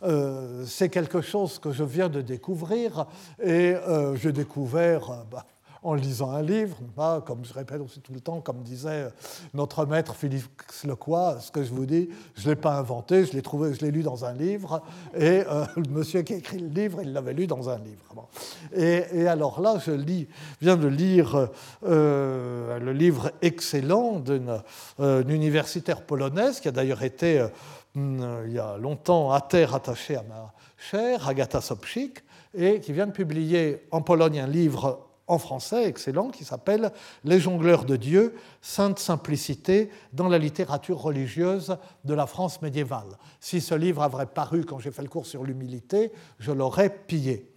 euh, 0.03 0.65
c'est 0.67 0.89
quelque 0.89 1.21
chose 1.21 1.59
que 1.59 1.71
je 1.71 1.85
viens 1.85 2.09
de 2.09 2.23
découvrir 2.23 3.07
et 3.43 3.75
euh, 3.75 4.17
j'ai 4.17 4.33
découvert. 4.33 5.27
Bah, 5.31 5.45
en 5.83 5.95
lisant 5.95 6.31
un 6.31 6.43
livre, 6.43 6.77
comme 7.25 7.45
je 7.45 7.53
répète 7.53 7.81
aussi 7.81 8.01
tout 8.01 8.13
le 8.13 8.21
temps, 8.21 8.41
comme 8.41 8.63
disait 8.63 9.09
notre 9.55 9.87
maître 9.87 10.15
Philippe 10.15 10.45
Lecoy, 10.85 11.41
ce 11.41 11.51
que 11.51 11.63
je 11.63 11.73
vous 11.73 11.87
dis, 11.87 12.09
je 12.35 12.45
ne 12.45 12.55
l'ai 12.55 12.61
pas 12.61 12.77
inventé, 12.79 13.25
je 13.25 13.33
l'ai 13.33 13.43
trouvé, 13.43 13.75
je 13.75 13.81
l'ai 13.81 13.91
lu 13.91 14.03
dans 14.03 14.25
un 14.25 14.33
livre, 14.33 14.83
et 15.15 15.45
euh, 15.47 15.65
le 15.77 15.91
monsieur 15.91 16.23
qui 16.23 16.35
a 16.35 16.37
écrit 16.37 16.59
le 16.59 16.69
livre, 16.69 17.01
il 17.03 17.13
l'avait 17.13 17.33
lu 17.33 17.47
dans 17.47 17.69
un 17.69 17.79
livre. 17.79 18.29
Et, 18.75 19.27
alors 19.27 19.61
là, 19.61 19.79
je 19.85 19.93
lis, 19.93 20.29
viens 20.61 20.77
de 20.77 20.89
lire 20.89 21.49
euh, 21.85 22.79
le 22.79 22.93
livre 22.93 23.31
excellent 23.43 24.19
d'une 24.19 24.61
euh, 25.01 25.23
universitaire 25.25 26.03
polonaise, 26.03 26.61
qui 26.61 26.69
a 26.69 26.73
d'ailleurs 26.73 27.03
été 27.03 27.47
hmm, 27.95 28.21
il 28.47 28.53
y 28.53 28.59
a 28.59 28.77
longtemps 28.77 29.33
à 29.33 29.41
terre 29.41 29.75
attachée 29.75 30.17
à 30.17 30.23
ma 30.23 30.53
chère, 30.77 31.29
Agatha 31.29 31.61
Sobchik, 31.61 32.23
et 32.55 32.81
qui 32.81 32.93
vient 32.93 33.07
de 33.07 33.13
publier 33.13 33.87
en 33.91 34.01
Pologne 34.01 34.41
un 34.41 34.47
livre 34.47 35.08
en 35.29 35.39
français 35.39 35.87
excellent 35.87 36.31
qui 36.31 36.45
s'appelle 36.45 36.91
Les 37.23 37.39
jongleurs 37.39 37.85
de 37.85 37.97
Dieu, 37.97 38.35
Sainte 38.61 38.99
Simplicité 38.99 39.91
dans 40.13 40.29
la 40.29 40.39
littérature 40.39 40.99
religieuse 40.99 41.77
de 42.05 42.15
la 42.15 42.27
France 42.27 42.61
médiévale. 42.63 43.19
Si 43.39 43.61
ce 43.61 43.75
livre 43.75 44.03
avait 44.03 44.27
paru 44.27 44.65
quand 44.65 44.79
j'ai 44.79 44.91
fait 44.91 45.03
le 45.03 45.09
cours 45.09 45.27
sur 45.27 45.45
l'humilité, 45.45 46.11
je 46.39 46.51
l'aurais 46.51 46.91
pillé. 46.91 47.55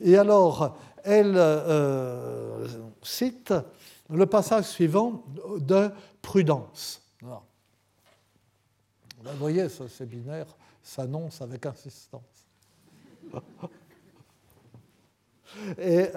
Et 0.00 0.16
alors, 0.16 0.76
elle 1.04 1.34
euh, 1.36 2.66
cite 3.02 3.54
le 4.10 4.26
passage 4.26 4.64
suivant 4.64 5.24
de 5.58 5.90
Prudence. 6.22 7.02
Vous 7.22 9.38
voyez, 9.38 9.68
ce 9.68 9.88
séminaire 9.88 10.46
s'annonce 10.82 11.40
avec 11.40 11.64
insistance. 11.64 12.20
Et 15.78 16.08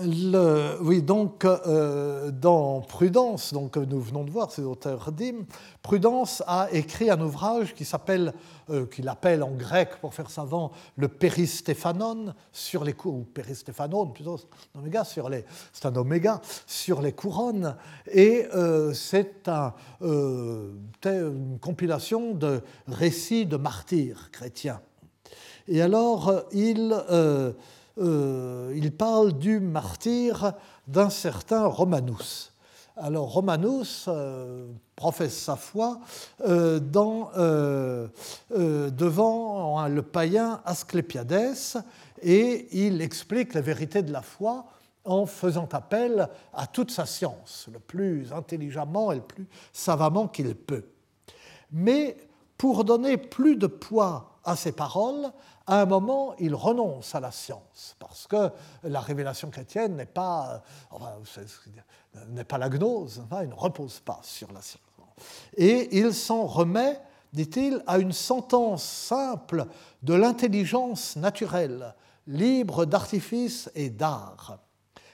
euh, 0.00 0.76
oui, 0.80 1.02
donc 1.02 1.44
euh, 1.44 2.30
dans 2.30 2.80
Prudence, 2.82 3.52
donc 3.52 3.76
nous 3.76 4.00
venons 4.00 4.22
de 4.22 4.30
voir, 4.30 4.52
ces 4.52 4.62
auteurs 4.62 5.10
d'hymnes, 5.10 5.44
Prudence 5.82 6.40
a 6.46 6.68
écrit 6.70 7.10
un 7.10 7.20
ouvrage 7.20 7.74
qui 7.74 7.84
s'appelle, 7.84 8.32
euh, 8.70 8.86
qu'il 8.86 9.08
appelle 9.08 9.42
en 9.42 9.50
grec 9.50 9.96
pour 10.00 10.14
faire 10.14 10.30
savant, 10.30 10.70
le 10.94 11.08
Péristéphanon 11.08 12.32
sur 12.52 12.84
les 12.84 12.94
ou 13.06 13.24
Péristéphanon 13.34 14.06
plutôt, 14.06 14.38
oméga 14.76 15.02
sur 15.02 15.28
les, 15.28 15.44
c'est 15.72 15.86
un 15.86 15.96
oméga 15.96 16.40
sur 16.68 17.02
les 17.02 17.12
couronnes, 17.12 17.74
et 18.06 18.46
c'est 18.94 19.48
un, 19.48 19.74
une 20.00 21.58
compilation 21.60 22.34
de 22.34 22.62
récits 22.86 23.46
de 23.46 23.56
martyrs 23.56 24.30
chrétiens. 24.30 24.80
Et 25.70 25.82
alors, 25.82 26.44
il, 26.52 26.96
euh, 27.10 27.52
euh, 27.98 28.72
il 28.74 28.90
parle 28.90 29.34
du 29.34 29.60
martyr 29.60 30.54
d'un 30.86 31.10
certain 31.10 31.66
Romanus. 31.66 32.54
Alors, 32.96 33.30
Romanus 33.34 34.06
euh, 34.08 34.66
professe 34.96 35.36
sa 35.38 35.56
foi 35.56 36.00
devant 36.40 37.30
le 39.86 40.00
païen 40.00 40.62
Asclépiades 40.64 41.84
et 42.22 42.66
il 42.72 43.02
explique 43.02 43.52
la 43.52 43.60
vérité 43.60 44.02
de 44.02 44.10
la 44.10 44.22
foi 44.22 44.64
en 45.04 45.26
faisant 45.26 45.68
appel 45.72 46.28
à 46.54 46.66
toute 46.66 46.90
sa 46.90 47.04
science, 47.04 47.68
le 47.72 47.78
plus 47.78 48.32
intelligemment 48.32 49.12
et 49.12 49.16
le 49.16 49.22
plus 49.22 49.46
savamment 49.72 50.28
qu'il 50.28 50.54
peut. 50.54 50.86
Mais 51.70 52.16
pour 52.56 52.84
donner 52.84 53.16
plus 53.16 53.56
de 53.56 53.68
poids 53.68 54.38
à 54.44 54.56
ses 54.56 54.72
paroles, 54.72 55.30
à 55.68 55.82
un 55.82 55.84
moment, 55.84 56.34
il 56.38 56.54
renonce 56.54 57.14
à 57.14 57.20
la 57.20 57.30
science, 57.30 57.94
parce 57.98 58.26
que 58.26 58.50
la 58.82 59.00
révélation 59.00 59.50
chrétienne 59.50 59.96
n'est 59.96 60.06
pas, 60.06 60.62
n'est 62.28 62.44
pas 62.44 62.56
la 62.56 62.70
gnose, 62.70 63.22
hein, 63.30 63.40
il 63.42 63.50
ne 63.50 63.54
repose 63.54 64.00
pas 64.00 64.18
sur 64.22 64.50
la 64.50 64.62
science. 64.62 64.82
Et 65.58 65.98
il 65.98 66.14
s'en 66.14 66.46
remet, 66.46 66.98
dit-il, 67.34 67.82
à 67.86 67.98
une 67.98 68.12
sentence 68.12 68.82
simple 68.82 69.66
de 70.02 70.14
l'intelligence 70.14 71.16
naturelle, 71.16 71.94
libre 72.26 72.86
d'artifice 72.86 73.70
et 73.74 73.90
d'art, 73.90 74.60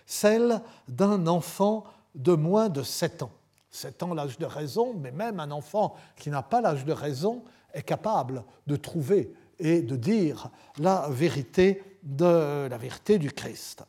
celle 0.07 0.63
d'un 0.87 1.27
enfant 1.27 1.83
de 2.15 2.35
moins 2.35 2.69
de 2.69 2.85
7 2.85 3.25
ans. 3.25 3.33
7 3.71 4.05
ans, 4.05 4.15
l'âge 4.15 4.39
de 4.39 4.47
raison, 4.47 4.95
mais 4.95 5.11
même 5.11 5.41
un 5.41 5.51
enfant 5.51 5.97
qui 6.15 6.31
n'a 6.31 6.43
pas 6.43 6.61
l'âge 6.61 6.85
de 6.85 6.93
raison 6.93 7.43
est 7.73 7.83
capable 7.83 8.45
de 8.69 8.77
trouver 8.77 9.35
et 9.59 9.83
de 9.83 9.97
dire 9.97 10.51
la 10.79 11.09
vérité, 11.11 11.83
de, 12.03 12.69
la 12.69 12.79
vérité 12.79 13.19
du 13.19 13.31
Christ. 13.31 13.85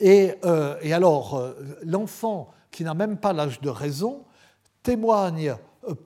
Et, 0.00 0.34
euh, 0.44 0.76
alors, 0.94 1.36
euh, 1.36 1.54
l'enfant 1.82 2.50
qui 2.70 2.84
n'a 2.84 2.94
même 2.94 3.16
pas 3.16 3.32
l'âge 3.32 3.60
de 3.60 3.68
raison 3.68 4.24
témoigne 4.82 5.56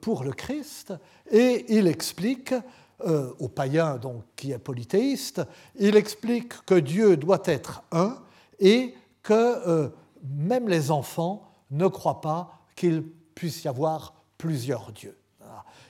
pour 0.01 0.23
le 0.23 0.31
Christ 0.31 0.93
et 1.29 1.65
il 1.69 1.87
explique 1.87 2.53
euh, 3.05 3.31
au 3.39 3.47
païen 3.49 3.97
donc, 3.97 4.23
qui 4.35 4.51
est 4.51 4.57
polythéiste, 4.57 5.41
il 5.75 5.95
explique 5.95 6.65
que 6.65 6.75
Dieu 6.75 7.17
doit 7.17 7.41
être 7.45 7.83
un 7.91 8.17
et 8.59 8.95
que 9.21 9.91
même 10.23 10.67
les 10.67 10.91
enfants 10.91 11.49
ne 11.71 11.87
croient 11.87 12.21
pas 12.21 12.59
qu'il 12.75 13.03
puisse 13.35 13.63
y 13.63 13.67
avoir 13.67 14.13
plusieurs 14.37 14.91
dieux. 14.91 15.17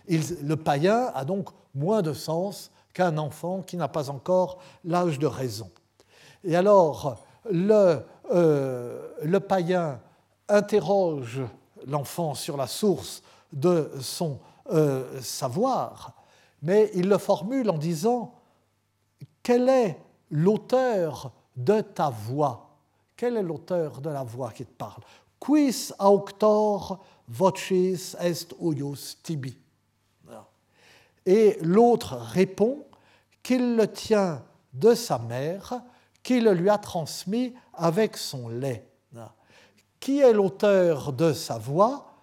le 0.08 0.56
païen 0.56 1.12
a 1.14 1.26
donc 1.26 1.50
moins 1.74 2.02
de 2.02 2.14
sens 2.14 2.72
qu'un 2.94 3.18
enfant 3.18 3.62
qui 3.62 3.78
n'a 3.78 3.88
pas 3.88 4.10
encore 4.10 4.60
l'âge 4.84 5.20
de 5.20 5.28
raison. 5.28 5.70
Et 6.44 6.56
alors, 6.56 7.24
le, 7.50 8.00
euh, 8.32 9.40
païen 9.48 10.00
interroge 10.48 11.42
l'enfant 11.88 12.36
sur 12.36 12.58
la 12.58 12.68
source 12.68 13.24
de 13.52 13.92
son 14.00 14.40
euh, 14.72 15.20
savoir, 15.22 16.14
mais 16.62 16.92
il 16.94 17.10
le 17.10 17.18
formule 17.18 17.70
en 17.70 17.78
disant 17.78 18.34
Quel 19.42 19.68
est 19.68 20.00
l'auteur 20.30 21.32
de 21.56 21.82
ta 21.82 22.10
voix? 22.10 22.70
Quel 23.16 23.38
est 23.38 23.44
l'auteur 23.44 24.02
de 24.02 24.10
la 24.10 24.24
voix 24.24 24.52
qui 24.52 24.66
te 24.66 24.72
parle? 24.72 25.02
Quis 25.40 25.92
auctor 26.00 27.04
vocis 27.28 28.16
est 28.20 28.54
uius 28.62 29.18
tibi 29.22 29.58
et 31.26 31.58
l'autre 31.62 32.16
répond 32.16 32.86
qu'il 33.42 33.76
le 33.76 33.92
tient 33.92 34.44
de 34.74 34.94
sa 34.94 35.20
mère, 35.20 35.82
qui 36.24 36.40
le 36.40 36.54
lui 36.54 36.70
a 36.70 36.78
transmis 36.78 37.54
avec 37.74 38.18
son 38.18 38.50
lait. 38.50 38.88
Qui 40.00 40.20
est 40.20 40.34
l'auteur 40.34 41.14
de 41.14 41.32
sa 41.32 41.58
voix? 41.58 42.18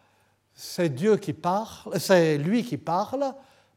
C'est 0.53 0.91
Dieu 0.91 1.17
qui 1.17 1.33
parle, 1.33 1.99
c'est 1.99 2.37
lui 2.37 2.63
qui 2.63 2.77
parle, 2.77 3.33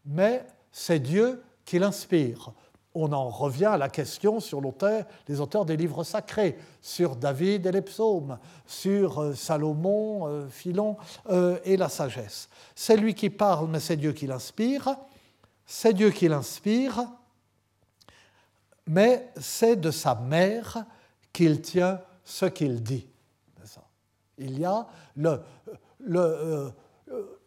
mais 0.05 0.45
c'est 0.71 0.99
Dieu 0.99 1.41
qui 1.63 1.79
l'inspire. 1.79 2.51
on 2.95 3.11
en 3.11 3.29
revient 3.29 3.65
à 3.65 3.77
la 3.77 3.89
question 3.89 4.39
sur 4.39 4.61
l'auteur, 4.61 5.05
les 5.27 5.39
auteurs 5.39 5.65
des 5.65 5.77
livres 5.77 6.03
sacrés, 6.03 6.57
sur 6.81 7.15
David 7.15 7.65
et 7.65 7.71
les 7.71 7.81
psaumes, 7.81 8.37
sur 8.67 9.19
euh, 9.19 9.33
Salomon, 9.33 10.27
euh, 10.27 10.47
Philon 10.47 10.97
euh, 11.29 11.57
et 11.63 11.77
la 11.77 11.89
sagesse. 11.89 12.49
C'est 12.75 12.97
lui 12.97 13.15
qui 13.15 13.29
parle, 13.29 13.69
mais 13.69 13.79
c'est 13.79 13.95
Dieu 13.95 14.11
qui 14.11 14.27
l'inspire. 14.27 14.95
C'est 15.65 15.93
Dieu 15.93 16.11
qui 16.11 16.27
l'inspire, 16.27 17.05
mais 18.87 19.31
c'est 19.39 19.75
de 19.75 19.91
sa 19.91 20.15
mère 20.15 20.85
qu'il 21.31 21.61
tient 21.61 22.01
ce 22.23 22.45
qu'il 22.45 22.83
dit. 22.83 23.07
Il 24.37 24.59
y 24.59 24.65
a 24.65 24.87
le, 25.15 25.41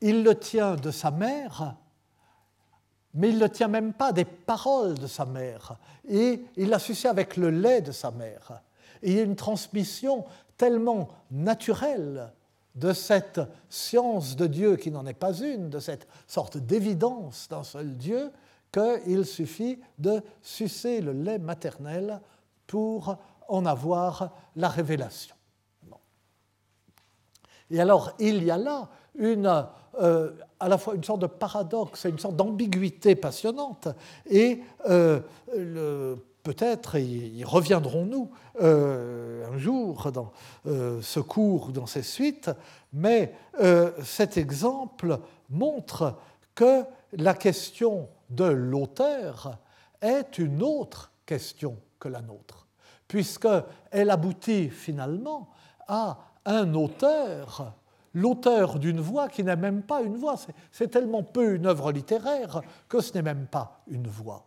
il 0.00 0.22
le 0.22 0.34
tient 0.38 0.76
de 0.76 0.90
sa 0.90 1.10
mère 1.10 1.76
mais 3.16 3.30
il 3.30 3.38
ne 3.38 3.46
tient 3.46 3.68
même 3.68 3.94
pas 3.94 4.12
des 4.12 4.26
paroles 4.26 4.94
de 4.94 5.06
sa 5.06 5.24
mère, 5.24 5.76
et 6.06 6.44
il 6.56 6.68
l'a 6.68 6.78
sucé 6.78 7.08
avec 7.08 7.36
le 7.36 7.50
lait 7.50 7.80
de 7.80 7.90
sa 7.90 8.10
mère. 8.10 8.62
Et 9.02 9.10
il 9.10 9.16
y 9.16 9.20
a 9.20 9.24
une 9.24 9.36
transmission 9.36 10.26
tellement 10.56 11.08
naturelle 11.30 12.30
de 12.76 12.92
cette 12.92 13.40
science 13.68 14.36
de 14.36 14.46
Dieu 14.46 14.76
qui 14.76 14.90
n'en 14.90 15.06
est 15.06 15.14
pas 15.14 15.36
une, 15.38 15.70
de 15.70 15.78
cette 15.78 16.06
sorte 16.26 16.58
d'évidence 16.58 17.48
d'un 17.48 17.64
seul 17.64 17.96
Dieu, 17.96 18.30
qu'il 18.72 19.24
suffit 19.24 19.80
de 19.98 20.22
sucer 20.42 21.00
le 21.00 21.12
lait 21.12 21.38
maternel 21.38 22.20
pour 22.66 23.16
en 23.48 23.64
avoir 23.64 24.32
la 24.54 24.68
révélation. 24.68 25.34
Et 27.70 27.80
alors, 27.80 28.12
il 28.18 28.44
y 28.44 28.50
a 28.50 28.58
là 28.58 28.88
une 29.16 29.66
euh, 30.00 30.30
à 30.60 30.68
la 30.68 30.78
fois 30.78 30.94
une 30.94 31.04
sorte 31.04 31.20
de 31.20 31.26
paradoxe 31.26 32.04
et 32.04 32.10
une 32.10 32.18
sorte 32.18 32.36
d'ambiguïté 32.36 33.14
passionnante. 33.14 33.88
Et 34.26 34.60
euh, 34.88 35.20
peut-être 36.46 36.96
y, 36.96 37.42
reviendrons-nous 37.42 38.30
euh, 38.62 39.52
un 39.52 39.58
jour 39.58 40.12
dans 40.12 40.30
ce 40.64 41.18
cours 41.18 41.68
ou 41.68 41.72
dans 41.72 41.86
ces 41.86 42.02
suites, 42.02 42.50
mais 42.92 43.34
cet 44.04 44.36
exemple 44.36 45.18
montre 45.50 46.14
que 46.54 46.84
la 47.14 47.34
question 47.34 48.08
de 48.30 48.44
l'auteur 48.44 49.58
est 50.00 50.38
une 50.38 50.62
autre 50.62 51.10
question 51.24 51.76
que 51.98 52.08
la 52.08 52.22
nôtre, 52.22 52.68
puisqu'elle 53.08 54.10
aboutit 54.10 54.70
finalement 54.70 55.50
à 55.88 56.18
un 56.44 56.74
auteur 56.74 57.74
l'auteur 58.16 58.78
d'une 58.78 59.00
voix 59.00 59.28
qui 59.28 59.44
n'est 59.44 59.56
même 59.56 59.82
pas 59.82 60.00
une 60.00 60.16
voix. 60.16 60.36
C'est 60.72 60.88
tellement 60.88 61.22
peu 61.22 61.54
une 61.54 61.66
œuvre 61.66 61.92
littéraire 61.92 62.62
que 62.88 63.00
ce 63.00 63.12
n'est 63.14 63.22
même 63.22 63.46
pas 63.46 63.82
une 63.88 64.08
voix. 64.08 64.46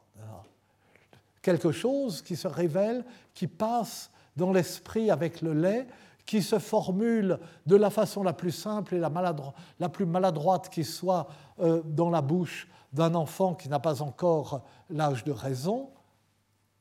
Quelque 1.42 1.72
chose 1.72 2.22
qui 2.22 2.36
se 2.36 2.48
révèle, 2.48 3.04
qui 3.34 3.48
passe 3.48 4.12
dans 4.36 4.52
l'esprit 4.52 5.12
avec 5.12 5.42
le 5.42 5.54
lait, 5.54 5.88
qui 6.26 6.44
se 6.44 6.60
formule 6.60 7.40
de 7.66 7.76
la 7.76 7.90
façon 7.90 8.22
la 8.22 8.34
plus 8.34 8.52
simple 8.52 8.96
et 8.96 9.00
la, 9.00 9.90
plus 9.90 10.06
maladroite 10.06 10.70
qui 10.70 10.84
soit 10.84 11.28
euh, 11.60 11.82
dans 11.84 12.10
la 12.10 12.22
bouche 12.22 12.68
d'un 12.94 13.16
enfant 13.16 13.56
qui 13.56 13.68
n'a 13.68 13.80
pas 13.80 14.02
encore 14.02 14.64
l'âge 14.90 15.24
de 15.24 15.32
raison. 15.32 15.90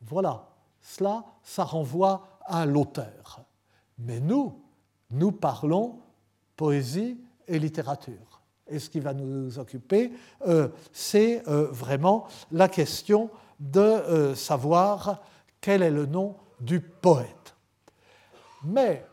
Voilà, 0.02 0.48
cela, 0.80 1.24
ça 1.42 1.64
renvoie 1.64 2.40
à 2.44 2.66
l'auteur. 2.66 3.40
Mais 3.98 4.20
nous, 4.20 4.60
nous 5.10 5.32
parlons 5.32 6.00
poésie 6.56 7.18
et 7.46 7.58
littérature. 7.58 8.42
Et 8.66 8.78
ce 8.78 8.90
qui 8.90 9.00
va 9.00 9.14
nous 9.14 9.58
occuper, 9.58 10.12
euh, 10.46 10.68
c'est 10.92 11.48
euh, 11.48 11.68
vraiment 11.70 12.26
la 12.52 12.68
question 12.68 13.30
de 13.58 13.80
euh, 13.80 14.34
savoir 14.34 15.22
quel 15.60 15.82
est 15.82 15.90
le 15.90 16.06
nom 16.06 16.36
du 16.60 16.80
poète. 16.80 17.54
Mais 18.64 19.04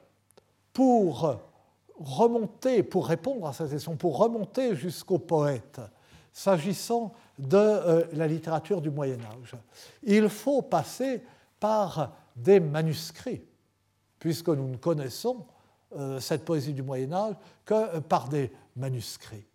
pour 0.74 1.38
remonter, 1.98 2.84
pour 2.84 3.08
répondre 3.08 3.48
à 3.48 3.54
cette 3.54 3.72
question, 3.72 3.96
pour 3.96 4.18
remonter 4.18 4.76
jusqu'au 4.76 5.20
poète, 5.20 5.80
s'agissant 6.34 7.14
de 7.40 8.08
la 8.14 8.28
littérature 8.28 8.82
du 8.82 8.90
Moyen 8.90 9.20
Âge, 9.22 9.56
il 10.04 10.28
faut 10.30 10.62
passer 10.62 11.24
par 11.60 12.14
des 12.36 12.60
manuscrits, 12.60 13.42
puisque 14.20 14.50
nous 14.50 14.68
ne 14.68 14.78
connaissons 14.78 15.46
euh, 15.96 16.20
cette 16.20 16.44
poésie 16.44 16.74
du 16.74 16.84
Moyen 16.84 17.14
Âge 17.14 17.36
que 17.64 18.00
par 18.00 18.28
des 18.28 18.52
manuscrits. 18.76 19.48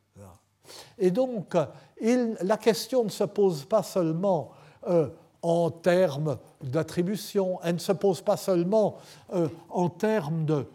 Et 0.98 1.10
donc, 1.10 1.56
la 2.00 2.56
question 2.56 3.04
ne 3.04 3.08
se 3.08 3.24
pose 3.24 3.64
pas 3.64 3.82
seulement 3.82 4.52
euh, 4.88 5.08
en 5.42 5.70
termes 5.70 6.38
d'attribution, 6.62 7.58
elle 7.62 7.74
ne 7.74 7.80
se 7.80 7.92
pose 7.92 8.20
pas 8.20 8.36
seulement 8.36 8.98
euh, 9.32 9.48
en 9.70 9.88
termes 9.88 10.44
de, 10.44 10.66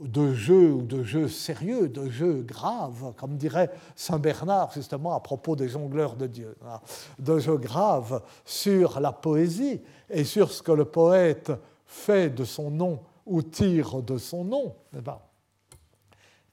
de 0.00 0.34
jeu 0.34 0.72
ou 0.72 0.82
de 0.82 1.02
jeu 1.02 1.28
sérieux, 1.28 1.88
de 1.88 2.08
jeu 2.08 2.42
grave, 2.42 3.12
comme 3.16 3.36
dirait 3.36 3.70
Saint 3.96 4.18
Bernard 4.18 4.72
justement 4.72 5.14
à 5.14 5.20
propos 5.20 5.56
des 5.56 5.68
jongleurs 5.68 6.16
de 6.16 6.26
Dieu, 6.26 6.56
hein, 6.66 6.80
de 7.18 7.38
jeu 7.38 7.56
grave 7.56 8.22
sur 8.44 9.00
la 9.00 9.12
poésie 9.12 9.80
et 10.10 10.24
sur 10.24 10.52
ce 10.52 10.62
que 10.62 10.72
le 10.72 10.84
poète 10.84 11.52
fait 11.86 12.30
de 12.30 12.44
son 12.44 12.70
nom 12.70 13.00
ou 13.26 13.42
tire 13.42 14.02
de 14.02 14.18
son 14.18 14.44
nom, 14.44 14.74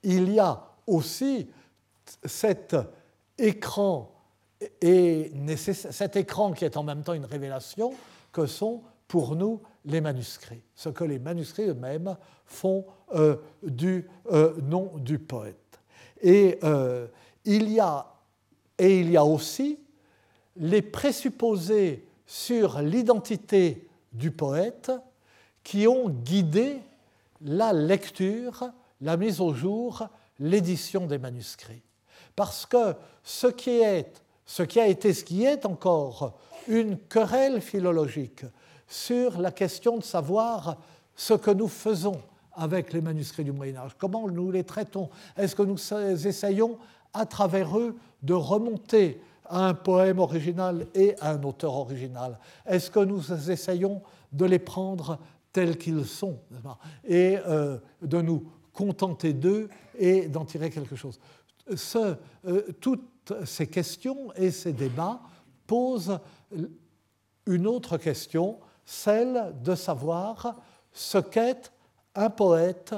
il 0.03 0.31
y 0.31 0.39
a 0.39 0.61
aussi 0.85 1.49
cet 2.23 2.75
écran, 3.37 4.11
et 4.81 5.31
cet 5.51 6.15
écran 6.15 6.51
qui 6.51 6.65
est 6.65 6.77
en 6.77 6.83
même 6.83 7.03
temps 7.03 7.13
une 7.13 7.25
révélation, 7.25 7.93
que 8.31 8.45
sont 8.45 8.81
pour 9.07 9.35
nous 9.35 9.61
les 9.85 10.01
manuscrits, 10.01 10.61
ce 10.75 10.89
que 10.89 11.03
les 11.03 11.19
manuscrits 11.19 11.67
eux-mêmes 11.67 12.15
font 12.45 12.85
euh, 13.13 13.37
du 13.63 14.07
euh, 14.31 14.53
nom 14.61 14.91
du 14.97 15.17
poète. 15.19 15.79
Et, 16.21 16.59
euh, 16.63 17.07
il 17.45 17.71
y 17.71 17.79
a, 17.79 18.05
et 18.77 18.99
il 18.99 19.09
y 19.09 19.17
a 19.17 19.23
aussi 19.23 19.79
les 20.57 20.81
présupposés 20.81 22.05
sur 22.25 22.81
l'identité 22.81 23.87
du 24.11 24.29
poète 24.31 24.91
qui 25.63 25.87
ont 25.87 26.09
guidé 26.09 26.79
la 27.41 27.73
lecture, 27.73 28.71
la 29.01 29.17
mise 29.17 29.39
au 29.39 29.53
jour, 29.53 30.07
l'édition 30.39 31.07
des 31.07 31.17
manuscrits. 31.17 31.81
Parce 32.35 32.65
que 32.65 32.93
ce 33.23 33.47
qui, 33.47 33.79
est, 33.79 34.21
ce 34.49 34.63
qui 34.63 34.79
a 34.79 34.87
été, 34.87 35.13
ce 35.13 35.23
qui 35.23 35.45
est 35.45 35.63
encore 35.63 36.33
une 36.67 36.97
querelle 36.97 37.61
philologique 37.61 38.45
sur 38.87 39.39
la 39.39 39.51
question 39.51 39.97
de 39.97 40.03
savoir 40.03 40.77
ce 41.15 41.35
que 41.35 41.51
nous 41.51 41.67
faisons 41.67 42.19
avec 42.53 42.91
les 42.91 42.99
manuscrits 42.99 43.43
du 43.43 43.51
Moyen 43.51 43.77
Âge, 43.77 43.91
comment 43.95 44.27
nous 44.27 44.49
les 44.49 44.63
traitons, 44.63 45.11
est-ce 45.37 45.55
que 45.55 45.61
nous 45.61 45.77
essayons 46.27 46.79
à 47.13 47.27
travers 47.27 47.77
eux 47.77 47.95
de 48.23 48.33
remonter 48.33 49.21
à 49.45 49.67
un 49.67 49.75
poème 49.75 50.17
original 50.17 50.87
et 50.95 51.15
à 51.19 51.33
un 51.33 51.43
auteur 51.43 51.75
original? 51.75 52.39
Est-ce 52.65 52.89
que 52.89 53.01
nous 53.01 53.51
essayons 53.51 54.01
de 54.31 54.45
les 54.45 54.59
prendre 54.59 55.19
tels 55.53 55.77
qu'ils 55.77 56.05
sont, 56.05 56.39
et 57.07 57.37
euh, 57.47 57.77
de 58.01 58.19
nous 58.19 58.47
contenter 58.73 59.33
d'eux 59.33 59.69
et 59.97 60.27
d'en 60.27 60.45
tirer 60.45 60.71
quelque 60.71 60.95
chose. 60.95 61.19
Euh, 61.95 62.61
toutes 62.79 63.18
ces 63.45 63.67
questions 63.67 64.31
et 64.35 64.51
ces 64.51 64.73
débats 64.73 65.19
posent 65.67 66.19
une 67.45 67.67
autre 67.67 67.97
question, 67.97 68.59
celle 68.85 69.55
de 69.63 69.75
savoir 69.75 70.55
ce 70.91 71.17
qu'est 71.17 71.71
un 72.15 72.29
poète 72.29 72.95